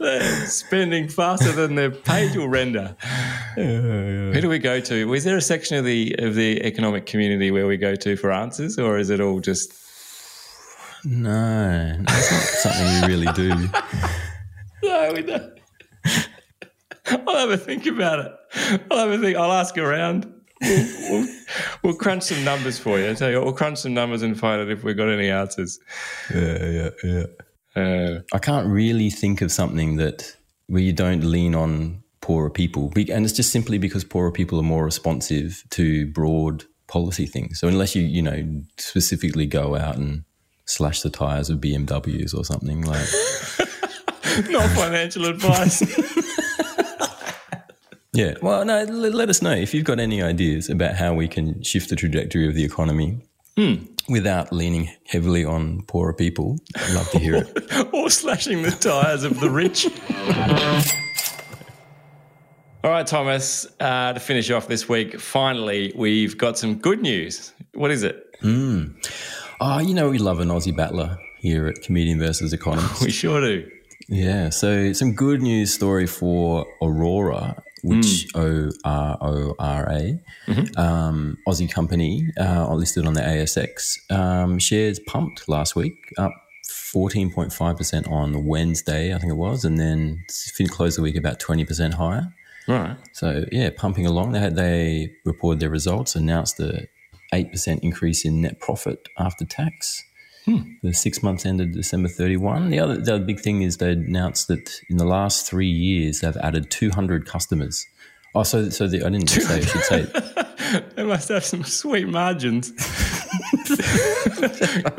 they're 0.00 0.46
spending 0.46 1.08
faster 1.08 1.52
than 1.52 1.76
their 1.76 1.90
page 1.90 2.36
will 2.36 2.48
render. 2.48 2.96
Who 3.54 4.40
do 4.40 4.48
we 4.48 4.58
go 4.58 4.80
to? 4.80 5.04
Was 5.06 5.22
there 5.24 5.36
a 5.36 5.40
section 5.40 5.76
of 5.76 5.84
the 5.84 6.16
of 6.18 6.34
the 6.34 6.60
economic 6.64 7.06
community 7.06 7.50
where 7.52 7.66
we 7.68 7.76
go 7.76 7.94
to 7.94 8.16
for 8.16 8.32
answers, 8.32 8.76
or 8.78 8.98
is 8.98 9.10
it 9.10 9.20
all 9.20 9.38
just 9.40 9.72
no, 11.04 11.96
that's 12.06 12.32
not 12.32 12.42
something 12.42 13.02
you 13.02 13.06
really 13.06 13.32
do. 13.32 13.68
No, 14.84 15.12
we 15.14 15.22
don't. 15.22 15.58
I'll 17.06 17.36
have 17.38 17.50
a 17.50 17.56
think 17.56 17.86
about 17.86 18.18
it. 18.18 18.32
I'll 18.90 18.98
have 18.98 19.10
a 19.10 19.18
think. 19.18 19.36
I'll 19.36 19.52
ask 19.52 19.78
around. 19.78 20.30
We'll, 20.60 20.86
we'll, 21.10 21.28
we'll 21.82 21.94
crunch 21.94 22.24
some 22.24 22.44
numbers 22.44 22.78
for 22.78 22.98
you. 22.98 23.10
I 23.10 23.14
tell 23.14 23.30
you, 23.30 23.36
what, 23.36 23.44
we'll 23.46 23.54
crunch 23.54 23.78
some 23.78 23.94
numbers 23.94 24.22
and 24.22 24.38
find 24.38 24.60
out 24.60 24.70
if 24.70 24.84
we've 24.84 24.96
got 24.96 25.08
any 25.08 25.30
answers. 25.30 25.78
Yeah, 26.34 26.64
yeah, 26.64 26.90
yeah. 27.02 27.24
Uh, 27.76 28.20
I 28.32 28.38
can't 28.38 28.66
really 28.68 29.10
think 29.10 29.40
of 29.40 29.50
something 29.50 29.96
that 29.96 30.36
where 30.66 30.82
you 30.82 30.92
don't 30.92 31.24
lean 31.24 31.54
on 31.54 32.02
poorer 32.20 32.50
people, 32.50 32.92
and 32.96 33.24
it's 33.24 33.32
just 33.32 33.50
simply 33.50 33.78
because 33.78 34.04
poorer 34.04 34.32
people 34.32 34.58
are 34.58 34.62
more 34.62 34.84
responsive 34.84 35.64
to 35.70 36.06
broad 36.12 36.64
policy 36.86 37.26
things. 37.26 37.58
So 37.58 37.68
unless 37.68 37.94
you, 37.94 38.02
you 38.02 38.22
know, 38.22 38.62
specifically 38.78 39.46
go 39.46 39.74
out 39.74 39.96
and 39.96 40.24
slash 40.66 41.02
the 41.02 41.10
tires 41.10 41.50
of 41.50 41.58
BMWs 41.58 42.34
or 42.34 42.44
something 42.44 42.82
like. 42.82 43.06
not 44.50 44.70
financial 44.70 45.26
advice. 45.26 45.82
Yeah. 48.14 48.34
Well, 48.40 48.64
no, 48.64 48.84
let, 48.84 49.12
let 49.12 49.28
us 49.28 49.42
know 49.42 49.50
if 49.50 49.74
you've 49.74 49.84
got 49.84 49.98
any 49.98 50.22
ideas 50.22 50.70
about 50.70 50.94
how 50.94 51.14
we 51.14 51.26
can 51.26 51.60
shift 51.64 51.90
the 51.90 51.96
trajectory 51.96 52.46
of 52.46 52.54
the 52.54 52.64
economy 52.64 53.18
without 54.08 54.52
leaning 54.52 54.88
heavily 55.06 55.44
on 55.44 55.82
poorer 55.82 56.12
people. 56.12 56.58
I'd 56.76 56.94
love 56.94 57.10
to 57.10 57.18
hear 57.18 57.34
it. 57.34 57.88
or 57.92 58.10
slashing 58.10 58.62
the 58.62 58.70
tires 58.70 59.24
of 59.24 59.40
the 59.40 59.50
rich. 59.50 59.86
All 62.84 62.90
right, 62.90 63.06
Thomas, 63.06 63.66
uh, 63.80 64.12
to 64.12 64.20
finish 64.20 64.48
off 64.50 64.68
this 64.68 64.88
week, 64.88 65.18
finally, 65.18 65.92
we've 65.96 66.38
got 66.38 66.56
some 66.56 66.76
good 66.76 67.02
news. 67.02 67.52
What 67.72 67.90
is 67.90 68.04
it? 68.04 68.36
Oh, 69.60 69.78
you 69.78 69.94
know, 69.94 70.10
we 70.10 70.18
love 70.18 70.40
an 70.40 70.48
Aussie 70.48 70.76
battler 70.76 71.18
here 71.38 71.66
at 71.66 71.82
Comedian 71.82 72.18
versus 72.18 72.52
Economist. 72.52 73.00
we 73.04 73.10
sure 73.10 73.40
do. 73.40 73.70
Yeah. 74.08 74.50
So, 74.50 74.92
some 74.92 75.14
good 75.14 75.42
news 75.42 75.72
story 75.72 76.06
for 76.06 76.66
Orora, 76.80 77.62
which. 77.82 78.26
Hmm. 78.34 78.40
O 78.40 78.70
R 78.84 79.18
O 79.20 79.54
R 79.58 79.88
A, 79.90 80.20
mm-hmm. 80.46 80.78
um, 80.78 81.38
Aussie 81.46 81.70
company 81.70 82.28
uh, 82.38 82.74
listed 82.74 83.06
on 83.06 83.14
the 83.14 83.20
ASX. 83.20 84.10
Um, 84.10 84.58
shares 84.58 84.98
pumped 84.98 85.48
last 85.48 85.76
week, 85.76 85.96
up 86.18 86.32
14.5% 86.94 88.10
on 88.10 88.46
Wednesday, 88.46 89.14
I 89.14 89.18
think 89.18 89.32
it 89.32 89.36
was, 89.36 89.64
and 89.64 89.78
then 89.78 90.24
closed 90.68 90.96
the 90.96 91.02
week 91.02 91.16
about 91.16 91.40
20% 91.40 91.94
higher. 91.94 92.32
Right. 92.68 92.96
So 93.12 93.44
yeah, 93.52 93.70
pumping 93.76 94.06
along. 94.06 94.32
They 94.32 94.40
had, 94.40 94.56
they 94.56 95.12
reported 95.24 95.60
their 95.60 95.70
results, 95.70 96.14
announced 96.14 96.56
the 96.56 96.86
8% 97.32 97.80
increase 97.80 98.24
in 98.24 98.42
net 98.42 98.60
profit 98.60 99.08
after 99.18 99.44
tax. 99.44 100.04
Hmm. 100.44 100.74
The 100.82 100.92
six 100.92 101.22
months 101.22 101.46
ended 101.46 101.72
December 101.72 102.08
31. 102.08 102.70
The 102.70 102.78
other, 102.78 102.98
the 102.98 103.14
other 103.14 103.24
big 103.24 103.40
thing 103.40 103.62
is 103.62 103.78
they 103.78 103.92
announced 103.92 104.48
that 104.48 104.80
in 104.90 104.98
the 104.98 105.06
last 105.06 105.48
three 105.48 105.70
years, 105.70 106.20
they've 106.20 106.36
added 106.36 106.70
200 106.70 107.26
customers. 107.26 107.86
Oh, 108.34 108.42
so, 108.42 108.68
so 108.68 108.86
the, 108.86 109.04
I 109.04 109.08
didn't 109.08 109.30
say, 109.30 109.54
I 109.54 109.60
should 109.60 109.84
say. 109.84 110.06
they 110.96 111.04
must 111.04 111.28
have 111.28 111.44
some 111.44 111.64
sweet 111.64 112.08
margins. 112.08 112.72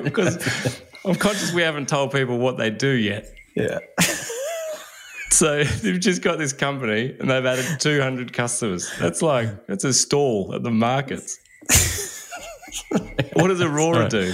because 0.04 0.82
I'm 1.06 1.16
conscious 1.16 1.54
we 1.54 1.62
haven't 1.62 1.90
told 1.90 2.12
people 2.12 2.40
what 2.40 2.58
they 2.58 2.70
do 2.70 2.90
yet. 2.90 3.32
Yeah. 3.56 3.80
So 5.36 5.66
they've 5.66 6.00
just 6.00 6.22
got 6.22 6.38
this 6.38 6.54
company 6.54 7.14
and 7.20 7.30
they've 7.30 7.46
added 7.46 7.82
200 7.82 8.32
customers. 8.32 8.90
That's 8.98 9.22
like, 9.22 9.68
that's 9.68 9.84
a 9.84 9.92
stall 9.92 10.56
at 10.56 10.64
the 10.64 10.72
markets. 10.72 11.38
what 13.34 13.48
does 13.48 13.62
Orora 13.62 14.10
do? 14.10 14.34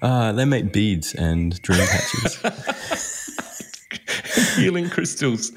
Uh, 0.00 0.32
they 0.32 0.44
make 0.44 0.72
beads 0.72 1.14
and 1.14 1.60
dream 1.62 1.86
patches. 1.86 2.38
Healing 4.56 4.88
crystals. 4.90 5.52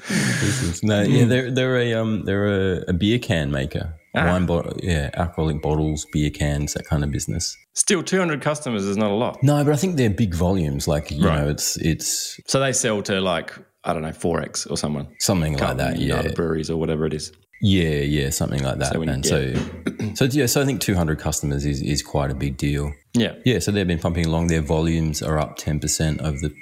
no, 0.82 1.02
yeah, 1.02 1.24
they're 1.24 1.50
they're 1.50 1.76
a 1.78 1.94
um 1.94 2.24
they're 2.24 2.46
a, 2.78 2.84
a 2.88 2.92
beer 2.92 3.18
can 3.18 3.50
maker. 3.50 3.94
Wine 4.14 4.46
bottle, 4.46 4.72
yeah, 4.82 5.10
alcoholic 5.12 5.60
bottles, 5.60 6.06
beer 6.10 6.30
cans, 6.30 6.72
that 6.72 6.86
kind 6.86 7.04
of 7.04 7.10
business. 7.10 7.54
Still, 7.74 8.02
200 8.02 8.40
customers 8.40 8.82
is 8.84 8.96
not 8.96 9.10
a 9.10 9.14
lot. 9.14 9.42
No, 9.42 9.62
but 9.62 9.74
I 9.74 9.76
think 9.76 9.98
they're 9.98 10.08
big 10.08 10.34
volumes. 10.34 10.88
Like 10.88 11.10
you 11.10 11.22
Right. 11.26 11.42
know, 11.42 11.50
it's 11.50 11.76
it's 11.76 12.40
So 12.46 12.58
they 12.58 12.72
sell 12.72 13.02
to 13.02 13.20
like, 13.20 13.52
I 13.84 13.92
don't 13.92 14.00
know, 14.00 14.08
XXXX 14.08 14.70
or 14.70 14.78
someone. 14.78 15.08
something 15.18 15.58
like 15.58 15.76
that. 15.76 15.98
Yeah, 15.98 16.28
breweries 16.34 16.70
or 16.70 16.78
whatever 16.78 17.04
it 17.04 17.12
is. 17.12 17.30
Yeah, 17.60 18.00
yeah, 18.00 18.30
something 18.30 18.62
like 18.62 18.78
that. 18.78 18.92
So 18.92 19.02
and 19.02 19.22
get- 19.22 19.28
so, 19.28 20.14
so 20.14 20.24
yeah, 20.26 20.46
so 20.46 20.62
I 20.62 20.64
think 20.64 20.80
200 20.80 21.18
customers 21.18 21.64
is 21.64 21.82
is 21.82 22.02
quite 22.02 22.30
a 22.30 22.34
big 22.34 22.56
deal. 22.56 22.92
Yeah. 23.14 23.34
Yeah, 23.44 23.58
so 23.60 23.70
they've 23.72 23.86
been 23.86 23.98
pumping 23.98 24.26
along. 24.26 24.48
Their 24.48 24.60
volumes 24.62 25.22
are 25.22 25.38
up 25.38 25.56
10 25.56 25.80
percent 25.80 26.20
over 26.20 26.36
the 26.38 26.54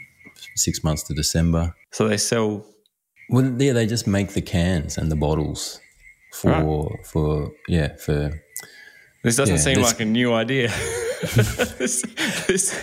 six 0.56 0.82
months 0.84 1.02
to 1.04 1.14
December. 1.14 1.74
So 1.92 2.08
they 2.08 2.16
sell. 2.16 2.64
Well, 3.30 3.54
yeah, 3.60 3.72
they 3.72 3.86
just 3.86 4.06
make 4.06 4.30
the 4.34 4.42
cans 4.42 4.98
and 4.98 5.10
the 5.10 5.16
bottles 5.16 5.80
for 6.32 6.98
for 7.04 7.52
yeah 7.68 7.96
for 7.96 8.42
This 9.22 9.36
doesn't 9.36 9.56
Yeah, 9.56 9.60
seem 9.62 9.74
this- 9.76 9.86
like 9.92 10.00
a 10.00 10.04
new 10.04 10.32
idea. 10.34 10.68
this, 11.78 12.02
this 12.46 12.74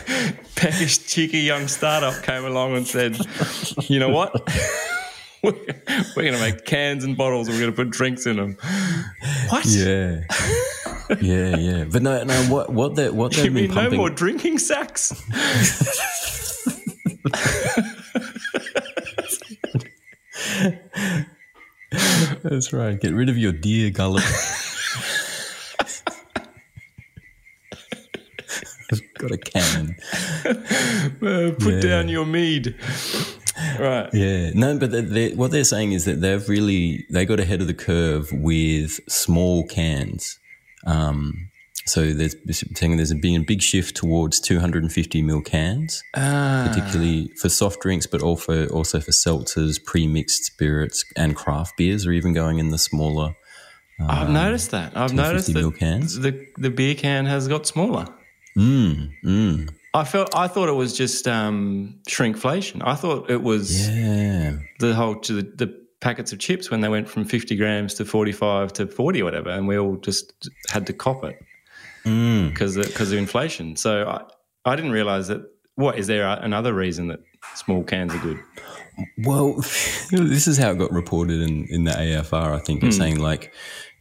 peckish, 0.55 0.97
cheeky 1.05 1.39
young 1.39 1.67
startup 1.67 2.23
came 2.23 2.43
along 2.43 2.75
and 2.75 2.87
said, 2.87 3.15
you 3.87 3.99
know 3.99 4.09
what? 4.09 4.33
we're 5.43 5.53
going 6.15 6.33
to 6.33 6.39
make 6.39 6.65
cans 6.65 7.03
and 7.03 7.17
bottles 7.17 7.47
and 7.47 7.55
we're 7.55 7.61
going 7.61 7.73
to 7.73 7.75
put 7.75 7.89
drinks 7.89 8.25
in 8.25 8.37
them. 8.37 8.57
What? 9.49 9.65
yeah. 9.65 10.21
Yeah, 11.19 11.57
yeah, 11.57 11.83
but 11.83 12.01
no, 12.03 12.23
no. 12.23 12.33
What, 12.43 12.69
what 12.71 12.95
they, 12.95 13.09
what 13.09 13.33
they've 13.33 13.43
You 13.43 13.51
been 13.51 13.75
mean 13.75 13.77
no 13.91 13.91
more 13.97 14.09
drinking 14.09 14.59
sacks? 14.59 15.11
That's 22.43 22.73
right. 22.73 22.99
Get 22.99 23.13
rid 23.13 23.29
of 23.29 23.37
your 23.37 23.51
deer 23.51 23.89
gullet. 23.91 24.23
Got 29.17 29.31
a 29.31 29.37
can. 29.37 29.95
Uh, 30.45 31.51
put 31.59 31.75
Yeah. 31.75 31.79
down 31.81 32.09
your 32.09 32.25
mead. 32.25 32.75
Right. 33.79 34.09
Yeah, 34.13 34.51
no, 34.53 34.77
but 34.77 34.91
they 34.91 35.01
they 35.01 35.33
what 35.33 35.51
they're 35.51 35.63
saying 35.63 35.91
is 35.91 36.05
that 36.05 36.21
they've 36.21 36.47
really 36.47 37.05
they 37.09 37.25
got 37.25 37.39
ahead 37.39 37.61
of 37.61 37.67
the 37.67 37.73
curve 37.73 38.29
with 38.31 38.99
small 39.09 39.65
cans. 39.67 40.39
Um, 40.85 41.49
so 41.85 42.13
there's 42.13 42.35
saying 42.75 42.97
there's 42.97 43.13
been 43.13 43.41
a 43.41 43.43
big 43.45 43.61
shift 43.61 43.95
towards 43.95 44.39
250 44.39 45.23
ml 45.23 45.43
cans, 45.43 46.03
Ah. 46.15 46.67
particularly 46.69 47.29
for 47.39 47.49
soft 47.49 47.81
drinks, 47.81 48.05
but 48.07 48.21
also 48.21 48.67
also 48.69 48.99
for 48.99 49.11
seltzers, 49.11 49.83
pre-mixed 49.83 50.45
spirits, 50.45 51.03
and 51.17 51.35
craft 51.35 51.73
beers 51.77 52.05
are 52.05 52.11
even 52.11 52.33
going 52.33 52.59
in 52.59 52.69
the 52.69 52.77
smaller. 52.77 53.35
I've 53.99 54.29
noticed 54.29 54.71
that. 54.71 54.95
I've 54.95 55.13
noticed 55.13 55.53
that 55.53 55.75
cans. 55.77 56.19
the 56.19 56.47
the 56.57 56.69
beer 56.69 56.95
can 56.95 57.25
has 57.25 57.47
got 57.47 57.67
smaller. 57.67 58.07
Mm, 58.57 59.09
mm. 59.25 59.69
I 59.93 60.03
felt 60.05 60.33
I 60.35 60.47
thought 60.47 60.69
it 60.69 60.73
was 60.75 60.95
just 60.95 61.27
um, 61.27 61.99
shrinkflation. 62.07 62.81
I 62.85 62.95
thought 62.95 63.29
it 63.29 63.41
was 63.43 63.89
Yeah. 63.89 64.57
the 64.79 64.93
whole 64.93 65.15
to 65.21 65.33
the, 65.33 65.41
the 65.65 65.81
packets 65.99 66.31
of 66.31 66.39
chips 66.39 66.71
when 66.71 66.81
they 66.81 66.87
went 66.89 67.09
from 67.09 67.25
fifty 67.25 67.55
grams 67.55 67.93
to 67.95 68.05
forty 68.05 68.31
five 68.31 68.71
to 68.73 68.87
forty 68.87 69.21
or 69.21 69.25
whatever, 69.25 69.49
and 69.49 69.67
we 69.67 69.77
all 69.77 69.97
just 69.97 70.33
had 70.69 70.87
to 70.87 70.93
cop 70.93 71.23
it 71.23 71.37
Mm. 72.05 72.49
because 72.49 72.77
because 72.77 73.11
of 73.11 73.17
inflation. 73.19 73.75
So 73.75 74.07
I 74.07 74.71
I 74.71 74.75
didn't 74.75 74.91
realize 74.91 75.27
that. 75.27 75.41
What 75.75 75.97
is 75.97 76.07
there 76.07 76.27
another 76.27 76.73
reason 76.73 77.07
that 77.07 77.21
small 77.55 77.83
cans 77.83 78.13
are 78.13 78.19
good? 78.19 78.39
Well, 79.19 79.53
this 80.11 80.47
is 80.47 80.57
how 80.57 80.71
it 80.71 80.77
got 80.77 80.91
reported 80.91 81.41
in, 81.41 81.65
in 81.69 81.85
the 81.85 81.91
AFR. 81.91 82.53
I 82.53 82.59
think 82.59 82.83
it's 82.83 82.97
Hmm. 82.97 83.01
saying 83.01 83.19
like 83.19 83.53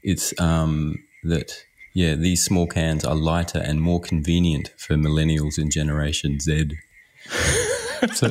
it's 0.02 0.38
um, 0.40 0.96
that 1.24 1.52
yeah, 1.92 2.14
these 2.14 2.44
small 2.44 2.66
cans 2.66 3.04
are 3.04 3.14
lighter 3.14 3.58
and 3.58 3.80
more 3.80 4.00
convenient 4.00 4.72
for 4.76 4.94
millennials 4.94 5.58
in 5.58 5.70
Generation 5.70 6.38
Z. 6.40 6.70
so 8.14 8.28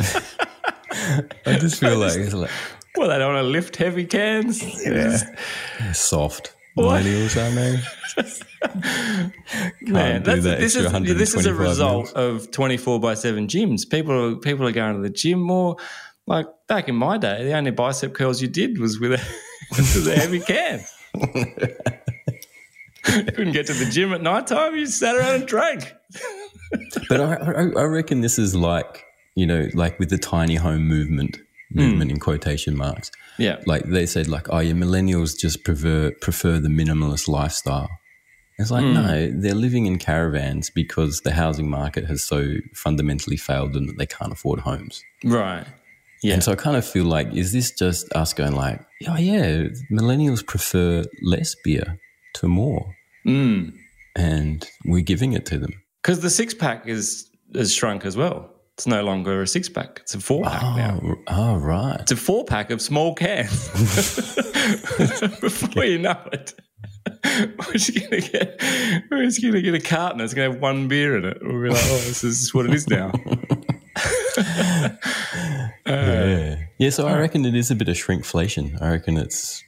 I 1.46 1.58
just 1.58 1.80
feel 1.80 1.98
like 1.98 2.18
it's 2.18 2.34
like 2.34 2.50
Well, 2.98 3.10
they 3.10 3.18
don't 3.20 3.34
want 3.34 3.46
to 3.46 3.50
lift 3.50 3.76
heavy 3.76 4.06
cans. 4.06 4.64
yeah, 4.86 5.18
soft 5.94 6.54
What? 6.76 7.04
millennials, 7.04 7.42
aren't 7.42 7.56
they? 7.56 7.80
Man, 9.82 10.24
that's, 10.24 10.44
that 10.44 10.60
this 10.60 10.76
is 10.76 10.92
this 10.92 11.34
is 11.36 11.46
a 11.46 11.52
125 11.54 11.60
result 11.60 12.14
of 12.14 12.52
twenty 12.52 12.78
four 12.78 13.00
by 13.00 13.14
seven 13.14 13.48
gyms. 13.48 13.90
People 13.90 14.12
are, 14.14 14.36
people 14.36 14.68
are 14.68 14.72
going 14.72 14.96
to 14.96 15.02
the 15.02 15.10
gym 15.10 15.40
more. 15.40 15.78
Like 16.28 16.46
back 16.68 16.90
in 16.90 16.96
my 16.96 17.18
day, 17.18 17.44
the 17.46 17.54
only 17.54 17.72
bicep 17.72 18.14
curls 18.14 18.42
you 18.42 18.48
did 18.48 18.78
was 18.80 19.00
with 19.00 19.14
a, 19.14 19.22
with 19.72 20.08
a 20.08 20.16
heavy 20.16 20.40
can. 20.42 20.84
Couldn't 23.04 23.54
get 23.54 23.68
to 23.68 23.74
the 23.74 23.90
gym 23.90 24.14
at 24.14 24.22
night 24.22 24.48
time. 24.48 24.76
You 24.76 24.86
sat 24.86 25.16
around 25.16 25.36
and 25.36 25.48
drank. 25.48 25.94
But 27.08 27.22
I, 27.22 27.34
I, 27.36 27.62
I 27.62 27.84
reckon 27.84 28.22
this 28.22 28.38
is 28.38 28.56
like 28.56 29.06
you 29.36 29.48
know, 29.48 29.70
like 29.74 29.98
with 30.00 30.10
the 30.10 30.18
tiny 30.18 30.56
home 30.56 30.86
movement, 30.86 31.38
movement 31.72 32.12
hmm. 32.12 32.16
in 32.16 32.20
quotation 32.20 32.76
marks. 32.76 33.12
Yeah. 33.38 33.62
like 33.66 33.84
they 33.86 34.06
said 34.06 34.28
like 34.28 34.48
oh 34.50 34.60
yeah 34.60 34.74
millennials 34.74 35.38
just 35.38 35.64
prefer 35.64 36.12
prefer 36.20 36.60
the 36.60 36.68
minimalist 36.68 37.30
lifestyle 37.30 37.90
it's 38.58 38.70
like 38.70 38.84
hmm. 38.84 38.96
no 38.96 39.32
they're 39.32 39.56
living 39.56 39.86
in 39.86 39.98
caravans 39.98 40.70
because 40.70 41.22
the 41.22 41.32
housing 41.32 41.70
market 41.70 42.04
has 42.04 42.22
so 42.22 42.56
fundamentally 42.74 43.38
failed 43.38 43.72
them 43.72 43.88
that 43.88 43.98
they 43.98 44.06
can't 44.06 44.34
afford 44.34 44.60
homes 44.60 45.02
Right. 45.24 45.66
Yeah. 46.22 46.34
and 46.34 46.44
so 46.44 46.52
i 46.52 46.56
kind 46.56 46.76
of 46.76 46.86
feel 46.86 47.06
like 47.06 47.34
is 47.34 47.54
this 47.54 47.72
just 47.72 48.12
us 48.12 48.34
going 48.34 48.56
like 48.56 48.86
oh 49.08 49.16
yeah 49.16 49.70
millennials 49.90 50.46
prefer 50.46 51.06
less 51.22 51.56
beer 51.64 51.98
to 52.40 52.48
more 52.48 52.96
Mm. 53.26 53.74
and 54.16 54.68
we're 54.86 55.02
giving 55.04 55.34
it 55.34 55.46
to 55.48 55.58
them 55.60 55.74
Because 56.02 56.20
the 56.22 56.30
six 56.30 56.54
pack 56.54 56.88
is 56.88 57.30
has 57.56 57.74
shrunk 57.74 58.06
as 58.06 58.16
well. 58.16 58.50
It's 58.76 58.88
no 58.88 59.04
longer 59.04 59.42
a 59.42 59.48
six 59.48 59.68
pack. 59.68 60.00
It's 60.04 60.16
a 60.16 60.20
four 60.22 60.44
pack 60.44 60.62
now. 60.78 61.00
oh, 61.04 61.16
oh 61.28 61.56
right 61.58 62.00
It's 62.00 62.12
a 62.14 62.16
four 62.16 62.46
pack 62.46 62.70
of 62.72 62.82
small 62.82 63.14
cans. 63.16 63.68
Before 65.42 65.84
you 65.84 65.98
know 65.98 66.16
it, 66.32 66.54
we're 67.26 67.74
just 67.74 67.94
gonna 68.00 68.22
get 68.22 68.62
we're 69.12 69.26
just 69.26 69.42
gonna 69.42 69.62
get 69.62 69.74
a 69.76 69.80
carton. 69.82 70.22
It's 70.22 70.34
gonna 70.34 70.52
have 70.52 70.62
one 70.62 70.88
beer 70.88 71.18
in 71.18 71.26
it. 71.26 71.38
We'll 71.42 71.62
be 71.62 71.70
like, 71.70 71.84
oh, 71.84 72.02
this 72.08 72.24
is 72.24 72.54
what 72.54 72.66
it 72.68 72.74
is 72.74 72.88
now. 72.88 73.12
yeah. 75.86 76.56
yeah 76.78 76.90
so 76.90 77.08
i 77.08 77.18
reckon 77.20 77.44
it 77.46 77.56
is 77.56 77.70
a 77.72 77.76
bit 77.76 77.90
of 77.90 77.96
shrinkflation 77.96 78.80
i 78.82 78.90
reckon 78.92 79.18
it's 79.18 79.64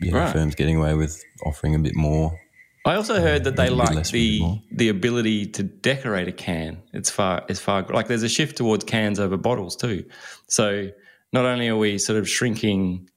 you 0.00 0.10
know, 0.12 0.18
Right. 0.18 0.32
firms 0.32 0.54
getting 0.54 0.76
away 0.76 0.94
with 0.94 1.22
offering 1.44 1.74
a 1.74 1.78
bit 1.78 1.94
more 1.94 2.38
I 2.86 2.96
also 2.96 3.18
heard 3.18 3.44
that 3.44 3.56
they 3.56 3.70
like 3.70 4.08
the 4.08 4.60
the 4.70 4.88
ability 4.90 5.46
to 5.46 5.62
decorate 5.62 6.28
a 6.28 6.32
can. 6.32 6.82
It's 6.92 7.08
far 7.08 7.42
it's 7.48 7.60
far 7.60 7.86
like 7.88 8.08
there's 8.08 8.22
a 8.22 8.28
shift 8.28 8.58
towards 8.58 8.84
cans 8.84 9.18
over 9.18 9.38
bottles 9.38 9.74
too. 9.74 10.04
So 10.48 10.90
not 11.32 11.46
only 11.46 11.68
are 11.68 11.78
we 11.78 11.96
sort 11.96 12.18
of 12.18 12.28
shrinking, 12.28 13.08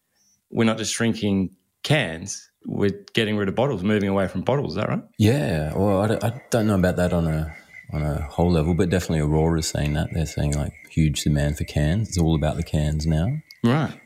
we're 0.49 0.63
not 0.63 0.77
just 0.77 0.93
shrinking 0.93 1.55
cans. 1.83 2.49
We're 2.65 2.97
getting 3.13 3.35
rid 3.35 3.49
of 3.49 3.55
bottles, 3.55 3.83
moving 3.83 4.07
away 4.09 4.27
from 4.29 4.41
bottles. 4.41 4.71
Is 4.71 4.75
that 4.77 4.89
right? 4.89 5.03
Yeah, 5.17 5.73
well, 5.75 6.01
I 6.01 6.07
don't, 6.07 6.23
I 6.23 6.41
don't 6.49 6.67
know 6.67 6.75
about 6.75 6.95
that 6.95 7.11
on 7.11 7.27
a 7.27 7.53
on 7.93 8.03
a 8.03 8.21
whole 8.21 8.51
level, 8.51 8.73
but 8.73 8.89
definitely 8.89 9.19
Orora 9.19 9.59
is 9.59 9.67
saying 9.67 9.93
that. 9.93 10.09
They're 10.13 10.25
saying 10.25 10.53
like 10.53 10.73
huge 10.89 11.23
demand 11.23 11.57
for 11.57 11.65
cans. 11.65 12.07
It's 12.09 12.17
all 12.17 12.35
about 12.35 12.55
the 12.55 12.63
cans 12.63 13.05
now. 13.05 13.27
Right. 13.63 13.99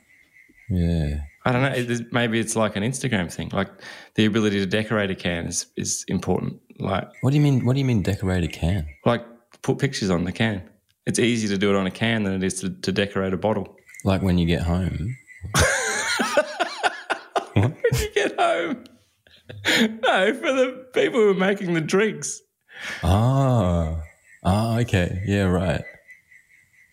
Yeah. 0.69 1.21
I 1.45 1.51
don't 1.51 1.61
know. 1.63 1.69
it- 1.71 2.11
Maybe 2.13 2.39
it's 2.39 2.55
like 2.55 2.75
an 2.75 2.83
Instagram 2.83 3.31
thing. 3.33 3.49
Like 3.53 3.69
the 4.15 4.25
ability 4.25 4.59
to 4.59 4.65
decorate 4.65 5.09
a 5.11 5.15
can 5.15 5.47
is, 5.47 5.65
is 5.75 6.05
important. 6.07 6.59
Like 6.79 7.07
What 7.21 7.31
do 7.31 7.35
you 7.37 7.41
mean? 7.41 7.65
What 7.65 7.73
do 7.73 7.79
you 7.79 7.85
mean 7.85 8.01
decorate 8.03 8.43
a 8.43 8.47
can? 8.47 8.87
like 9.05 9.25
put 9.61 9.77
pictures 9.79 10.09
on 10.09 10.23
the 10.23 10.31
can. 10.31 10.63
It's 11.05 11.19
easier 11.19 11.49
to 11.49 11.57
do 11.57 11.69
it 11.71 11.75
on 11.75 11.87
a 11.87 11.91
can 11.91 12.23
than 12.23 12.33
it 12.33 12.43
is 12.43 12.61
to, 12.61 12.69
to 12.69 12.91
decorate 12.91 13.33
a 13.33 13.37
bottle. 13.37 13.75
Like 14.03 14.21
when 14.21 14.37
you 14.37 14.45
get 14.45 14.61
home? 14.63 15.15
when 17.53 17.75
you 17.93 18.09
get 18.13 18.39
home. 18.39 18.83
No, 20.03 20.33
for 20.33 20.51
the 20.53 20.85
people 20.93 21.19
who 21.19 21.31
are 21.31 21.33
making 21.33 21.73
the 21.73 21.81
drinks. 21.81 22.41
Ah, 23.03 24.01
ah, 24.43 24.79
okay, 24.79 25.21
yeah, 25.25 25.43
right. 25.43 25.83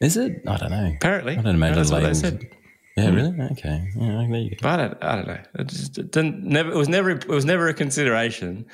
Is 0.00 0.16
it? 0.16 0.42
I 0.46 0.56
don't 0.56 0.70
know. 0.70 0.92
Apparently, 0.96 1.36
I 1.36 1.42
don't 1.42 1.54
imagine 1.54 1.76
that's 1.76 1.90
what 1.90 2.02
they 2.02 2.14
said. 2.14 2.48
Yeah, 2.98 3.10
hmm. 3.10 3.16
really? 3.16 3.40
Okay. 3.52 3.90
Yeah, 3.96 4.26
there 4.28 4.40
you 4.40 4.50
go. 4.50 4.56
But 4.62 4.68
I 4.68 4.76
don't, 4.76 5.04
I 5.04 5.14
don't 5.16 5.26
know. 5.28 5.40
It 5.58 5.66
just 5.68 5.98
it 5.98 6.10
didn't 6.10 6.44
never. 6.44 6.72
It 6.72 6.76
was 6.76 6.88
never. 6.88 7.10
It 7.10 7.28
was 7.28 7.44
never 7.44 7.68
a 7.68 7.74
consideration 7.74 8.66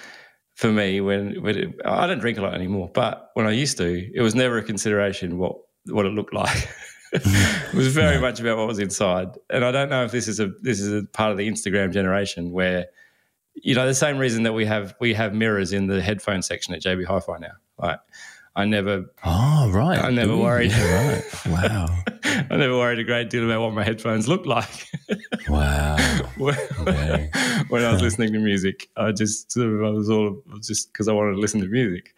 for 0.55 0.73
me 0.73 1.01
when. 1.01 1.43
when 1.43 1.59
it, 1.59 1.81
I 1.85 2.07
don't 2.07 2.21
drink 2.21 2.39
a 2.39 2.43
lot 2.43 2.55
anymore, 2.55 2.91
but 2.95 3.31
when 3.35 3.47
I 3.47 3.53
used 3.53 3.77
to, 3.79 4.11
it 4.15 4.23
was 4.23 4.35
never 4.35 4.59
a 4.59 4.63
consideration 4.63 5.39
what 5.39 5.57
what 5.87 6.07
it 6.07 6.11
looked 6.11 6.35
like. 6.43 6.69
it 7.13 7.75
was 7.75 7.89
very 7.89 8.19
much 8.21 8.41
about 8.41 8.57
what 8.57 8.67
was 8.67 8.79
inside, 8.79 9.29
and 9.51 9.65
I 9.65 9.71
don't 9.71 9.91
know 9.91 10.05
if 10.05 10.11
this 10.11 10.27
is 10.27 10.41
a 10.41 10.49
this 10.63 10.81
is 10.81 10.93
a 10.93 11.07
part 11.07 11.31
of 11.31 11.37
the 11.37 11.49
Instagram 11.49 11.93
generation 11.93 12.51
where, 12.51 12.87
you 13.55 13.75
know, 13.75 13.87
the 13.87 13.95
same 13.95 14.19
reason 14.19 14.43
that 14.45 14.53
we 14.53 14.65
have 14.65 14.95
we 15.01 15.15
have 15.15 15.35
mirrors 15.35 15.73
in 15.73 15.87
the 15.87 16.01
headphone 16.01 16.43
section 16.43 16.75
at 16.75 16.83
JB 16.83 17.05
Hi-Fi 17.05 17.39
now. 17.39 17.53
Like, 17.79 18.01
I 18.57 18.65
never 18.67 19.07
Oh, 19.25 19.71
right. 19.73 19.99
I 19.99 20.11
never 20.11 20.33
Ooh, 20.33 20.43
worried. 20.43 20.71
Yeah, 20.71 21.13
right. 21.15 21.47
Wow. 21.47 21.87
I 22.51 22.57
never 22.57 22.77
worried 22.77 22.99
a 23.01 23.05
great 23.05 23.29
deal 23.31 23.45
about 23.45 23.61
what 23.63 23.75
my 23.75 23.83
headphones 23.85 24.29
looked 24.29 24.47
like. 24.47 24.87
Wow. 25.49 25.97
when, 26.39 26.57
Okay. 26.81 27.31
when 27.69 27.85
I 27.85 27.93
was 27.93 28.01
listening 28.01 28.33
to 28.33 28.39
music. 28.39 28.89
I 28.97 29.13
just 29.13 29.53
sort 29.53 29.67
of, 29.69 29.83
I 29.85 29.91
was 29.91 30.09
all 30.09 30.43
just 30.63 30.91
because 30.93 31.07
I 31.07 31.13
wanted 31.13 31.33
to 31.35 31.39
listen 31.39 31.61
to 31.61 31.67
music. 31.67 32.15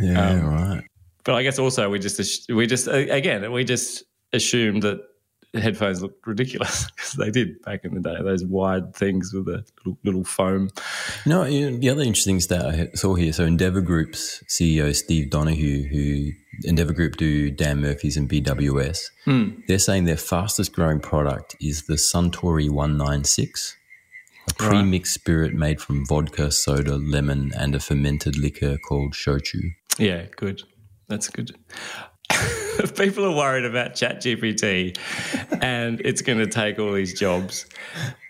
Yeah, 0.00 0.30
Um, 0.30 0.46
right. 0.46 0.84
But 1.24 1.34
I 1.34 1.42
guess 1.42 1.58
also 1.58 1.90
we 1.90 1.98
just 1.98 2.50
we 2.50 2.66
just 2.66 2.88
again 2.88 3.52
we 3.52 3.64
just 3.64 4.04
assumed 4.32 4.82
that 4.84 5.00
headphones 5.54 6.02
looked 6.02 6.26
ridiculous 6.26 6.90
because 6.96 7.12
they 7.14 7.30
did 7.30 7.60
back 7.62 7.84
in 7.84 7.94
the 7.94 8.00
day. 8.00 8.16
Those 8.22 8.44
wide 8.44 8.94
things 8.94 9.32
with 9.32 9.46
the 9.46 9.64
little, 9.84 9.98
little 10.04 10.24
foam. 10.24 10.70
No, 11.26 11.44
you 11.44 11.70
know, 11.70 11.76
the 11.78 11.88
other 11.90 12.02
interesting 12.02 12.40
stat 12.40 12.64
I 12.64 12.88
saw 12.94 13.14
here. 13.14 13.32
So 13.32 13.44
Endeavour 13.44 13.80
Group's 13.80 14.42
CEO 14.48 14.94
Steve 14.94 15.30
Donohue, 15.30 15.88
who 15.88 16.30
Endeavour 16.68 16.92
Group 16.92 17.16
do 17.16 17.50
Dan 17.50 17.80
Murphy's 17.80 18.16
and 18.16 18.28
BWS, 18.28 18.98
Hmm. 19.24 19.48
they're 19.66 19.78
saying 19.78 20.04
their 20.04 20.16
fastest 20.16 20.72
growing 20.72 21.00
product 21.00 21.56
is 21.60 21.84
the 21.86 21.94
Suntory 21.94 22.68
196, 22.70 23.76
a 24.58 24.62
Right. 24.64 24.70
pre-mixed 24.70 25.14
spirit 25.14 25.54
made 25.54 25.80
from 25.80 26.04
vodka, 26.06 26.50
soda, 26.50 26.96
lemon, 26.96 27.52
and 27.56 27.74
a 27.74 27.80
fermented 27.80 28.36
liquor 28.36 28.78
called 28.78 29.14
shochu. 29.14 29.72
Yeah, 29.98 30.26
good. 30.36 30.62
That's 31.08 31.28
good. 31.28 31.56
people 32.96 33.24
are 33.24 33.34
worried 33.36 33.64
about 33.64 33.92
ChatGPT 33.94 34.96
and 35.62 36.00
it's 36.04 36.22
going 36.22 36.38
to 36.38 36.46
take 36.46 36.78
all 36.78 36.92
these 36.92 37.18
jobs, 37.18 37.66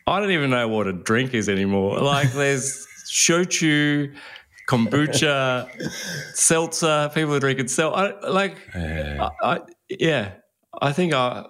I 0.07 0.21
don't 0.21 0.31
even 0.33 0.51
know 0.51 0.69
what 0.69 0.87
a 0.87 0.93
drink 0.93 1.35
is 1.35 1.49
anymore. 1.49 1.99
Like, 2.01 2.33
there's 2.33 2.87
shochu, 3.13 4.15
kombucha, 4.69 5.69
seltzer. 6.35 7.11
People 7.15 7.35
are 7.35 7.41
drinking 7.41 7.69
seltzer. 7.69 8.17
Like, 8.29 8.57
I, 8.75 9.29
I, 9.43 9.61
yeah, 9.89 10.33
I 10.81 10.93
think 10.93 11.13
I. 11.15 11.47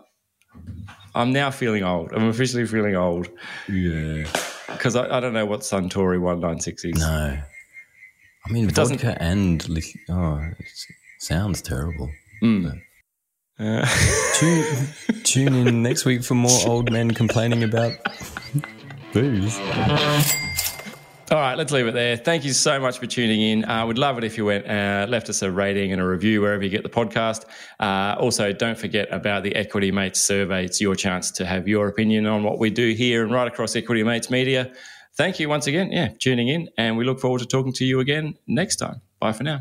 I'm 1.13 1.33
now 1.33 1.51
feeling 1.51 1.83
old. 1.83 2.13
I'm 2.13 2.29
officially 2.29 2.67
feeling 2.67 2.95
old. 2.95 3.29
Yeah. 3.69 4.27
Because 4.69 4.95
I, 4.95 5.17
I 5.17 5.21
don't 5.21 5.33
know 5.33 5.45
what 5.45 5.61
Suntory 5.61 6.21
196 6.21 6.85
is. 6.85 6.95
No. 7.01 7.39
I 8.47 8.53
mean, 8.53 8.69
It 8.69 8.75
doesn't- 8.77 9.01
vodka 9.01 9.21
and 9.21 9.69
lic- 9.69 9.99
oh, 10.09 10.39
it 10.59 10.67
sounds 11.19 11.63
terrible. 11.63 12.11
Mm. 12.43 12.81
Uh, 13.59 13.87
Tune, 14.41 14.65
tune 15.25 15.55
in 15.55 15.83
next 15.83 16.07
week 16.07 16.25
for 16.25 16.35
more 16.35 16.59
old 16.67 16.91
men 16.91 17.11
complaining 17.11 17.63
about 17.63 17.93
booze. 19.13 19.59
All 21.31 21.39
right, 21.39 21.57
let's 21.57 21.71
leave 21.71 21.87
it 21.87 21.93
there. 21.93 22.17
Thank 22.17 22.45
you 22.45 22.53
so 22.53 22.81
much 22.81 22.99
for 22.99 23.07
tuning 23.07 23.41
in. 23.43 23.65
Uh, 23.65 23.85
we'd 23.87 23.99
love 23.99 24.17
it 24.17 24.25
if 24.25 24.39
you 24.39 24.47
went 24.47 24.67
uh, 24.67 25.07
left 25.09 25.29
us 25.29 25.43
a 25.43 25.51
rating 25.51 25.93
and 25.93 26.01
a 26.01 26.05
review 26.07 26.41
wherever 26.41 26.65
you 26.65 26.71
get 26.71 26.83
the 26.83 26.89
podcast. 26.89 27.45
Uh, 27.79 28.17
also, 28.19 28.51
don't 28.53 28.79
forget 28.79 29.09
about 29.13 29.43
the 29.43 29.55
Equity 29.55 29.93
Mates 29.93 30.21
survey. 30.21 30.65
It's 30.65 30.81
your 30.81 30.97
chance 30.97 31.31
to 31.33 31.45
have 31.45 31.69
your 31.69 31.87
opinion 31.87 32.27
on 32.27 32.43
what 32.43 32.59
we 32.59 32.71
do 32.71 32.95
here 32.95 33.23
and 33.23 33.31
right 33.31 33.47
across 33.47 33.77
Equity 33.77 34.03
Mates 34.03 34.31
Media. 34.31 34.73
Thank 35.17 35.39
you 35.39 35.51
once 35.51 35.67
again, 35.67 35.93
yeah, 35.93 36.09
tuning 36.19 36.49
in, 36.49 36.69
and 36.79 36.97
we 36.97 37.05
look 37.05 37.21
forward 37.21 37.41
to 37.41 37.47
talking 37.47 37.75
to 37.75 37.85
you 37.85 38.01
again 38.01 38.35
next 38.47 38.77
time. 38.77 39.03
Bye 39.21 39.33
for 39.33 39.43
now. 39.43 39.61